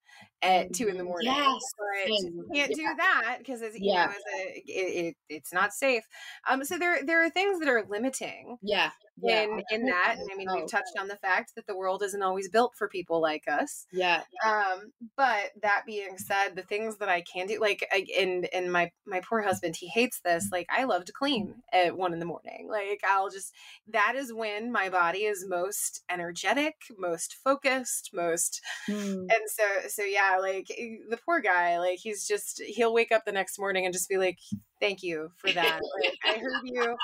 at 0.42 0.72
two 0.72 0.88
in 0.88 0.98
the 0.98 1.04
morning. 1.04 1.36
Yes, 1.46 1.74
but 1.78 2.12
can't 2.54 2.74
do 2.74 2.82
Yeah. 2.82 2.96
that 2.96 3.36
because 3.38 3.60
it's 3.62 3.76
you 3.76 3.92
Yeah. 3.92 3.98
know, 3.98 4.10
it's 4.10 4.24
a, 4.26 4.62
it, 4.66 5.06
it, 5.06 5.16
it's 5.28 5.52
not 5.52 5.72
safe. 5.72 6.04
Um, 6.48 6.64
so 6.64 6.78
there 6.78 7.04
there 7.04 7.22
are 7.24 7.30
things 7.30 7.58
that 7.60 7.68
are 7.68 7.84
limiting 7.88 8.58
Yeah, 8.60 8.90
yeah, 9.22 9.44
in 9.50 9.62
in 9.70 9.86
that. 9.86 10.16
And 10.20 10.28
I 10.32 10.36
mean, 10.36 10.52
we've 10.52 10.66
touched 10.66 10.98
on 10.98 11.08
the 11.08 11.16
fact 11.18 11.54
that 11.56 11.66
the 11.66 11.76
world 11.76 12.02
isn't 12.02 12.22
always 12.22 12.50
built 12.50 12.74
for 12.76 12.88
people 12.88 13.20
like 13.20 13.44
us. 13.48 13.86
yeah, 13.90 14.24
Um, 14.46 14.92
but 15.16 15.52
that 15.62 15.84
being 15.86 16.18
said, 16.18 16.50
the 16.56 16.62
things 16.62 16.98
that 16.98 17.08
I 17.08 17.22
can 17.22 17.46
do, 17.48 17.60
like, 17.60 17.86
I, 17.92 18.06
and 18.18 18.46
and 18.54 18.72
my 18.72 18.92
my 19.06 19.20
poor 19.20 19.42
husband, 19.42 19.76
he 19.76 19.88
hates 19.88 20.20
this. 20.20 20.50
Like, 20.52 20.66
I 20.70 20.84
love 20.84 21.04
to 21.06 21.12
clean 21.12 21.62
at 21.72 21.96
one 21.96 22.12
in 22.12 22.20
the 22.20 22.26
morning. 22.26 22.68
Like, 22.70 23.02
I'll 23.08 23.30
just 23.30 23.54
that 23.88 24.14
is 24.16 24.32
when 24.32 24.72
my 24.72 24.90
body 24.90 25.24
is 25.24 25.46
most 25.48 26.04
energetic, 26.10 26.76
most 26.98 27.34
focused, 27.34 28.10
most 28.14 28.62
Mm. 28.88 29.36
and 29.36 29.48
so 29.50 29.64
so 29.88 30.02
yeah 30.02 30.27
like 30.36 30.70
eh, 30.76 30.96
the 31.08 31.18
poor 31.24 31.40
guy 31.40 31.78
like 31.78 31.98
he's 31.98 32.26
just 32.26 32.62
he'll 32.66 32.92
wake 32.92 33.10
up 33.12 33.24
the 33.24 33.32
next 33.32 33.58
morning 33.58 33.84
and 33.84 33.94
just 33.94 34.08
be 34.08 34.18
like 34.18 34.38
thank 34.80 35.02
you 35.02 35.30
for 35.36 35.50
that 35.52 35.80
like, 36.02 36.18
i 36.24 36.38
heard 36.38 36.60
you 36.62 36.96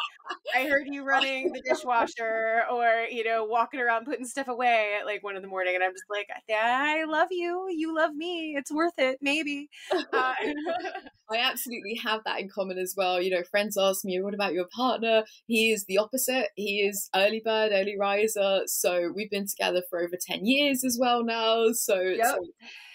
i 0.54 0.64
heard 0.64 0.86
you 0.86 1.04
running 1.04 1.52
the 1.52 1.62
dishwasher 1.62 2.64
or 2.70 3.06
you 3.10 3.24
know 3.24 3.44
walking 3.44 3.80
around 3.80 4.04
putting 4.04 4.24
stuff 4.24 4.48
away 4.48 4.96
at 5.00 5.06
like 5.06 5.22
one 5.22 5.36
in 5.36 5.42
the 5.42 5.48
morning 5.48 5.74
and 5.74 5.84
i'm 5.84 5.92
just 5.92 6.04
like 6.10 6.28
i 6.50 7.04
love 7.04 7.28
you 7.30 7.66
you 7.70 7.94
love 7.94 8.14
me 8.14 8.54
it's 8.56 8.72
worth 8.72 8.98
it 8.98 9.18
maybe 9.20 9.68
uh, 9.92 10.32
I 11.30 11.38
absolutely 11.38 11.94
have 12.04 12.20
that 12.24 12.40
in 12.40 12.48
common 12.48 12.78
as 12.78 12.94
well. 12.96 13.20
You 13.20 13.30
know, 13.30 13.42
friends 13.50 13.76
ask 13.80 14.04
me, 14.04 14.20
"What 14.20 14.34
about 14.34 14.52
your 14.52 14.66
partner?" 14.74 15.24
He 15.46 15.72
is 15.72 15.86
the 15.86 15.98
opposite. 15.98 16.50
He 16.54 16.80
is 16.80 17.08
early 17.14 17.40
bird, 17.44 17.72
early 17.72 17.96
riser. 17.98 18.62
So 18.66 19.10
we've 19.14 19.30
been 19.30 19.46
together 19.46 19.82
for 19.88 20.00
over 20.00 20.16
ten 20.20 20.44
years 20.44 20.84
as 20.84 20.98
well 21.00 21.24
now. 21.24 21.72
So, 21.72 21.98
Yep. 21.98 22.26
so 22.26 22.44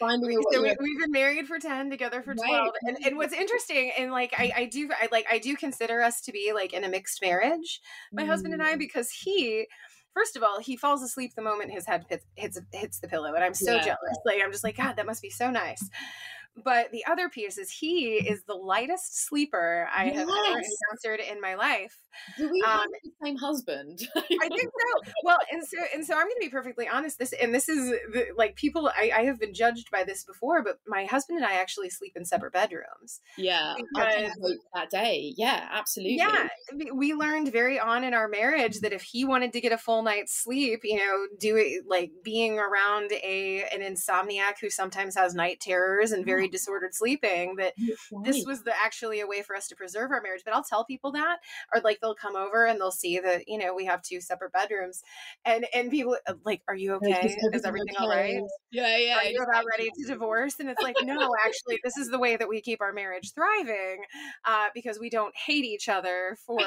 a 0.01 0.53
so 0.53 0.61
we, 0.61 0.75
we've 0.79 0.99
been 0.99 1.11
married 1.11 1.47
for 1.47 1.59
10 1.59 1.89
together 1.89 2.21
for 2.21 2.33
Right. 2.33 2.47
12 2.47 2.69
and, 2.83 2.97
and 3.05 3.17
what's 3.17 3.33
interesting 3.33 3.91
and 3.97 4.11
like 4.11 4.33
I, 4.37 4.51
I 4.55 4.65
do 4.69 4.89
i 5.01 5.07
like 5.11 5.25
i 5.29 5.37
do 5.37 5.55
consider 5.55 6.01
us 6.01 6.21
to 6.21 6.31
be 6.31 6.51
like 6.53 6.73
in 6.73 6.83
a 6.83 6.89
mixed 6.89 7.21
marriage 7.21 7.81
my 8.13 8.23
husband 8.25 8.53
and 8.53 8.63
I 8.63 8.75
Mm. 8.75 8.79
because 8.79 9.09
he 9.11 9.67
first 10.13 10.35
of 10.35 10.43
all 10.43 10.59
he 10.59 10.75
falls 10.77 11.03
asleep 11.03 11.33
the 11.35 11.41
moment 11.41 11.71
his 11.71 11.85
head 11.85 12.05
hits 12.09 12.25
hits, 12.35 12.59
hits 12.73 12.99
the 12.99 13.07
pillow 13.07 13.33
and 13.33 13.43
I'm 13.43 13.53
so 13.53 13.75
Yeah. 13.75 13.83
jealous 13.83 14.17
like 14.25 14.41
I'm 14.43 14.51
just 14.51 14.63
like 14.63 14.77
god 14.77 14.95
that 14.95 15.05
must 15.05 15.21
be 15.21 15.29
so 15.29 15.49
nice 15.51 15.87
but 16.63 16.91
the 16.91 17.05
other 17.05 17.29
piece 17.29 17.57
is 17.57 17.71
he 17.71 18.15
is 18.15 18.43
the 18.43 18.53
lightest 18.53 19.25
sleeper 19.27 19.87
I 19.95 20.05
have 20.05 20.27
ever 20.27 20.59
encountered 20.59 21.19
in 21.31 21.39
my 21.39 21.55
life 21.55 21.95
Do 22.37 22.49
we 22.51 22.61
have 22.65 22.81
um, 22.81 22.87
the 23.03 23.11
same 23.23 23.37
husband? 23.37 23.99
I 24.15 24.21
think 24.49 24.61
so. 24.61 25.11
Well, 25.23 25.37
and 25.51 25.65
so 25.65 25.77
and 25.93 26.05
so 26.05 26.13
I'm 26.15 26.23
going 26.25 26.35
to 26.35 26.41
be 26.41 26.49
perfectly 26.49 26.87
honest. 26.87 27.17
This 27.19 27.33
and 27.41 27.53
this 27.53 27.69
is 27.69 27.89
the, 28.11 28.27
like 28.37 28.55
people. 28.55 28.89
I, 28.95 29.11
I 29.15 29.23
have 29.23 29.39
been 29.39 29.53
judged 29.53 29.89
by 29.91 30.03
this 30.03 30.23
before, 30.23 30.63
but 30.63 30.79
my 30.87 31.05
husband 31.05 31.37
and 31.37 31.45
I 31.45 31.53
actually 31.53 31.89
sleep 31.89 32.13
in 32.15 32.25
separate 32.25 32.53
bedrooms. 32.53 33.21
yeah, 33.37 33.75
Because- 33.77 34.13
can't 34.15 34.33
wait 34.39 34.57
for 34.61 34.79
that 34.79 34.89
day. 34.89 35.33
Yeah, 35.37 35.67
absolutely. 35.71 36.17
Yeah, 36.17 36.47
we- 36.75 36.91
we 36.91 37.13
learned 37.13 37.51
very 37.51 37.79
on 37.79 38.03
in 38.03 38.13
our 38.13 38.27
marriage 38.27 38.79
that 38.81 38.91
if 38.93 39.01
he 39.01 39.23
wanted 39.25 39.53
to 39.53 39.61
get 39.61 39.71
a 39.71 39.77
full 39.77 40.03
night's 40.03 40.33
sleep, 40.35 40.81
you 40.83 40.97
know, 40.97 41.27
do 41.39 41.55
it 41.55 41.83
like 41.87 42.11
being 42.23 42.59
around 42.59 43.11
a 43.11 43.63
an 43.71 43.81
insomniac 43.81 44.59
who 44.59 44.69
sometimes 44.69 45.15
has 45.15 45.33
night 45.33 45.59
terrors 45.59 46.11
and 46.11 46.25
very 46.25 46.38
disordered 46.47 46.93
sleeping, 46.93 47.55
that 47.57 47.73
this 48.23 48.45
was 48.45 48.63
the 48.63 48.73
actually 48.75 49.19
a 49.19 49.27
way 49.27 49.41
for 49.41 49.55
us 49.55 49.67
to 49.67 49.75
preserve 49.75 50.11
our 50.11 50.21
marriage. 50.21 50.41
But 50.45 50.53
I'll 50.53 50.63
tell 50.63 50.85
people 50.85 51.11
that, 51.13 51.39
or 51.73 51.81
like 51.81 51.99
they'll 52.01 52.15
come 52.15 52.35
over 52.35 52.65
and 52.65 52.79
they'll 52.79 52.91
see 52.91 53.19
that 53.19 53.47
you 53.47 53.57
know 53.57 53.73
we 53.73 53.85
have 53.85 54.01
two 54.01 54.21
separate 54.21 54.51
bedrooms, 54.51 55.03
and 55.45 55.65
and 55.73 55.91
people 55.91 56.17
uh, 56.27 56.33
like, 56.45 56.61
"Are 56.67 56.75
you 56.75 56.93
Like, 57.01 57.03
okay? 57.03 57.35
Is 57.53 57.65
everything 57.65 57.95
all 57.99 58.09
right?" 58.09 58.41
Yeah, 58.71 58.97
yeah. 58.97 59.17
Are 59.17 59.23
you 59.25 59.37
about 59.37 59.61
exactly. 59.61 59.71
ready 59.77 59.89
to 59.97 60.07
divorce? 60.07 60.59
And 60.59 60.69
it's 60.69 60.81
like, 60.81 60.95
no, 61.03 61.31
actually, 61.45 61.79
this 61.83 61.97
is 61.97 62.09
the 62.09 62.19
way 62.19 62.35
that 62.35 62.47
we 62.47 62.61
keep 62.61 62.81
our 62.81 62.93
marriage 62.93 63.33
thriving, 63.33 64.03
uh, 64.45 64.67
because 64.73 64.99
we 64.99 65.09
don't 65.09 65.35
hate 65.35 65.65
each 65.65 65.89
other 65.89 66.37
for 66.45 66.61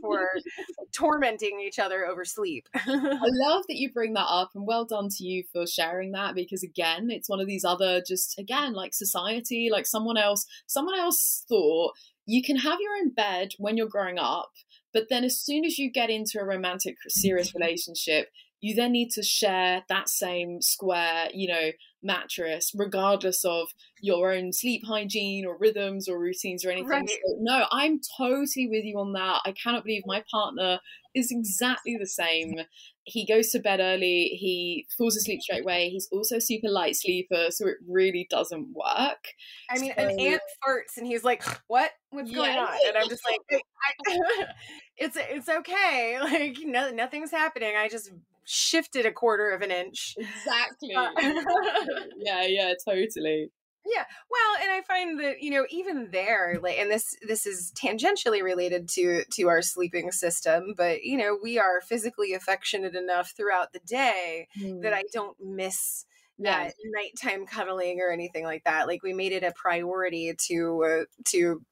for 0.00 0.28
tormenting 0.92 1.60
each 1.60 1.78
other 1.78 2.06
over 2.06 2.24
sleep. 2.24 2.68
I 2.74 2.86
love 3.22 3.64
that 3.68 3.76
you 3.76 3.92
bring 3.92 4.14
that 4.14 4.26
up 4.28 4.50
and 4.54 4.66
well 4.66 4.84
done 4.84 5.08
to 5.10 5.24
you 5.24 5.44
for 5.52 5.66
sharing 5.66 6.12
that 6.12 6.34
because 6.34 6.62
again 6.62 7.10
it's 7.10 7.28
one 7.28 7.40
of 7.40 7.46
these 7.46 7.64
other 7.64 8.02
just 8.06 8.38
again 8.38 8.72
like 8.72 8.94
society 8.94 9.13
like 9.70 9.86
someone 9.86 10.16
else 10.16 10.46
someone 10.66 10.98
else 10.98 11.44
thought 11.48 11.92
you 12.26 12.42
can 12.42 12.56
have 12.56 12.78
your 12.80 12.96
own 12.96 13.10
bed 13.10 13.50
when 13.58 13.76
you're 13.76 13.88
growing 13.88 14.18
up 14.18 14.50
but 14.92 15.06
then 15.10 15.24
as 15.24 15.40
soon 15.40 15.64
as 15.64 15.78
you 15.78 15.90
get 15.90 16.10
into 16.10 16.38
a 16.38 16.44
romantic 16.44 16.96
serious 17.08 17.48
mm-hmm. 17.48 17.62
relationship 17.62 18.28
you 18.60 18.74
then 18.74 18.92
need 18.92 19.10
to 19.10 19.22
share 19.22 19.82
that 19.88 20.08
same 20.08 20.60
square 20.62 21.28
you 21.34 21.48
know 21.48 21.70
mattress 22.02 22.70
regardless 22.74 23.44
of 23.44 23.68
your 24.00 24.32
own 24.32 24.52
sleep 24.52 24.82
hygiene 24.86 25.46
or 25.46 25.56
rhythms 25.58 26.06
or 26.08 26.18
routines 26.18 26.64
or 26.64 26.70
anything. 26.70 26.88
Right. 26.88 27.08
so, 27.08 27.36
no 27.40 27.64
i'm 27.72 28.00
totally 28.18 28.68
with 28.68 28.84
you 28.84 28.98
on 28.98 29.12
that. 29.14 29.40
I 29.46 29.52
cannot 29.52 29.84
believe 29.84 30.02
my 30.06 30.22
partner 30.30 30.80
is 31.14 31.30
exactly 31.30 31.96
the 31.98 32.06
same 32.06 32.56
he 33.04 33.26
goes 33.26 33.50
to 33.50 33.58
bed 33.58 33.80
early 33.80 34.36
he 34.40 34.86
falls 34.96 35.16
asleep 35.16 35.40
straight 35.40 35.62
away 35.62 35.90
he's 35.90 36.08
also 36.12 36.36
a 36.36 36.40
super 36.40 36.68
light 36.68 36.96
sleeper 36.96 37.46
so 37.50 37.66
it 37.66 37.76
really 37.86 38.26
doesn't 38.30 38.68
work 38.74 39.24
I 39.70 39.78
mean, 39.78 39.92
an 39.96 40.18
ant 40.20 40.42
farts, 40.66 40.96
and 40.96 41.06
he's 41.06 41.24
like, 41.24 41.42
"What? 41.66 41.90
What's 42.10 42.30
going 42.30 42.58
on?" 42.58 42.76
And 42.86 42.96
I'm 42.96 43.08
just 43.08 43.22
like, 43.28 43.40
"It's 44.96 45.16
it's 45.16 45.48
okay. 45.48 46.18
Like, 46.24 46.56
no, 46.64 46.90
nothing's 46.90 47.30
happening. 47.30 47.74
I 47.76 47.88
just 47.88 48.10
shifted 48.44 49.06
a 49.06 49.12
quarter 49.12 49.50
of 49.50 49.62
an 49.62 49.70
inch." 49.70 50.14
exactly 50.18 50.90
yeah 50.92 52.44
yeah 52.46 52.72
totally 52.86 53.50
Yeah. 53.86 54.04
Well, 54.30 54.62
and 54.62 54.70
I 54.70 54.80
find 54.82 55.20
that, 55.20 55.42
you 55.42 55.50
know, 55.50 55.66
even 55.68 56.08
there, 56.10 56.58
like 56.62 56.78
and 56.78 56.90
this 56.90 57.16
this 57.26 57.46
is 57.46 57.72
tangentially 57.72 58.42
related 58.42 58.88
to 58.90 59.24
to 59.32 59.48
our 59.48 59.62
sleeping 59.62 60.10
system, 60.10 60.74
but 60.76 61.02
you 61.02 61.18
know, 61.18 61.38
we 61.42 61.58
are 61.58 61.80
physically 61.82 62.32
affectionate 62.32 62.94
enough 62.94 63.32
throughout 63.36 63.72
the 63.72 63.80
day 63.80 64.48
that 64.82 64.94
I 64.94 65.02
don't 65.12 65.36
miss 65.40 66.06
yeah 66.38 66.64
that 66.64 66.74
nighttime 66.84 67.46
cuddling 67.46 68.00
or 68.00 68.10
anything 68.10 68.44
like 68.44 68.64
that. 68.64 68.86
Like 68.86 69.02
we 69.02 69.12
made 69.12 69.32
it 69.32 69.44
a 69.44 69.52
priority 69.52 70.34
to 70.48 70.84
uh, 70.84 71.04
to 71.26 71.62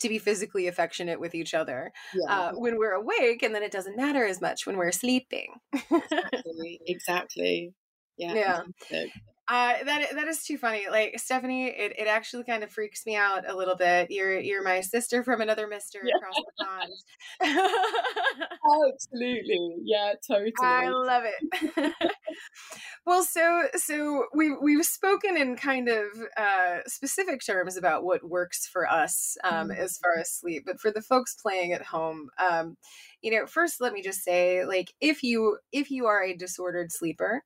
to 0.00 0.08
be 0.08 0.18
physically 0.18 0.68
affectionate 0.68 1.18
with 1.18 1.34
each 1.34 1.54
other 1.54 1.92
yeah 2.14 2.32
uh, 2.32 2.52
when 2.54 2.78
we're 2.78 2.92
awake, 2.92 3.42
and 3.42 3.54
then 3.54 3.64
it 3.64 3.72
doesn't 3.72 3.96
matter 3.96 4.24
as 4.24 4.40
much 4.40 4.64
when 4.64 4.76
we're 4.76 4.92
sleeping. 4.92 5.54
exactly 5.72 6.80
exactly 6.86 7.72
yeah 8.16 8.34
Yeah. 8.90 9.02
Uh, 9.50 9.74
that 9.84 10.08
that 10.14 10.28
is 10.28 10.42
too 10.44 10.58
funny. 10.58 10.86
Like 10.90 11.18
Stephanie, 11.18 11.68
it, 11.68 11.94
it 11.98 12.06
actually 12.06 12.44
kind 12.44 12.62
of 12.62 12.70
freaks 12.70 13.06
me 13.06 13.16
out 13.16 13.48
a 13.48 13.56
little 13.56 13.76
bit. 13.76 14.10
You're 14.10 14.38
you're 14.38 14.62
my 14.62 14.80
sister 14.82 15.24
from 15.24 15.40
another 15.40 15.66
Mister 15.66 16.00
Yeah. 16.04 16.14
across 16.16 16.36
the 16.36 16.64
pond. 16.64 17.70
absolutely 18.94 19.76
yeah 19.84 20.12
totally 20.26 20.52
I 20.62 20.88
love 20.90 21.22
it. 21.24 21.92
well, 23.06 23.22
so 23.24 23.64
so 23.76 24.26
we 24.34 24.54
we've 24.62 24.84
spoken 24.84 25.36
in 25.36 25.56
kind 25.56 25.88
of 25.88 26.06
uh, 26.36 26.78
specific 26.86 27.40
terms 27.44 27.76
about 27.76 28.04
what 28.04 28.28
works 28.28 28.66
for 28.66 28.90
us 28.90 29.36
um, 29.44 29.68
Mhm. 29.68 29.78
as 29.78 29.98
far 29.98 30.18
as 30.18 30.30
sleep, 30.32 30.64
but 30.66 30.80
for 30.80 30.90
the 30.90 31.02
folks 31.02 31.34
playing 31.40 31.72
at 31.72 31.82
home, 31.82 32.28
um, 32.38 32.76
you 33.22 33.30
know, 33.30 33.46
first 33.46 33.80
let 33.80 33.92
me 33.92 34.02
just 34.02 34.22
say, 34.22 34.64
like, 34.64 34.92
if 35.00 35.22
you 35.22 35.58
if 35.72 35.90
you 35.90 36.06
are 36.06 36.22
a 36.22 36.36
disordered 36.36 36.92
sleeper, 36.92 37.42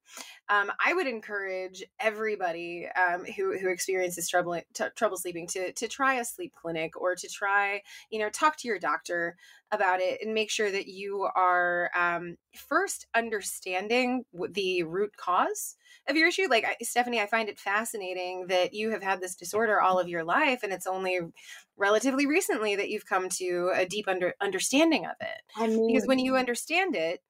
um, 0.48 0.70
I 0.84 0.92
would 0.94 1.06
encourage 1.06 1.82
everybody 2.00 2.88
um, 2.88 3.24
who 3.24 3.58
who 3.58 3.68
experiences 3.70 4.28
trouble 4.28 4.60
t- 4.74 4.84
trouble 4.96 5.16
sleeping 5.16 5.46
to 5.48 5.72
to 5.72 5.88
try 5.88 6.14
a 6.14 6.24
sleep 6.24 6.52
clinic 6.60 7.00
or 7.00 7.14
to 7.14 7.28
try, 7.28 7.82
you 8.10 8.18
know, 8.18 8.28
talk 8.28 8.56
to 8.58 8.68
your 8.68 8.78
doctor 8.78 9.36
about 9.70 10.00
it 10.00 10.20
and 10.22 10.34
make 10.34 10.50
sure 10.50 10.70
that 10.70 10.86
you 10.88 11.26
are 11.34 11.90
um, 11.96 12.36
first 12.54 13.06
understanding 13.14 14.24
the 14.50 14.82
root 14.82 15.16
cause 15.16 15.76
of 16.08 16.16
your 16.16 16.28
issue. 16.28 16.48
Like 16.48 16.64
I, 16.64 16.76
Stephanie, 16.82 17.20
I 17.20 17.26
find 17.26 17.48
it 17.48 17.58
fascinating 17.58 18.46
that 18.48 18.74
you 18.74 18.90
have 18.90 19.02
had 19.02 19.20
this 19.20 19.34
disorder 19.36 19.80
all 19.80 19.98
of 19.98 20.08
your 20.08 20.24
life, 20.24 20.60
and 20.62 20.72
it's 20.72 20.86
only 20.86 21.20
relatively 21.76 22.26
recently 22.26 22.76
that 22.76 22.90
you've 22.90 23.06
come 23.06 23.28
to 23.38 23.72
a 23.74 23.86
deep 23.86 24.08
under 24.08 24.34
understanding 24.40 25.04
of 25.06 25.16
it. 25.20 25.42
I 25.56 25.66
mean, 25.68 25.86
Because 25.92 26.06
when 26.06 26.18
you 26.18 26.36
understand 26.36 26.94
it, 26.96 27.20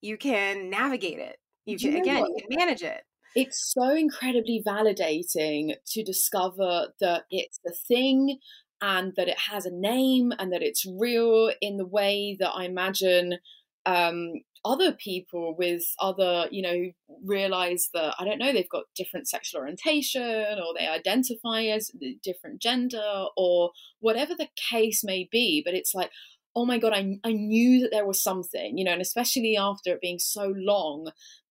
you 0.00 0.16
can 0.16 0.70
navigate 0.70 1.18
it. 1.18 1.36
You 1.64 1.78
Do 1.78 1.86
you 1.86 1.92
can 1.92 2.02
again, 2.02 2.26
you 2.26 2.36
can 2.48 2.58
manage 2.58 2.82
it. 2.82 3.02
it's 3.34 3.72
so 3.74 3.94
incredibly 3.94 4.62
validating 4.66 5.74
to 5.86 6.02
discover 6.04 6.88
that 7.00 7.24
it's 7.30 7.60
a 7.66 7.72
thing 7.88 8.38
and 8.80 9.14
that 9.16 9.28
it 9.28 9.38
has 9.50 9.66
a 9.66 9.70
name 9.72 10.32
and 10.38 10.52
that 10.52 10.62
it's 10.62 10.84
real 10.86 11.50
in 11.60 11.76
the 11.76 11.86
way 11.86 12.36
that 12.38 12.50
I 12.50 12.64
imagine 12.64 13.38
um, 13.86 14.32
other 14.66 14.92
people 14.92 15.54
with 15.56 15.82
other, 16.00 16.48
you 16.50 16.60
know, 16.60 16.90
realize 17.24 17.88
that, 17.94 18.16
I 18.18 18.24
don't 18.24 18.38
know, 18.38 18.52
they've 18.52 18.68
got 18.68 18.84
different 18.96 19.28
sexual 19.28 19.60
orientation 19.60 20.58
or 20.58 20.74
they 20.76 20.88
identify 20.88 21.62
as 21.62 21.92
different 22.22 22.60
gender 22.60 23.26
or 23.36 23.70
whatever 24.00 24.34
the 24.34 24.48
case 24.70 25.04
may 25.04 25.28
be. 25.30 25.62
But 25.64 25.74
it's 25.74 25.94
like, 25.94 26.10
oh 26.56 26.64
my 26.64 26.78
god 26.78 26.94
I, 26.94 27.18
I 27.22 27.32
knew 27.32 27.80
that 27.82 27.90
there 27.92 28.06
was 28.06 28.22
something 28.22 28.78
you 28.78 28.84
know 28.84 28.92
and 28.92 29.02
especially 29.02 29.58
after 29.58 29.92
it 29.92 30.00
being 30.00 30.18
so 30.18 30.54
long 30.56 31.10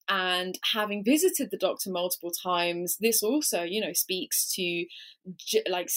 and 0.10 0.58
having 0.74 1.04
visited 1.04 1.50
the 1.52 1.58
doctor 1.58 1.92
multiple 1.92 2.32
times 2.32 2.98
this 3.00 3.22
also 3.22 3.62
you 3.62 3.80
know 3.80 3.94
speaks 3.94 4.52
to 4.56 4.86
like 5.70 5.90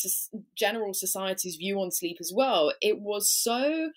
general 0.55 0.93
society's 0.93 1.57
view 1.57 1.81
on 1.81 1.91
sleep 1.91 2.19
as 2.21 2.33
well 2.35 2.73
it 2.83 3.01
was 3.01 3.31
so 3.31 3.91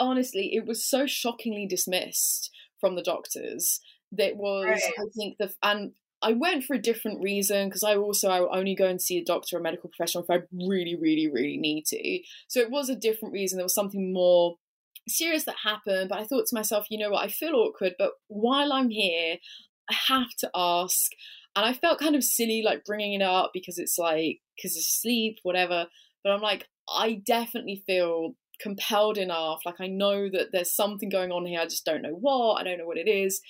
honestly 0.00 0.54
it 0.54 0.66
was 0.66 0.84
so 0.84 1.06
shockingly 1.06 1.66
dismissed 1.66 2.50
from 2.80 2.96
the 2.96 3.02
doctors 3.02 3.80
that 4.10 4.36
was 4.36 4.66
right. 4.66 4.92
i 4.98 5.04
think 5.16 5.36
the 5.38 5.52
and 5.62 5.92
I 6.22 6.32
went 6.32 6.64
for 6.64 6.74
a 6.74 6.82
different 6.82 7.22
reason 7.22 7.68
because 7.68 7.82
I 7.82 7.96
also 7.96 8.28
I 8.28 8.40
will 8.40 8.54
only 8.54 8.74
go 8.74 8.86
and 8.86 9.00
see 9.00 9.18
a 9.18 9.24
doctor 9.24 9.56
or 9.56 9.60
medical 9.60 9.88
professional 9.88 10.24
if 10.24 10.30
I 10.30 10.44
really, 10.52 10.94
really, 10.94 11.30
really 11.32 11.56
need 11.56 11.86
to. 11.86 12.20
So 12.48 12.60
it 12.60 12.70
was 12.70 12.90
a 12.90 12.96
different 12.96 13.32
reason. 13.32 13.56
There 13.56 13.64
was 13.64 13.74
something 13.74 14.12
more 14.12 14.56
serious 15.08 15.44
that 15.44 15.56
happened, 15.64 16.10
but 16.10 16.18
I 16.18 16.24
thought 16.24 16.46
to 16.46 16.54
myself, 16.54 16.86
you 16.90 16.98
know 16.98 17.10
what, 17.10 17.24
I 17.24 17.28
feel 17.28 17.54
awkward, 17.54 17.94
but 17.98 18.12
while 18.28 18.72
I'm 18.72 18.90
here, 18.90 19.36
I 19.90 19.94
have 20.08 20.28
to 20.40 20.50
ask. 20.54 21.10
And 21.56 21.64
I 21.64 21.72
felt 21.72 21.98
kind 21.98 22.14
of 22.14 22.22
silly 22.22 22.62
like 22.62 22.84
bringing 22.84 23.14
it 23.14 23.22
up 23.22 23.50
because 23.52 23.78
it's 23.78 23.98
like 23.98 24.40
because 24.56 24.76
of 24.76 24.82
sleep, 24.82 25.38
whatever. 25.42 25.86
But 26.22 26.32
I'm 26.32 26.42
like, 26.42 26.68
I 26.88 27.22
definitely 27.26 27.82
feel 27.86 28.34
compelled 28.60 29.18
enough. 29.18 29.60
Like 29.64 29.80
I 29.80 29.86
know 29.86 30.28
that 30.30 30.48
there's 30.52 30.74
something 30.74 31.08
going 31.08 31.32
on 31.32 31.46
here. 31.46 31.60
I 31.60 31.64
just 31.64 31.84
don't 31.84 32.02
know 32.02 32.16
what. 32.18 32.60
I 32.60 32.64
don't 32.64 32.78
know 32.78 32.86
what 32.86 32.98
it 32.98 33.08
is. 33.08 33.40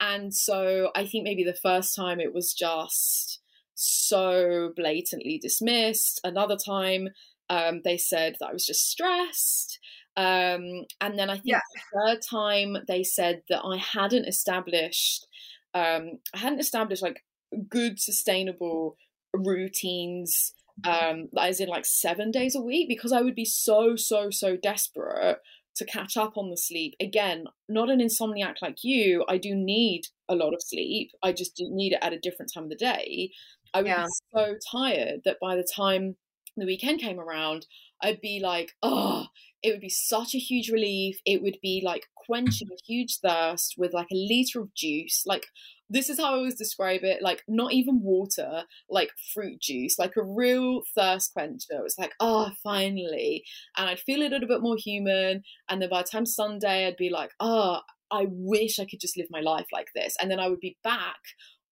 And 0.00 0.34
so 0.34 0.90
I 0.94 1.06
think 1.06 1.24
maybe 1.24 1.44
the 1.44 1.54
first 1.54 1.94
time 1.94 2.20
it 2.20 2.32
was 2.32 2.54
just 2.54 3.40
so 3.74 4.72
blatantly 4.76 5.38
dismissed. 5.42 6.20
Another 6.24 6.56
time 6.56 7.08
um, 7.50 7.80
they 7.84 7.98
said 7.98 8.36
that 8.40 8.48
I 8.48 8.52
was 8.52 8.64
just 8.64 8.88
stressed. 8.88 9.78
Um, 10.16 10.86
and 11.00 11.18
then 11.18 11.30
I 11.30 11.34
think 11.34 11.46
yeah. 11.46 11.60
the 11.74 12.14
third 12.14 12.22
time 12.22 12.76
they 12.86 13.02
said 13.02 13.42
that 13.48 13.62
I 13.64 13.76
hadn't 13.76 14.26
established, 14.26 15.26
um, 15.74 16.18
I 16.34 16.38
hadn't 16.38 16.60
established 16.60 17.02
like 17.02 17.24
good, 17.68 18.00
sustainable 18.00 18.96
routines, 19.34 20.52
um, 20.84 21.28
as 21.38 21.60
in 21.60 21.68
like 21.68 21.84
seven 21.84 22.30
days 22.30 22.54
a 22.54 22.60
week, 22.60 22.88
because 22.88 23.12
I 23.12 23.22
would 23.22 23.34
be 23.34 23.44
so, 23.44 23.96
so, 23.96 24.30
so 24.30 24.56
desperate 24.56 25.38
to 25.76 25.84
catch 25.84 26.16
up 26.16 26.36
on 26.36 26.50
the 26.50 26.56
sleep. 26.56 26.94
Again, 27.00 27.44
not 27.68 27.90
an 27.90 28.00
insomniac 28.00 28.56
like 28.60 28.82
you. 28.82 29.24
I 29.28 29.38
do 29.38 29.54
need 29.54 30.02
a 30.28 30.34
lot 30.34 30.52
of 30.52 30.62
sleep. 30.62 31.10
I 31.22 31.32
just 31.32 31.56
do 31.56 31.68
need 31.70 31.92
it 31.92 32.00
at 32.02 32.12
a 32.12 32.18
different 32.18 32.52
time 32.52 32.64
of 32.64 32.70
the 32.70 32.76
day. 32.76 33.30
I 33.72 33.82
would 33.82 33.88
yeah. 33.88 34.04
be 34.04 34.12
so 34.34 34.54
tired 34.70 35.20
that 35.24 35.38
by 35.40 35.56
the 35.56 35.68
time 35.76 36.16
the 36.56 36.66
weekend 36.66 37.00
came 37.00 37.20
around, 37.20 37.66
I'd 38.02 38.20
be 38.20 38.40
like, 38.42 38.72
oh, 38.82 39.26
it 39.62 39.70
would 39.70 39.80
be 39.80 39.90
such 39.90 40.34
a 40.34 40.38
huge 40.38 40.70
relief. 40.70 41.20
It 41.24 41.42
would 41.42 41.58
be 41.62 41.82
like 41.84 42.06
quenching 42.26 42.68
a 42.72 42.82
huge 42.86 43.18
thirst 43.18 43.74
with 43.76 43.92
like 43.92 44.08
a 44.12 44.16
liter 44.16 44.60
of 44.60 44.74
juice. 44.74 45.24
Like 45.26 45.46
this 45.90 46.08
is 46.08 46.18
how 46.18 46.32
I 46.32 46.36
always 46.36 46.54
describe 46.54 47.00
it 47.02 47.20
like 47.20 47.42
not 47.48 47.72
even 47.72 48.00
water, 48.02 48.64
like 48.88 49.10
fruit 49.34 49.60
juice, 49.60 49.98
like 49.98 50.16
a 50.16 50.22
real 50.22 50.82
thirst 50.94 51.32
quencher. 51.32 51.74
It 51.74 51.82
was 51.82 51.96
like, 51.98 52.12
oh, 52.20 52.52
finally. 52.62 53.44
And 53.76 53.90
I'd 53.90 53.98
feel 53.98 54.20
a 54.20 54.30
little 54.30 54.48
bit 54.48 54.62
more 54.62 54.76
human. 54.78 55.42
And 55.68 55.82
then 55.82 55.90
by 55.90 56.02
the 56.02 56.08
time 56.08 56.26
Sunday, 56.26 56.86
I'd 56.86 56.96
be 56.96 57.10
like, 57.10 57.32
oh, 57.40 57.80
I 58.10 58.26
wish 58.30 58.78
I 58.78 58.86
could 58.86 59.00
just 59.00 59.16
live 59.18 59.26
my 59.30 59.40
life 59.40 59.66
like 59.72 59.88
this. 59.94 60.14
And 60.20 60.30
then 60.30 60.40
I 60.40 60.48
would 60.48 60.60
be 60.60 60.78
back 60.82 61.18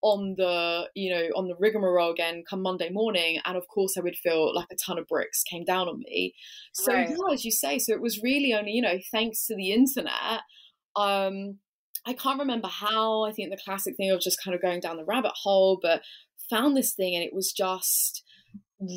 on 0.01 0.35
the 0.37 0.89
you 0.95 1.12
know 1.12 1.25
on 1.35 1.49
the 1.49 1.57
rigmarole 1.59 2.12
again 2.12 2.45
come 2.49 2.62
monday 2.62 2.89
morning 2.89 3.41
and 3.45 3.57
of 3.57 3.66
course 3.66 3.97
i 3.99 4.01
would 4.01 4.14
feel 4.14 4.55
like 4.55 4.69
a 4.71 4.77
ton 4.77 4.97
of 4.97 5.09
bricks 5.09 5.43
came 5.43 5.64
down 5.64 5.89
on 5.89 5.99
me 5.99 6.33
so 6.73 6.93
right. 6.93 7.11
yeah 7.11 7.33
as 7.33 7.45
you 7.45 7.51
say 7.51 7.81
so 7.81 7.93
it 7.93 8.01
was 8.01 8.23
really 8.23 8.55
only 8.55 8.71
you 8.71 8.81
know 8.81 8.97
thanks 9.11 9.45
to 9.45 9.57
the 9.57 9.73
internet 9.73 10.43
um 10.95 11.59
I 12.09 12.14
can't 12.14 12.40
remember 12.40 12.68
how. 12.68 13.24
I 13.24 13.32
think 13.32 13.50
the 13.50 13.61
classic 13.62 13.96
thing 13.96 14.11
of 14.11 14.20
just 14.20 14.42
kind 14.42 14.54
of 14.54 14.62
going 14.62 14.80
down 14.80 14.96
the 14.96 15.04
rabbit 15.04 15.32
hole, 15.34 15.78
but 15.80 16.02
found 16.48 16.74
this 16.74 16.94
thing 16.94 17.14
and 17.14 17.22
it 17.22 17.34
was 17.34 17.52
just 17.52 18.24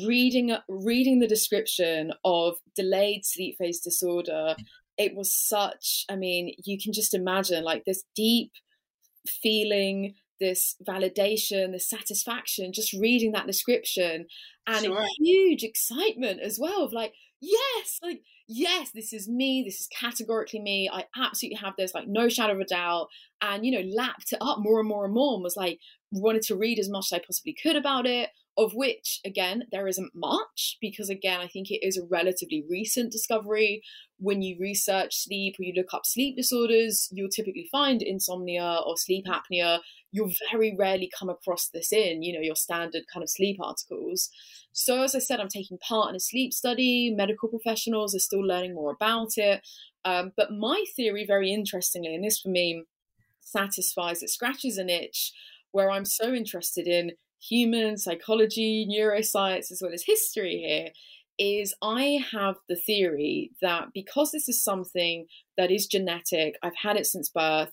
reading 0.06 0.56
reading 0.68 1.18
the 1.18 1.26
description 1.26 2.12
of 2.24 2.54
delayed 2.74 3.26
sleep 3.26 3.56
phase 3.58 3.80
disorder. 3.80 4.56
It 4.96 5.14
was 5.14 5.34
such. 5.34 6.06
I 6.08 6.16
mean, 6.16 6.54
you 6.64 6.78
can 6.82 6.94
just 6.94 7.12
imagine 7.12 7.64
like 7.64 7.84
this 7.84 8.02
deep 8.16 8.52
feeling 9.28 10.14
this 10.40 10.74
validation, 10.88 11.72
this 11.72 11.88
satisfaction, 11.88 12.72
just 12.72 12.94
reading 12.94 13.32
that 13.32 13.46
description, 13.46 14.26
and 14.66 14.86
sure. 14.86 15.00
a 15.00 15.06
huge 15.18 15.62
excitement 15.62 16.40
as 16.40 16.58
well 16.58 16.82
of 16.82 16.94
like, 16.94 17.12
yes, 17.40 17.98
like 18.02 18.22
yes, 18.52 18.90
this 18.94 19.12
is 19.12 19.28
me. 19.28 19.62
This 19.64 19.80
is 19.80 19.88
categorically 19.88 20.60
me. 20.60 20.90
I 20.92 21.04
absolutely 21.16 21.58
have 21.58 21.74
this, 21.76 21.94
like, 21.94 22.08
no 22.08 22.28
shadow 22.28 22.54
of 22.54 22.60
a 22.60 22.64
doubt. 22.64 23.08
And, 23.40 23.64
you 23.64 23.72
know, 23.72 23.88
lapped 23.96 24.32
it 24.32 24.38
up 24.40 24.58
more 24.60 24.80
and 24.80 24.88
more 24.88 25.04
and 25.04 25.14
more 25.14 25.34
and 25.34 25.42
was 25.42 25.56
like, 25.56 25.78
wanted 26.12 26.42
to 26.42 26.56
read 26.56 26.78
as 26.78 26.90
much 26.90 27.06
as 27.10 27.16
I 27.16 27.22
possibly 27.24 27.56
could 27.60 27.76
about 27.76 28.06
it, 28.06 28.30
of 28.58 28.72
which, 28.74 29.20
again, 29.24 29.64
there 29.72 29.88
isn't 29.88 30.12
much 30.14 30.76
because, 30.80 31.08
again, 31.08 31.40
I 31.40 31.48
think 31.48 31.70
it 31.70 31.84
is 31.84 31.96
a 31.96 32.06
relatively 32.08 32.62
recent 32.68 33.10
discovery. 33.10 33.82
When 34.22 34.40
you 34.40 34.56
research 34.60 35.16
sleep 35.16 35.56
or 35.58 35.64
you 35.64 35.74
look 35.76 35.92
up 35.92 36.06
sleep 36.06 36.36
disorders, 36.36 37.08
you'll 37.12 37.28
typically 37.28 37.68
find 37.70 38.02
insomnia 38.02 38.80
or 38.86 38.96
sleep 38.96 39.26
apnea 39.26 39.80
you'll 40.12 40.30
very 40.50 40.76
rarely 40.78 41.10
come 41.18 41.30
across 41.30 41.68
this 41.68 41.92
in, 41.92 42.22
you 42.22 42.32
know, 42.32 42.40
your 42.40 42.54
standard 42.54 43.02
kind 43.12 43.22
of 43.22 43.30
sleep 43.30 43.58
articles. 43.60 44.28
So, 44.72 45.02
as 45.02 45.14
I 45.14 45.18
said, 45.18 45.40
I'm 45.40 45.48
taking 45.48 45.78
part 45.78 46.10
in 46.10 46.16
a 46.16 46.20
sleep 46.20 46.52
study. 46.52 47.12
Medical 47.14 47.48
professionals 47.48 48.14
are 48.14 48.20
still 48.20 48.46
learning 48.46 48.74
more 48.74 48.92
about 48.92 49.30
it. 49.36 49.66
Um, 50.04 50.32
but 50.36 50.52
my 50.52 50.84
theory, 50.94 51.24
very 51.26 51.52
interestingly, 51.52 52.14
and 52.14 52.24
this 52.24 52.40
for 52.40 52.50
me 52.50 52.84
satisfies, 53.40 54.22
it 54.22 54.30
scratches 54.30 54.78
an 54.78 54.88
itch 54.88 55.32
where 55.72 55.90
I'm 55.90 56.04
so 56.04 56.32
interested 56.32 56.86
in 56.86 57.12
human 57.40 57.96
psychology, 57.96 58.86
neuroscience, 58.88 59.72
as 59.72 59.80
well 59.82 59.92
as 59.92 60.04
history 60.06 60.58
here, 60.58 60.90
is 61.38 61.74
I 61.82 62.24
have 62.32 62.56
the 62.68 62.76
theory 62.76 63.50
that 63.60 63.88
because 63.94 64.30
this 64.30 64.48
is 64.48 64.62
something 64.62 65.26
that 65.56 65.70
is 65.70 65.86
genetic, 65.86 66.56
I've 66.62 66.76
had 66.82 66.96
it 66.96 67.06
since 67.06 67.28
birth, 67.28 67.72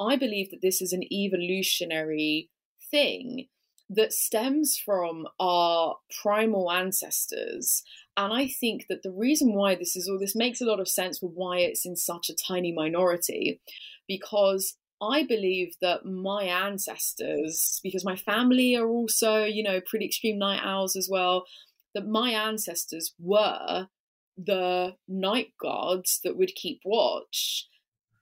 I 0.00 0.16
believe 0.16 0.50
that 0.50 0.62
this 0.62 0.80
is 0.80 0.92
an 0.92 1.02
evolutionary 1.12 2.50
thing 2.90 3.46
that 3.90 4.12
stems 4.12 4.80
from 4.84 5.26
our 5.40 5.96
primal 6.22 6.70
ancestors. 6.70 7.82
And 8.16 8.32
I 8.32 8.48
think 8.48 8.86
that 8.88 9.02
the 9.02 9.10
reason 9.10 9.54
why 9.54 9.74
this 9.74 9.96
is 9.96 10.08
all 10.08 10.18
this 10.18 10.36
makes 10.36 10.60
a 10.60 10.66
lot 10.66 10.80
of 10.80 10.88
sense 10.88 11.18
for 11.18 11.30
why 11.30 11.58
it's 11.58 11.86
in 11.86 11.96
such 11.96 12.28
a 12.28 12.34
tiny 12.34 12.72
minority, 12.72 13.60
because 14.06 14.76
I 15.00 15.24
believe 15.24 15.74
that 15.80 16.04
my 16.04 16.44
ancestors, 16.44 17.80
because 17.82 18.04
my 18.04 18.16
family 18.16 18.76
are 18.76 18.88
also, 18.88 19.44
you 19.44 19.62
know, 19.62 19.80
pretty 19.80 20.06
extreme 20.06 20.38
night 20.38 20.60
owls 20.62 20.96
as 20.96 21.08
well, 21.10 21.46
that 21.94 22.06
my 22.06 22.30
ancestors 22.30 23.14
were 23.18 23.88
the 24.36 24.94
night 25.08 25.52
guards 25.60 26.20
that 26.22 26.36
would 26.36 26.54
keep 26.54 26.80
watch 26.84 27.66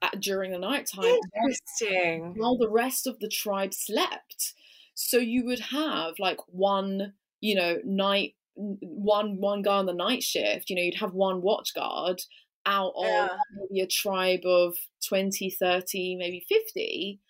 at, 0.02 0.20
during 0.20 0.52
the 0.52 0.58
night 0.58 0.88
time. 0.94 1.18
Interesting. 1.36 2.34
While 2.36 2.56
the 2.56 2.70
rest 2.70 3.06
of 3.06 3.18
the 3.20 3.28
tribe 3.28 3.74
slept. 3.74 4.54
So 4.94 5.18
you 5.18 5.44
would 5.44 5.60
have 5.60 6.14
like 6.18 6.38
one, 6.48 7.12
you 7.40 7.54
know, 7.54 7.78
night 7.84 8.34
one 8.54 9.38
one 9.38 9.60
guy 9.60 9.76
on 9.76 9.86
the 9.86 9.92
night 9.92 10.22
shift, 10.22 10.70
you 10.70 10.76
know, 10.76 10.82
you'd 10.82 10.94
have 10.94 11.12
one 11.12 11.42
watch 11.42 11.74
guard 11.74 12.22
out 12.64 12.92
of 12.96 13.04
yeah. 13.04 13.28
maybe 13.54 13.80
a 13.82 13.86
tribe 13.86 14.44
of 14.44 14.76
20, 15.06 15.50
30, 15.50 16.16
maybe 16.16 16.44
50. 16.48 17.20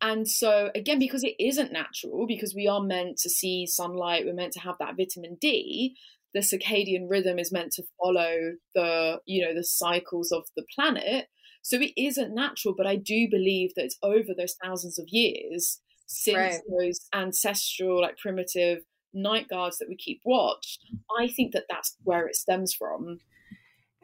And 0.00 0.28
so 0.28 0.70
again, 0.74 0.98
because 0.98 1.24
it 1.24 1.34
isn't 1.38 1.72
natural, 1.72 2.26
because 2.26 2.54
we 2.54 2.68
are 2.68 2.82
meant 2.82 3.18
to 3.18 3.30
see 3.30 3.66
sunlight, 3.66 4.24
we're 4.26 4.34
meant 4.34 4.52
to 4.52 4.60
have 4.60 4.76
that 4.78 4.96
vitamin 4.96 5.38
D, 5.40 5.96
the 6.34 6.40
circadian 6.40 7.08
rhythm 7.08 7.38
is 7.38 7.50
meant 7.50 7.72
to 7.72 7.82
follow 7.98 8.52
the, 8.74 9.20
you 9.24 9.44
know, 9.44 9.54
the 9.54 9.64
cycles 9.64 10.30
of 10.32 10.44
the 10.54 10.64
planet. 10.74 11.28
So 11.62 11.78
it 11.80 11.92
isn't 11.96 12.34
natural, 12.34 12.74
but 12.76 12.86
I 12.86 12.96
do 12.96 13.26
believe 13.30 13.70
that 13.74 13.84
it's 13.84 13.98
over 14.02 14.34
those 14.36 14.54
thousands 14.62 14.98
of 14.98 15.06
years 15.08 15.80
since 16.06 16.36
right. 16.36 16.60
those 16.78 17.00
ancestral, 17.14 18.02
like 18.02 18.18
primitive 18.18 18.80
night 19.14 19.48
guards 19.48 19.78
that 19.78 19.88
we 19.88 19.96
keep 19.96 20.20
watch. 20.24 20.78
I 21.18 21.28
think 21.28 21.52
that 21.54 21.64
that's 21.68 21.96
where 22.04 22.26
it 22.26 22.36
stems 22.36 22.74
from. 22.74 23.18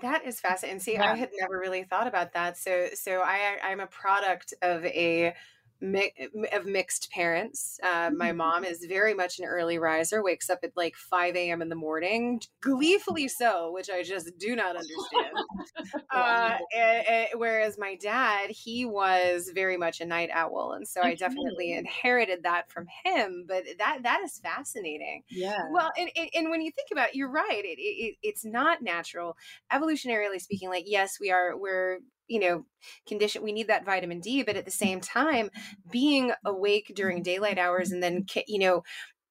That 0.00 0.26
is 0.26 0.40
fascinating. 0.40 0.80
See, 0.80 0.94
yeah. 0.94 1.12
I 1.12 1.16
had 1.16 1.30
never 1.38 1.58
really 1.58 1.84
thought 1.84 2.08
about 2.08 2.32
that. 2.32 2.56
So, 2.56 2.88
so 2.94 3.20
I, 3.20 3.58
I'm 3.62 3.78
a 3.78 3.86
product 3.86 4.54
of 4.62 4.84
a 4.86 5.34
mi- 5.82 6.12
of 6.52 6.64
mixed 6.66 7.10
parents. 7.10 7.78
Uh, 7.82 8.10
my 8.16 8.28
Mm-hmm. 8.28 8.36
mom 8.38 8.64
is 8.64 8.84
very 8.88 9.12
much 9.14 9.38
an 9.38 9.44
early 9.44 9.78
riser, 9.78 10.22
wakes 10.22 10.48
up 10.48 10.60
at 10.62 10.76
like 10.76 10.94
5 10.96 11.36
a.m. 11.36 11.60
in 11.60 11.68
the 11.68 11.74
morning, 11.74 12.40
gleefully 12.60 13.28
so, 13.28 13.72
which 13.72 13.90
I 13.90 14.02
just 14.02 14.30
do 14.38 14.56
not 14.56 14.76
understand. 14.76 15.36
uh, 16.10 16.56
and- 16.74 17.06
and- 17.06 17.28
whereas 17.36 17.76
my 17.78 17.96
dad, 17.96 18.50
he 18.50 18.84
was 18.84 19.50
very 19.54 19.76
much 19.76 20.00
a 20.00 20.06
night 20.06 20.30
owl, 20.32 20.72
and 20.76 20.86
so 20.86 21.02
I 21.02 21.14
definitely 21.14 21.72
inherited 21.72 22.44
that 22.44 22.70
from 22.70 22.86
him. 23.04 23.44
But 23.48 23.64
that 23.78 24.02
that 24.04 24.20
is 24.22 24.38
fascinating. 24.38 25.24
yeah. 25.30 25.68
Well, 25.72 25.90
and, 25.98 26.10
and, 26.16 26.28
and 26.34 26.50
when 26.50 26.62
you 26.62 26.70
think 26.70 26.88
about 26.92 27.10
it, 27.10 27.14
you're 27.16 27.30
right. 27.30 27.62
It, 27.64 27.78
it, 27.80 28.16
it's 28.22 28.44
not 28.44 28.82
natural. 28.82 29.36
Evolutionarily 29.72 30.40
speaking, 30.40 30.68
like, 30.68 30.84
yes, 30.86 31.18
we 31.20 31.30
are, 31.30 31.56
we're, 31.56 31.98
you 32.32 32.40
know, 32.40 32.64
condition 33.06 33.42
we 33.42 33.52
need 33.52 33.68
that 33.68 33.84
vitamin 33.84 34.20
D, 34.20 34.42
but 34.42 34.56
at 34.56 34.64
the 34.64 34.70
same 34.70 35.00
time, 35.00 35.50
being 35.90 36.32
awake 36.44 36.92
during 36.96 37.22
daylight 37.22 37.58
hours 37.58 37.92
and 37.92 38.02
then, 38.02 38.26
you 38.46 38.58
know, 38.58 38.82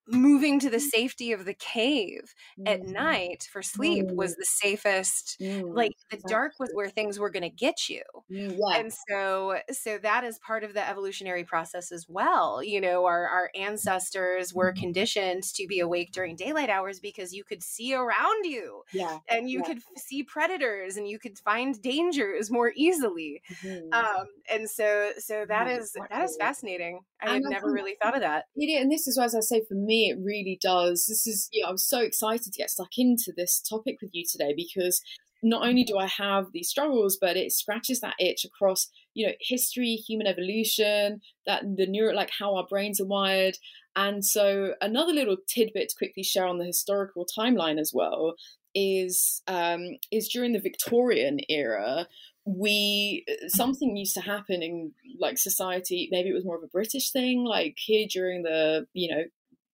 moving 0.08 0.60
to 0.60 0.70
the 0.70 0.80
safety 0.80 1.32
of 1.32 1.46
the 1.46 1.54
cave 1.54 2.34
at 2.66 2.82
Mm. 2.82 2.86
night 2.86 3.48
for 3.52 3.62
sleep 3.62 4.12
was 4.18 4.36
the 4.36 4.46
safest. 4.46 5.40
Mm. 5.40 5.76
Like, 5.76 5.94
the 6.10 6.22
dark 6.28 6.54
was 6.60 6.70
where 6.74 6.90
things 6.90 7.20
were 7.20 7.30
going 7.30 7.44
to 7.44 7.50
get 7.50 7.90
you 7.90 8.04
Mm, 8.30 8.58
yeah. 8.58 8.78
and 8.78 8.92
so 9.10 9.60
so 9.72 9.98
that 9.98 10.24
is 10.24 10.40
part 10.40 10.64
of 10.64 10.74
the 10.74 10.88
evolutionary 10.88 11.44
process 11.44 11.92
as 11.92 12.06
well 12.08 12.64
you 12.64 12.80
know 12.80 13.06
our 13.06 13.28
our 13.28 13.52
ancestors 13.56 14.54
were 14.54 14.72
conditioned 14.74 15.44
to 15.44 15.68
be 15.68 15.80
awake 15.80 16.12
during 16.12 16.36
daylight 16.36 16.70
hours 16.70 17.00
because 17.00 17.34
you 17.34 17.44
could 17.44 17.64
see 17.64 17.94
around 17.94 18.46
you 18.46 18.84
yeah. 18.92 19.20
and 19.30 19.50
you 19.50 19.62
Yeah. 19.62 19.64
could 19.64 19.80
see 19.98 20.24
predators 20.24 20.98
and 20.98 21.08
you 21.08 21.20
could 21.20 21.38
find 21.40 21.82
dangers 21.82 22.50
more 22.52 22.72
easily 22.76 23.42
Mhm. 23.50 23.92
um 23.92 24.26
and 24.50 24.70
so 24.70 25.12
so 25.18 25.46
that 25.46 25.68
is 25.68 25.98
that 26.10 26.24
is 26.24 26.36
fascinating 26.38 27.02
i 27.22 27.28
had 27.28 27.44
never 27.46 27.72
really 27.72 27.96
thought 28.02 28.16
of 28.16 28.22
that 28.22 28.46
It 28.56 28.82
and 28.82 28.92
this 28.92 29.08
is 29.08 29.18
why, 29.18 29.26
as 29.26 29.36
I 29.36 29.40
say, 29.40 29.62
for 29.68 29.76
me, 29.76 29.91
it 29.92 30.18
really 30.22 30.58
does. 30.62 31.06
This 31.08 31.28
is, 31.28 31.50
you 31.52 31.64
know, 31.64 31.70
I'm 31.70 31.78
so 31.78 32.02
excited 32.02 32.52
to 32.52 32.58
get 32.60 32.70
stuck 32.70 32.98
into 32.98 33.32
this 33.36 33.60
topic 33.60 33.98
with 34.02 34.12
you 34.14 34.24
today 34.30 34.54
because 34.56 35.02
not 35.44 35.66
only 35.68 35.84
do 35.84 35.98
I 35.98 36.08
have 36.08 36.48
these 36.52 36.70
struggles, 36.70 37.18
but 37.20 37.36
it 37.36 37.52
scratches 37.52 38.00
that 38.02 38.16
itch 38.20 38.46
across, 38.46 38.90
you 39.14 39.26
know, 39.26 39.34
history, 39.40 39.96
human 39.96 40.28
evolution, 40.28 41.22
that 41.46 41.64
the 41.64 41.88
neuro, 41.88 42.14
like 42.14 42.30
how 42.38 42.56
our 42.56 42.68
brains 42.68 43.02
are 43.02 43.08
wired. 43.08 43.58
And 43.96 44.24
so, 44.24 44.76
another 44.82 45.14
little 45.14 45.38
tidbit 45.48 45.90
to 45.90 45.96
quickly 45.98 46.24
share 46.24 46.46
on 46.46 46.60
the 46.60 46.66
historical 46.66 47.26
timeline 47.38 47.80
as 47.80 47.92
well 47.94 48.36
is 48.74 49.42
um, 49.48 49.98
is 50.12 50.30
during 50.30 50.54
the 50.54 50.60
Victorian 50.60 51.40
era, 51.50 52.08
we 52.46 53.26
something 53.48 53.96
used 53.96 54.16
to 54.16 54.22
happen 54.22 54.64
in 54.64 54.92
like 55.20 55.38
society 55.38 56.10
maybe 56.12 56.30
it 56.30 56.34
was 56.34 56.46
more 56.46 56.58
of 56.58 56.64
a 56.64 56.68
british 56.68 57.12
thing 57.12 57.44
like 57.44 57.76
here 57.78 58.08
during 58.10 58.42
the 58.42 58.86
you 58.94 59.14
know 59.14 59.22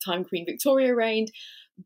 time 0.04 0.24
queen 0.24 0.45
victoria 0.45 0.93
reigned 0.95 1.32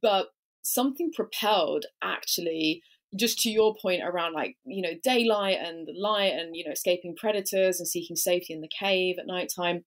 but 0.01 0.27
something 0.61 1.11
propelled 1.13 1.85
actually 2.03 2.81
just 3.17 3.39
to 3.39 3.49
your 3.49 3.75
point 3.81 4.01
around 4.03 4.33
like 4.33 4.55
you 4.65 4.81
know 4.81 4.93
daylight 5.03 5.57
and 5.59 5.87
the 5.87 5.93
light 5.97 6.33
and 6.33 6.55
you 6.55 6.63
know 6.63 6.71
escaping 6.71 7.15
predators 7.15 7.79
and 7.79 7.87
seeking 7.87 8.15
safety 8.15 8.53
in 8.53 8.61
the 8.61 8.69
cave 8.69 9.17
at 9.19 9.27
nighttime 9.27 9.83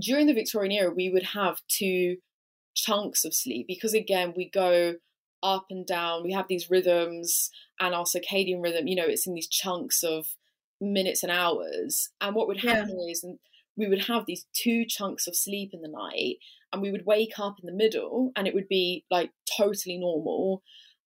during 0.00 0.26
the 0.26 0.34
victorian 0.34 0.72
era 0.72 0.92
we 0.94 1.10
would 1.10 1.22
have 1.34 1.60
two 1.68 2.16
chunks 2.74 3.24
of 3.24 3.34
sleep 3.34 3.66
because 3.66 3.94
again 3.94 4.32
we 4.36 4.48
go 4.50 4.94
up 5.42 5.66
and 5.70 5.86
down 5.86 6.22
we 6.22 6.32
have 6.32 6.46
these 6.48 6.70
rhythms 6.70 7.50
and 7.80 7.94
our 7.94 8.04
circadian 8.04 8.62
rhythm 8.62 8.86
you 8.86 8.94
know 8.94 9.06
it's 9.06 9.26
in 9.26 9.34
these 9.34 9.48
chunks 9.48 10.02
of 10.02 10.26
minutes 10.80 11.22
and 11.22 11.32
hours 11.32 12.10
and 12.20 12.34
what 12.34 12.46
would 12.46 12.62
Yeah. 12.62 12.76
happen 12.76 12.98
is 13.10 13.24
we 13.76 13.88
would 13.88 14.04
have 14.06 14.24
these 14.26 14.46
two 14.52 14.84
chunks 14.86 15.26
of 15.26 15.36
sleep 15.36 15.70
in 15.72 15.80
the 15.82 15.88
night 15.88 16.36
and 16.72 16.82
we 16.82 16.90
would 16.90 17.06
wake 17.06 17.38
up 17.38 17.56
in 17.60 17.66
the 17.66 17.76
middle 17.76 18.32
and 18.36 18.46
it 18.46 18.54
would 18.54 18.68
be 18.68 19.04
like 19.10 19.30
totally 19.56 19.98
normal 19.98 20.62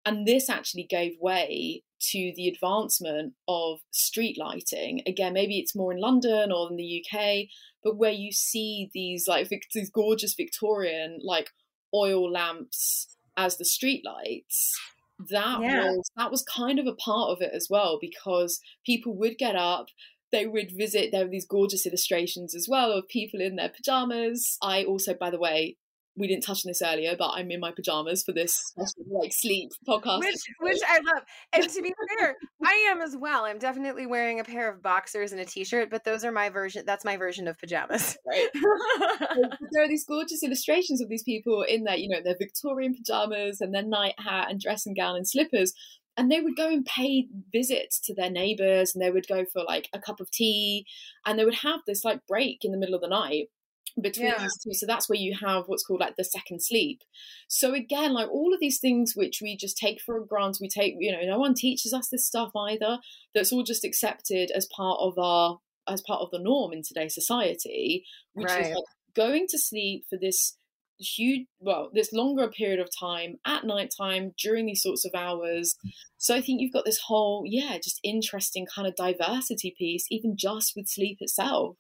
and 0.06 0.28
this 0.28 0.50
actually 0.50 0.84
gave 0.84 1.14
way 1.22 1.84
to 2.00 2.34
the 2.36 2.48
advancement 2.48 3.34
of 3.48 3.80
street 3.92 4.38
lighting 4.38 5.02
again 5.08 5.34
maybe 5.34 5.60
it's 5.60 5.76
more 5.76 5.92
in 5.94 6.00
london 6.02 6.52
or 6.52 6.70
in 6.70 6.76
the 6.76 7.02
uk 7.06 7.48
but 7.84 7.98
where 7.98 8.12
you 8.12 8.32
see 8.32 8.90
these 8.94 9.28
like 9.28 9.50
these 9.74 9.90
gorgeous 9.90 10.34
victorian 10.34 11.20
like 11.24 11.50
oil 11.94 12.30
lamps 12.32 13.16
as 13.38 13.58
the 13.58 13.66
street 13.66 14.04
lights 14.06 14.78
that 15.30 15.62
Yeah. 15.62 15.86
was 15.92 16.12
that 16.18 16.32
was 16.32 16.44
kind 16.44 16.80
of 16.80 16.88
a 16.88 16.96
part 16.96 17.30
of 17.30 17.42
it 17.42 17.52
as 17.54 17.68
well 17.70 17.98
because 18.02 18.60
people 18.86 19.16
would 19.18 19.38
get 19.38 19.56
up 19.56 19.88
they 20.34 20.46
would 20.46 20.72
visit 20.76 21.12
there 21.12 21.24
were 21.24 21.32
these 21.32 21.46
gorgeous 21.46 21.86
illustrations 21.86 22.54
as 22.54 22.68
well 22.68 22.92
of 22.92 23.08
people 23.08 23.40
in 23.40 23.56
their 23.56 23.70
pajamas 23.70 24.58
i 24.62 24.84
also 24.84 25.14
by 25.14 25.30
the 25.30 25.40
way 25.40 25.78
we 26.16 26.28
didn't 26.28 26.44
touch 26.44 26.66
on 26.66 26.70
this 26.70 26.82
earlier 26.82 27.16
but 27.18 27.30
i'm 27.30 27.50
in 27.52 27.62
my 27.62 27.72
pajamas 27.72 28.24
for 28.24 28.34
this 28.34 28.74
like 29.10 29.32
sleep 29.32 29.72
podcast 29.88 30.20
which 30.20 30.44
which 30.60 30.82
I 30.88 30.98
love. 30.98 31.24
And 31.54 31.70
to 31.70 31.82
be 31.82 31.94
fair, 32.18 32.36
I 32.64 32.88
am 32.90 33.02
as 33.02 33.16
well. 33.16 33.46
I'm 33.46 33.60
definitely 33.60 34.06
wearing 34.06 34.40
a 34.40 34.44
pair 34.44 34.70
of 34.70 34.82
boxers 34.82 35.32
and 35.32 35.42
a 35.42 35.46
t-shirt, 35.46 35.90
but 35.90 36.04
those 36.04 36.24
are 36.24 36.32
my 36.32 36.50
version. 36.50 36.84
That's 36.86 37.06
my 37.06 37.18
version 37.18 37.48
of 37.48 37.58
pajamas. 37.58 38.18
right 38.28 38.50
there 39.72 39.84
are 39.84 39.88
these 39.88 40.06
gorgeous 40.06 40.44
illustrations 40.44 41.02
of 41.02 41.10
these 41.10 41.24
people 41.24 41.64
in 41.64 41.84
their, 41.84 41.98
you 41.98 42.10
know, 42.10 42.22
their 42.24 42.38
Victorian 42.38 42.96
pajamas 42.96 43.62
and 43.62 43.74
their 43.74 43.84
night 43.84 44.16
hat 44.18 44.50
and 44.50 44.60
dressing 44.60 44.94
gown 44.94 45.16
and 45.16 45.28
slippers. 45.28 45.74
And 46.16 46.32
they 46.32 46.42
would 46.42 46.56
go 46.56 46.68
and 46.70 46.86
pay 46.86 47.28
visits 47.52 48.00
to 48.02 48.14
their 48.14 48.30
neighbors 48.30 48.94
and 48.94 49.04
they 49.04 49.10
would 49.10 49.28
go 49.28 49.46
for 49.52 49.64
like 49.64 49.90
a 49.94 50.00
cup 50.00 50.20
of 50.20 50.30
tea 50.30 50.86
and 51.26 51.40
they 51.40 51.46
would 51.46 51.56
have 51.56 51.80
this 51.88 52.04
like 52.04 52.26
break 52.28 52.64
in 52.64 52.72
the 52.72 52.78
middle 52.78 52.96
of 52.96 53.02
the 53.02 53.08
night 53.08 53.48
between 54.02 54.28
Yeah. 54.28 54.40
these 54.42 54.58
two. 54.64 54.74
So 54.74 54.86
that's 54.86 55.10
where 55.10 55.18
you 55.18 55.36
have 55.44 55.64
what's 55.68 55.84
called 55.84 56.00
like 56.02 56.16
the 56.16 56.24
second 56.24 56.62
sleep. 56.62 57.02
So 57.48 57.74
again, 57.74 58.14
like 58.14 58.30
all 58.30 58.54
of 58.54 58.60
these 58.60 58.80
things 58.80 59.14
which 59.16 59.40
we 59.42 59.58
just 59.58 59.78
take 59.78 60.02
for 60.02 60.24
granted, 60.24 60.60
we 60.62 60.70
take, 60.70 60.96
you 61.00 61.12
know, 61.12 61.22
no 61.24 61.40
one 61.40 61.54
teaches 61.56 61.94
us 61.94 62.10
this 62.10 62.26
stuff 62.26 62.52
either. 62.56 63.00
That's 63.34 63.52
all 63.52 63.64
just 63.64 63.84
accepted 63.84 64.52
as 64.52 64.68
part 64.76 65.00
of 65.02 65.18
our 65.18 65.60
as 65.88 66.02
part 66.02 66.22
of 66.22 66.30
the 66.32 66.40
norm 66.40 66.74
in 66.74 66.82
today's 66.82 67.14
society, 67.14 68.06
which 68.34 68.50
is 68.52 68.68
like 68.70 68.86
going 69.16 69.48
to 69.50 69.58
sleep 69.60 70.06
for 70.10 70.18
this 70.20 70.58
huge 71.04 71.48
well 71.60 71.90
this 71.94 72.14
longer 72.14 72.50
period 72.50 72.80
of 72.80 72.90
time 72.98 73.36
at 73.46 73.64
night 73.66 73.92
time 73.96 74.32
during 74.38 74.66
these 74.66 74.82
sorts 74.82 75.06
of 75.06 75.14
hours 75.16 75.76
so 76.18 76.36
i 76.36 76.42
think 76.42 76.62
you've 76.62 76.74
got 76.74 76.86
this 76.86 77.00
whole 77.08 77.44
yeah 77.46 77.78
just 77.84 78.00
interesting 78.04 78.66
kind 78.74 78.88
of 78.88 78.96
diversity 78.96 79.74
piece 79.78 80.06
even 80.10 80.36
just 80.38 80.74
with 80.76 80.88
sleep 80.88 81.18
itself 81.22 81.78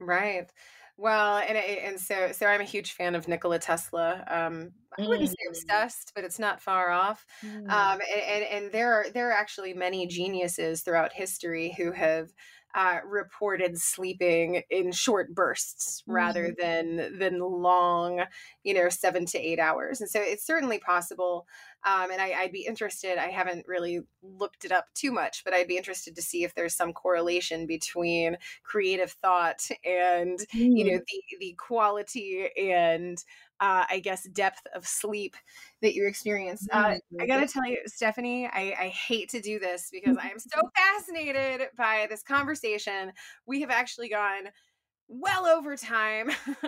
Right. 0.00 0.50
Well, 0.96 1.38
and 1.38 1.56
and 1.56 2.00
so 2.00 2.32
so 2.32 2.46
I'm 2.46 2.60
a 2.60 2.64
huge 2.64 2.92
fan 2.92 3.14
of 3.14 3.26
Nikola 3.28 3.58
Tesla. 3.58 4.24
Um, 4.28 4.72
I 4.92 4.98
wouldn't 5.08 5.28
say 5.30 5.36
Mm. 5.48 5.48
obsessed, 5.48 6.12
but 6.14 6.24
it's 6.24 6.38
not 6.38 6.60
far 6.60 6.90
off. 6.90 7.24
Um, 7.68 8.00
and, 8.14 8.22
and 8.22 8.44
and 8.44 8.72
there 8.72 8.92
are 8.92 9.10
there 9.10 9.28
are 9.30 9.32
actually 9.32 9.74
many 9.74 10.06
geniuses 10.06 10.82
throughout 10.82 11.12
history 11.12 11.74
who 11.76 11.92
have 11.92 12.30
uh, 12.74 12.98
reported 13.06 13.78
sleeping 13.78 14.62
in 14.70 14.92
short 14.92 15.34
bursts 15.34 16.02
rather 16.06 16.54
than 16.58 17.18
than 17.18 17.38
long, 17.38 18.22
you 18.64 18.72
know, 18.72 18.88
seven 18.88 19.26
to 19.26 19.38
eight 19.38 19.58
hours. 19.58 20.00
And 20.00 20.08
so 20.08 20.20
it's 20.22 20.46
certainly 20.46 20.78
possible. 20.78 21.46
Um, 21.84 22.10
and 22.12 22.22
I, 22.22 22.32
I'd 22.32 22.52
be 22.52 22.64
interested. 22.64 23.18
I 23.18 23.28
haven't 23.28 23.66
really 23.66 24.00
looked 24.22 24.64
it 24.64 24.72
up 24.72 24.86
too 24.94 25.10
much, 25.10 25.42
but 25.44 25.52
I'd 25.52 25.68
be 25.68 25.76
interested 25.76 26.14
to 26.14 26.22
see 26.22 26.44
if 26.44 26.54
there's 26.54 26.74
some 26.74 26.92
correlation 26.92 27.66
between 27.66 28.36
creative 28.62 29.10
thought 29.10 29.68
and 29.84 30.38
you 30.52 30.92
know 30.92 30.98
the 30.98 31.22
the 31.40 31.54
quality 31.58 32.48
and 32.56 33.22
uh, 33.62 33.84
I 33.88 34.00
guess 34.00 34.24
depth 34.24 34.66
of 34.74 34.84
sleep 34.84 35.36
that 35.82 35.94
you 35.94 36.04
experience. 36.08 36.66
Uh, 36.72 36.96
I 37.20 37.26
gotta 37.26 37.46
tell 37.46 37.64
you, 37.64 37.78
Stephanie, 37.86 38.46
I, 38.46 38.74
I 38.78 38.88
hate 38.88 39.28
to 39.30 39.40
do 39.40 39.60
this 39.60 39.88
because 39.92 40.16
I 40.22 40.26
am 40.26 40.38
so 40.40 40.60
fascinated 40.76 41.68
by 41.78 42.08
this 42.10 42.24
conversation. 42.24 43.12
We 43.46 43.60
have 43.60 43.70
actually 43.70 44.08
gone 44.08 44.48
well 45.12 45.46
over 45.46 45.76
time 45.76 46.30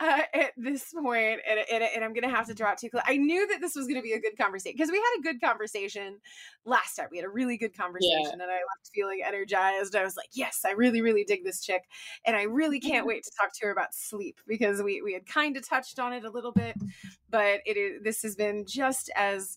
uh, 0.00 0.20
at 0.34 0.52
this 0.56 0.92
point, 0.92 1.40
and, 1.48 1.60
and, 1.72 1.82
and 1.82 2.04
I'm 2.04 2.12
gonna 2.12 2.34
have 2.34 2.46
to 2.48 2.54
draw 2.54 2.72
it 2.72 2.78
too 2.78 2.90
close. 2.90 3.02
I 3.06 3.16
knew 3.16 3.46
that 3.48 3.60
this 3.60 3.74
was 3.74 3.86
gonna 3.86 4.02
be 4.02 4.12
a 4.12 4.20
good 4.20 4.36
conversation 4.36 4.76
because 4.76 4.90
we 4.90 4.98
had 4.98 5.20
a 5.20 5.22
good 5.22 5.40
conversation 5.40 6.18
last 6.64 6.96
time. 6.96 7.08
We 7.10 7.16
had 7.16 7.26
a 7.26 7.30
really 7.30 7.56
good 7.56 7.76
conversation, 7.76 8.32
and 8.32 8.42
I 8.42 8.46
left 8.46 8.90
feeling 8.94 9.20
energized. 9.24 9.96
I 9.96 10.04
was 10.04 10.16
like, 10.16 10.30
yes, 10.32 10.60
I 10.66 10.72
really, 10.72 11.00
really 11.00 11.24
dig 11.24 11.44
this 11.44 11.60
chick, 11.64 11.82
and 12.26 12.36
I 12.36 12.42
really 12.42 12.80
can't 12.80 13.06
wait 13.06 13.24
to 13.24 13.30
talk 13.40 13.52
to 13.54 13.66
her 13.66 13.72
about 13.72 13.94
sleep 13.94 14.40
because 14.46 14.82
we 14.82 15.00
we 15.02 15.14
had 15.14 15.26
kind 15.26 15.56
of 15.56 15.66
touched 15.66 15.98
on 15.98 16.12
it 16.12 16.24
a 16.24 16.30
little 16.30 16.52
bit, 16.52 16.76
but 17.30 17.60
it 17.64 17.76
is 17.76 18.02
this 18.02 18.22
has 18.22 18.36
been 18.36 18.66
just 18.66 19.10
as 19.16 19.56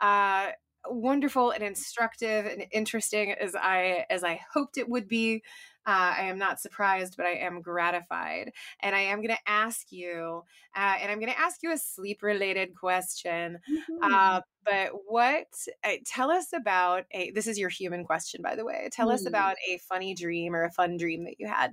uh 0.00 0.50
wonderful 0.88 1.50
and 1.50 1.62
instructive 1.62 2.46
and 2.46 2.66
interesting 2.70 3.32
as 3.32 3.54
I 3.54 4.06
as 4.10 4.24
I 4.24 4.40
hoped 4.52 4.78
it 4.78 4.88
would 4.88 5.08
be. 5.08 5.42
Uh, 5.86 6.14
I 6.18 6.22
am 6.24 6.38
not 6.38 6.60
surprised, 6.60 7.14
but 7.16 7.26
I 7.26 7.34
am 7.36 7.60
gratified. 7.62 8.52
And 8.80 8.94
I 8.96 9.00
am 9.00 9.18
going 9.18 9.34
to 9.34 9.50
ask 9.50 9.92
you, 9.92 10.42
uh, 10.76 10.96
and 11.00 11.12
I'm 11.12 11.20
going 11.20 11.32
to 11.32 11.38
ask 11.38 11.62
you 11.62 11.72
a 11.72 11.78
sleep 11.78 12.22
related 12.22 12.74
question. 12.74 13.58
Uh, 14.02 14.40
but 14.64 14.92
what, 15.06 15.46
uh, 15.84 15.92
tell 16.06 16.30
us 16.30 16.52
about 16.54 17.04
a, 17.12 17.30
this 17.32 17.46
is 17.46 17.58
your 17.58 17.68
human 17.68 18.04
question, 18.04 18.40
by 18.42 18.54
the 18.56 18.64
way. 18.64 18.88
Tell 18.92 19.10
us 19.10 19.22
Hmm. 19.22 19.28
about 19.28 19.56
a 19.68 19.78
funny 19.78 20.14
dream 20.14 20.54
or 20.54 20.64
a 20.64 20.70
fun 20.72 20.96
dream 20.96 21.24
that 21.24 21.36
you 21.38 21.48
had. 21.48 21.72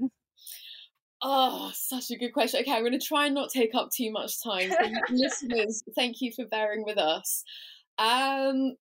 Oh, 1.24 1.72
such 1.76 2.10
a 2.12 2.18
good 2.18 2.32
question. 2.32 2.62
Okay, 2.62 2.72
I'm 2.72 2.82
going 2.82 3.00
to 3.00 3.06
try 3.06 3.28
and 3.28 3.36
not 3.36 3.52
take 3.52 3.76
up 3.76 3.92
too 3.92 4.12
much 4.12 4.42
time. 4.44 4.72
So, 4.72 4.90
listeners, 5.10 5.84
thank 5.96 6.20
you 6.22 6.32
for 6.36 6.46
bearing 6.46 6.84
with 6.84 6.98
us. 6.98 7.44
Um, 8.00 8.76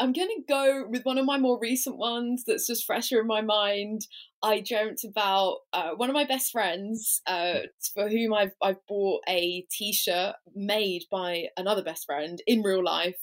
I'm 0.00 0.12
going 0.12 0.28
to 0.28 0.42
go 0.48 0.86
with 0.88 1.04
one 1.04 1.18
of 1.18 1.26
my 1.26 1.38
more 1.38 1.58
recent 1.60 1.98
ones 1.98 2.44
that's 2.46 2.66
just 2.66 2.86
fresher 2.86 3.20
in 3.20 3.26
my 3.26 3.40
mind. 3.40 4.06
I 4.42 4.60
dreamt 4.60 5.00
about 5.04 5.58
uh, 5.72 5.90
one 5.96 6.08
of 6.08 6.14
my 6.14 6.24
best 6.24 6.52
friends 6.52 7.20
uh, 7.26 7.60
for 7.94 8.08
whom 8.08 8.32
I've, 8.32 8.52
I've 8.62 8.86
bought 8.86 9.22
a 9.28 9.66
t 9.70 9.92
shirt 9.92 10.36
made 10.54 11.02
by 11.10 11.46
another 11.56 11.82
best 11.82 12.06
friend 12.06 12.40
in 12.46 12.62
real 12.62 12.84
life. 12.84 13.18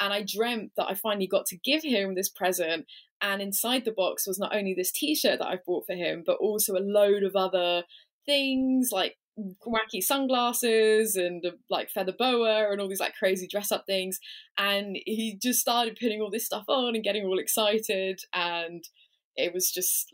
And 0.00 0.12
I 0.12 0.24
dreamt 0.26 0.72
that 0.76 0.88
I 0.88 0.94
finally 0.94 1.26
got 1.26 1.46
to 1.46 1.58
give 1.58 1.82
him 1.82 2.14
this 2.14 2.30
present. 2.30 2.86
And 3.20 3.42
inside 3.42 3.84
the 3.84 3.92
box 3.92 4.26
was 4.26 4.38
not 4.38 4.54
only 4.56 4.74
this 4.74 4.92
t 4.92 5.14
shirt 5.14 5.40
that 5.40 5.48
I've 5.48 5.64
bought 5.66 5.86
for 5.86 5.94
him, 5.94 6.22
but 6.24 6.38
also 6.38 6.74
a 6.74 6.80
load 6.80 7.22
of 7.22 7.36
other 7.36 7.84
things 8.24 8.88
like 8.90 9.16
wacky 9.66 10.00
sunglasses 10.00 11.16
and 11.16 11.44
a, 11.44 11.52
like 11.68 11.90
feather 11.90 12.14
boa 12.16 12.70
and 12.70 12.80
all 12.80 12.88
these 12.88 13.00
like 13.00 13.16
crazy 13.16 13.48
dress 13.48 13.72
up 13.72 13.84
things. 13.86 14.20
And 14.56 14.96
he 15.06 15.38
just 15.40 15.60
started 15.60 15.98
putting 16.00 16.20
all 16.20 16.30
this 16.30 16.46
stuff 16.46 16.64
on 16.68 16.94
and 16.94 17.04
getting 17.04 17.24
all 17.24 17.38
excited. 17.38 18.20
And 18.32 18.84
it 19.36 19.52
was 19.52 19.70
just 19.70 20.10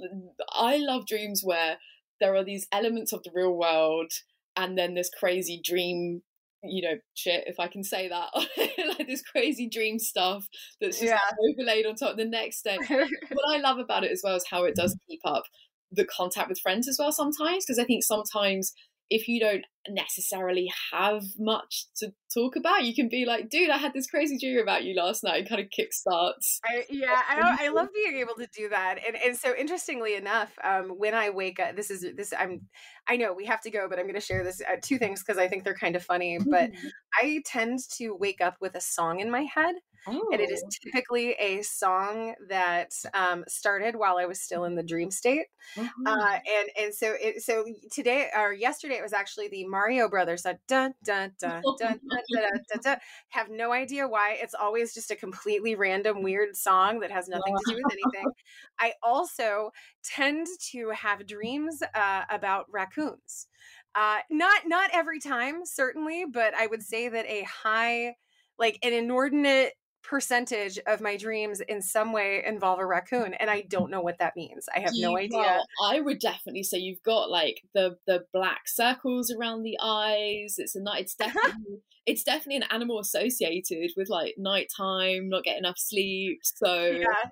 i 0.55 0.77
love 0.77 1.07
dreams 1.07 1.43
where 1.43 1.79
there 2.21 2.35
are 2.35 2.45
these 2.45 2.66
elements 2.73 3.12
of 3.12 3.23
the 3.23 3.31
real 3.35 3.57
world 3.57 4.12
and 4.57 4.77
then 4.77 4.95
this 4.95 5.11
crazy 5.18 5.61
dream 5.62 6.23
you 6.62 6.83
know 6.83 6.97
shit 7.14 7.45
if 7.47 7.59
i 7.59 7.66
can 7.66 7.83
say 7.83 8.09
that. 8.09 8.29
Like 8.99 9.07
this 9.07 9.23
crazy 9.23 9.68
dream 9.68 9.99
stuff 9.99 10.49
that's 10.81 10.99
just 10.99 11.12
yeah. 11.12 11.18
overlaid 11.49 11.87
on 11.87 11.95
top. 11.95 12.16
The 12.16 12.25
next 12.25 12.62
day 12.62 12.77
what 12.89 13.55
i 13.55 13.59
love 13.59 13.79
about 13.79 14.05
it 14.05 14.11
as 14.11 14.21
well 14.23 14.37
is 14.37 14.45
how 14.51 14.64
it 14.64 14.75
does 14.75 14.97
keep 15.09 15.21
up 15.25 15.45
the 15.93 16.05
contact 16.05 16.49
with 16.49 16.61
friends 16.61 16.87
as 16.89 16.99
well 16.99 17.12
sometimes 17.12 17.64
because 17.64 17.79
i 17.79 17.85
think 17.85 18.05
sometimes 18.05 18.75
if 19.11 19.28
you 19.28 19.40
don't 19.40 19.64
necessarily 19.89 20.70
have 20.93 21.22
much 21.39 21.87
to 21.97 22.12
talk 22.33 22.57
about, 22.57 22.85
you 22.85 22.95
can 22.95 23.09
be 23.09 23.24
like, 23.26 23.49
dude, 23.49 23.70
I 23.70 23.76
had 23.76 23.93
this 23.93 24.07
crazy 24.07 24.39
dream 24.39 24.59
about 24.59 24.85
you 24.85 24.95
last 24.95 25.24
night. 25.24 25.49
kind 25.49 25.61
of 25.61 25.68
kickstarts. 25.68 26.59
I, 26.64 26.85
yeah, 26.91 27.20
I, 27.28 27.66
I 27.66 27.68
love 27.70 27.89
being 27.95 28.18
able 28.18 28.35
to 28.35 28.47
do 28.57 28.68
that. 28.68 28.99
And, 29.07 29.16
and 29.16 29.37
so 29.37 29.55
interestingly 29.57 30.14
enough, 30.14 30.53
um, 30.62 30.91
when 30.91 31.14
I 31.14 31.31
wake 31.31 31.59
up, 31.59 31.76
this 31.76 31.91
is, 31.91 32.05
this, 32.16 32.33
I'm, 32.39 32.68
I 33.09 33.16
know 33.16 33.33
we 33.33 33.47
have 33.47 33.62
to 33.62 33.70
go, 33.70 33.89
but 33.89 33.99
I'm 33.99 34.05
going 34.05 34.14
to 34.14 34.20
share 34.20 34.45
this 34.45 34.61
uh, 34.61 34.76
two 34.83 34.99
things 34.99 35.22
because 35.22 35.39
I 35.39 35.49
think 35.49 35.64
they're 35.64 35.74
kind 35.74 35.97
of 35.97 36.05
funny, 36.05 36.39
but 36.39 36.70
mm-hmm. 36.72 36.89
I 37.20 37.43
tend 37.45 37.81
to 37.97 38.14
wake 38.14 38.41
up 38.41 38.57
with 38.61 38.74
a 38.74 38.81
song 38.81 39.20
in 39.20 39.31
my 39.31 39.43
head. 39.43 39.74
Oh. 40.07 40.28
And 40.33 40.41
it 40.41 40.51
is 40.51 40.62
oh. 40.64 40.70
typically 40.83 41.33
a 41.33 41.62
song 41.62 42.35
that 42.49 42.93
um, 43.12 43.45
started 43.49 43.97
while 43.97 44.16
I 44.16 44.24
was 44.24 44.41
still 44.41 44.64
in 44.64 44.74
the 44.74 44.83
dream 44.83 45.11
state. 45.11 45.47
Mm-hmm. 45.76 46.07
Uh, 46.07 46.33
and 46.33 46.70
and 46.78 46.95
so 46.95 47.14
it, 47.20 47.43
so 47.43 47.66
today 47.93 48.28
or 48.35 48.53
yesterday 48.53 48.95
it 48.95 49.03
was 49.03 49.12
actually 49.12 49.49
the 49.49 49.66
Mario 49.71 50.09
Brothers. 50.09 50.43
Dun, 50.43 50.59
dun, 50.66 50.95
dun, 51.05 51.33
dun, 51.41 51.62
dun, 51.79 51.99
dun, 52.03 52.21
dun, 52.31 52.81
dun, 52.83 52.99
Have 53.29 53.49
no 53.49 53.73
idea 53.73 54.09
why. 54.09 54.37
It's 54.41 54.55
always 54.55 54.93
just 54.93 55.11
a 55.11 55.16
completely 55.16 55.75
random, 55.75 56.23
weird 56.23 56.57
song 56.57 57.01
that 57.01 57.11
has 57.11 57.29
nothing 57.29 57.55
to 57.55 57.75
do 57.75 57.77
with 57.83 57.93
anything. 57.93 58.31
I 58.81 58.93
also 59.03 59.71
tend 60.03 60.47
to 60.73 60.91
have 60.91 61.27
dreams 61.27 61.83
uh, 61.95 62.23
about 62.29 62.66
raccoons. 62.71 63.47
Uh, 63.95 64.18
not 64.31 64.62
not 64.66 64.91
every 64.93 65.21
time, 65.21 65.64
certainly, 65.64 66.25
but 66.31 66.55
I 66.55 66.66
would 66.66 66.83
say 66.83 67.09
that 67.09 67.27
a 67.27 67.43
high 67.43 68.14
like 68.59 68.79
an 68.83 68.93
inordinate 68.93 69.73
percentage 70.03 70.78
of 70.86 71.01
my 71.01 71.16
dreams 71.16 71.61
in 71.68 71.82
some 71.82 72.12
way 72.12 72.42
involve 72.46 72.78
a 72.78 72.86
raccoon 72.86 73.34
and 73.34 73.51
i 73.51 73.61
don't 73.62 73.90
know 73.90 74.01
what 74.01 74.18
that 74.18 74.34
means 74.36 74.66
i 74.74 74.80
have 74.80 74.92
no 74.94 75.16
idea. 75.16 75.38
well, 75.38 75.64
i 75.84 76.01
would 76.01 76.18
definitely 76.18 76.62
say 76.62 76.78
you've 76.78 77.03
got 77.03 77.30
like 77.30 77.62
the 77.74 77.96
the 78.07 78.24
black 78.32 78.66
circles 78.66 79.30
around 79.30 79.62
the 79.62 79.76
eyes 79.80 80.55
it's 80.59 80.74
a 80.74 80.80
night 80.80 81.03
it's 81.03 81.14
definitely 81.16 81.80
it's 82.07 82.24
definitely 82.24 82.57
an 82.57 82.64
animal 82.70 82.98
associated 82.98 83.90
with 83.96 84.09
like 84.09 84.34
nighttime 84.38 85.28
not 85.28 85.44
getting 85.44 85.64
enough 85.64 85.78
sleep 85.78 86.40
so 86.42 86.86
yeah 86.86 87.28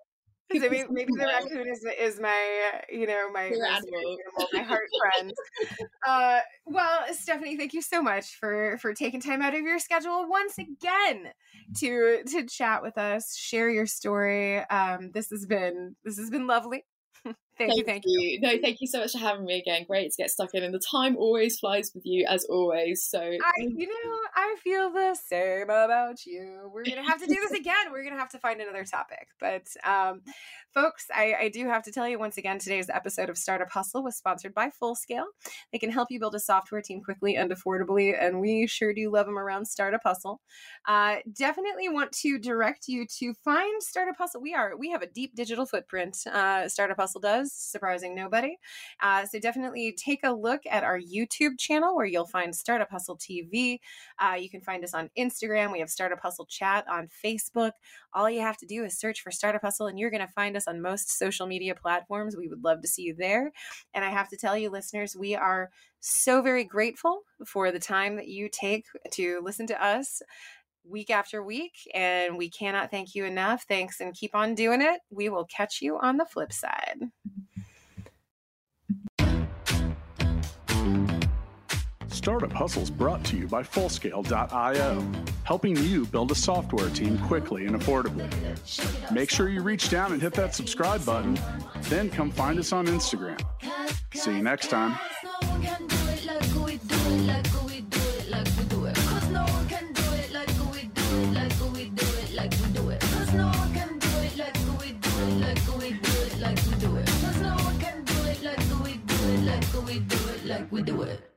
maybe, 0.52 0.84
maybe 0.90 1.12
the 1.16 1.26
raccoon 1.26 1.68
is 1.68 1.84
is 1.98 2.20
my 2.20 2.80
you 2.90 3.06
know 3.06 3.30
my 3.32 3.50
my, 3.50 3.68
animal, 3.68 4.16
my 4.52 4.62
heart 4.62 4.88
friend. 5.00 5.32
uh, 6.06 6.40
well, 6.66 7.00
Stephanie, 7.12 7.56
thank 7.56 7.74
you 7.74 7.82
so 7.82 8.02
much 8.02 8.36
for 8.36 8.78
for 8.78 8.94
taking 8.94 9.20
time 9.20 9.42
out 9.42 9.54
of 9.54 9.60
your 9.60 9.78
schedule 9.78 10.28
once 10.28 10.58
again 10.58 11.32
to 11.78 12.22
to 12.24 12.46
chat 12.46 12.82
with 12.82 12.96
us, 12.98 13.36
share 13.36 13.70
your 13.70 13.86
story. 13.86 14.58
Um, 14.58 15.10
this 15.12 15.30
has 15.30 15.46
been 15.46 15.96
this 16.04 16.18
has 16.18 16.30
been 16.30 16.46
lovely. 16.46 16.84
Thank, 17.58 17.70
thank, 17.70 17.78
you, 17.78 17.84
thank 17.84 18.04
you. 18.06 18.20
you. 18.20 18.40
No, 18.40 18.50
thank 18.62 18.80
you 18.80 18.86
so 18.86 19.00
much 19.00 19.12
for 19.12 19.18
having 19.18 19.44
me 19.44 19.58
again. 19.58 19.84
Great 19.88 20.12
to 20.12 20.22
get 20.22 20.30
stuck 20.30 20.54
in, 20.54 20.62
and 20.62 20.72
the 20.72 20.78
time 20.78 21.16
always 21.16 21.58
flies 21.58 21.90
with 21.92 22.06
you 22.06 22.24
as 22.28 22.44
always. 22.44 23.04
So, 23.04 23.20
I, 23.20 23.52
you 23.58 23.88
know, 23.88 24.18
I 24.36 24.56
feel 24.62 24.92
the 24.92 25.16
same 25.16 25.64
about 25.64 26.24
you. 26.24 26.70
We're 26.72 26.84
gonna 26.84 27.02
have 27.02 27.20
to 27.20 27.26
do 27.26 27.34
this 27.34 27.50
again. 27.58 27.90
We're 27.90 28.04
gonna 28.04 28.18
have 28.18 28.30
to 28.30 28.38
find 28.38 28.60
another 28.60 28.84
topic. 28.84 29.28
But, 29.40 29.66
um, 29.84 30.22
folks, 30.72 31.06
I, 31.12 31.34
I 31.40 31.48
do 31.48 31.66
have 31.66 31.82
to 31.84 31.92
tell 31.92 32.08
you 32.08 32.18
once 32.18 32.38
again, 32.38 32.60
today's 32.60 32.88
episode 32.88 33.28
of 33.28 33.36
Startup 33.36 33.70
Hustle 33.70 34.04
was 34.04 34.16
sponsored 34.16 34.54
by 34.54 34.70
Fullscale. 34.80 35.26
They 35.72 35.78
can 35.78 35.90
help 35.90 36.08
you 36.10 36.20
build 36.20 36.36
a 36.36 36.40
software 36.40 36.82
team 36.82 37.02
quickly 37.02 37.34
and 37.34 37.50
affordably, 37.50 38.14
and 38.18 38.40
we 38.40 38.68
sure 38.68 38.94
do 38.94 39.10
love 39.10 39.26
them 39.26 39.38
around 39.38 39.66
Startup 39.66 40.00
Hustle. 40.04 40.40
Uh, 40.86 41.16
definitely 41.36 41.88
want 41.88 42.12
to 42.12 42.38
direct 42.38 42.86
you 42.86 43.04
to 43.18 43.34
find 43.44 43.82
Startup 43.82 44.16
Hustle. 44.16 44.40
We 44.40 44.54
are 44.54 44.76
we 44.78 44.90
have 44.90 45.02
a 45.02 45.08
deep 45.08 45.34
digital 45.34 45.66
footprint. 45.66 46.16
Uh, 46.32 46.68
Startup 46.68 46.96
Hustle 46.96 47.20
does 47.20 47.47
surprising 47.52 48.14
nobody. 48.14 48.56
Uh, 49.02 49.24
so 49.26 49.38
definitely 49.38 49.92
take 49.92 50.20
a 50.22 50.32
look 50.32 50.60
at 50.70 50.84
our 50.84 50.98
YouTube 51.00 51.58
channel 51.58 51.96
where 51.96 52.06
you'll 52.06 52.26
find 52.26 52.54
Startup 52.54 52.90
Hustle 52.90 53.16
TV. 53.16 53.78
Uh, 54.18 54.34
you 54.34 54.50
can 54.50 54.60
find 54.60 54.84
us 54.84 54.94
on 54.94 55.10
Instagram. 55.18 55.72
We 55.72 55.80
have 55.80 55.90
Startup 55.90 56.20
Hustle 56.20 56.46
Chat 56.46 56.86
on 56.88 57.08
Facebook. 57.24 57.72
All 58.12 58.30
you 58.30 58.40
have 58.40 58.56
to 58.58 58.66
do 58.66 58.84
is 58.84 58.98
search 58.98 59.20
for 59.20 59.30
Startup 59.30 59.62
Hustle, 59.62 59.86
and 59.86 59.98
you're 59.98 60.10
going 60.10 60.26
to 60.26 60.32
find 60.32 60.56
us 60.56 60.68
on 60.68 60.80
most 60.80 61.16
social 61.18 61.46
media 61.46 61.74
platforms. 61.74 62.36
We 62.36 62.48
would 62.48 62.64
love 62.64 62.82
to 62.82 62.88
see 62.88 63.02
you 63.02 63.14
there. 63.14 63.52
And 63.94 64.04
I 64.04 64.10
have 64.10 64.28
to 64.30 64.36
tell 64.36 64.56
you, 64.56 64.70
listeners, 64.70 65.16
we 65.16 65.34
are 65.34 65.70
so 66.00 66.42
very 66.42 66.64
grateful 66.64 67.22
for 67.46 67.72
the 67.72 67.78
time 67.78 68.16
that 68.16 68.28
you 68.28 68.48
take 68.48 68.86
to 69.12 69.40
listen 69.42 69.66
to 69.66 69.84
us 69.84 70.22
week 70.88 71.10
after 71.10 71.42
week, 71.42 71.74
and 71.94 72.36
we 72.36 72.48
cannot 72.48 72.90
thank 72.90 73.14
you 73.14 73.24
enough. 73.24 73.64
Thanks 73.68 74.00
and 74.00 74.14
keep 74.14 74.34
on 74.34 74.54
doing 74.54 74.82
it. 74.82 75.00
We 75.10 75.28
will 75.28 75.44
catch 75.44 75.80
you 75.82 75.98
on 75.98 76.16
the 76.16 76.24
flip 76.24 76.52
side. 76.52 77.00
Startup 82.08 82.52
Hustles 82.52 82.90
brought 82.90 83.24
to 83.24 83.36
you 83.36 83.46
by 83.46 83.62
Fullscale.io, 83.62 85.06
helping 85.44 85.76
you 85.76 86.04
build 86.06 86.30
a 86.30 86.34
software 86.34 86.90
team 86.90 87.16
quickly 87.20 87.64
and 87.64 87.74
affordably. 87.74 88.28
Make 89.10 89.30
sure 89.30 89.48
you 89.48 89.62
reach 89.62 89.88
down 89.88 90.12
and 90.12 90.20
hit 90.20 90.34
that 90.34 90.54
subscribe 90.54 91.04
button, 91.06 91.38
then 91.82 92.10
come 92.10 92.30
find 92.30 92.58
us 92.58 92.72
on 92.72 92.86
Instagram. 92.86 93.40
See 94.12 94.36
you 94.36 94.42
next 94.42 94.68
time. 94.68 94.98
Like 110.58 110.72
we 110.72 110.82
do 110.82 111.02
it. 111.02 111.27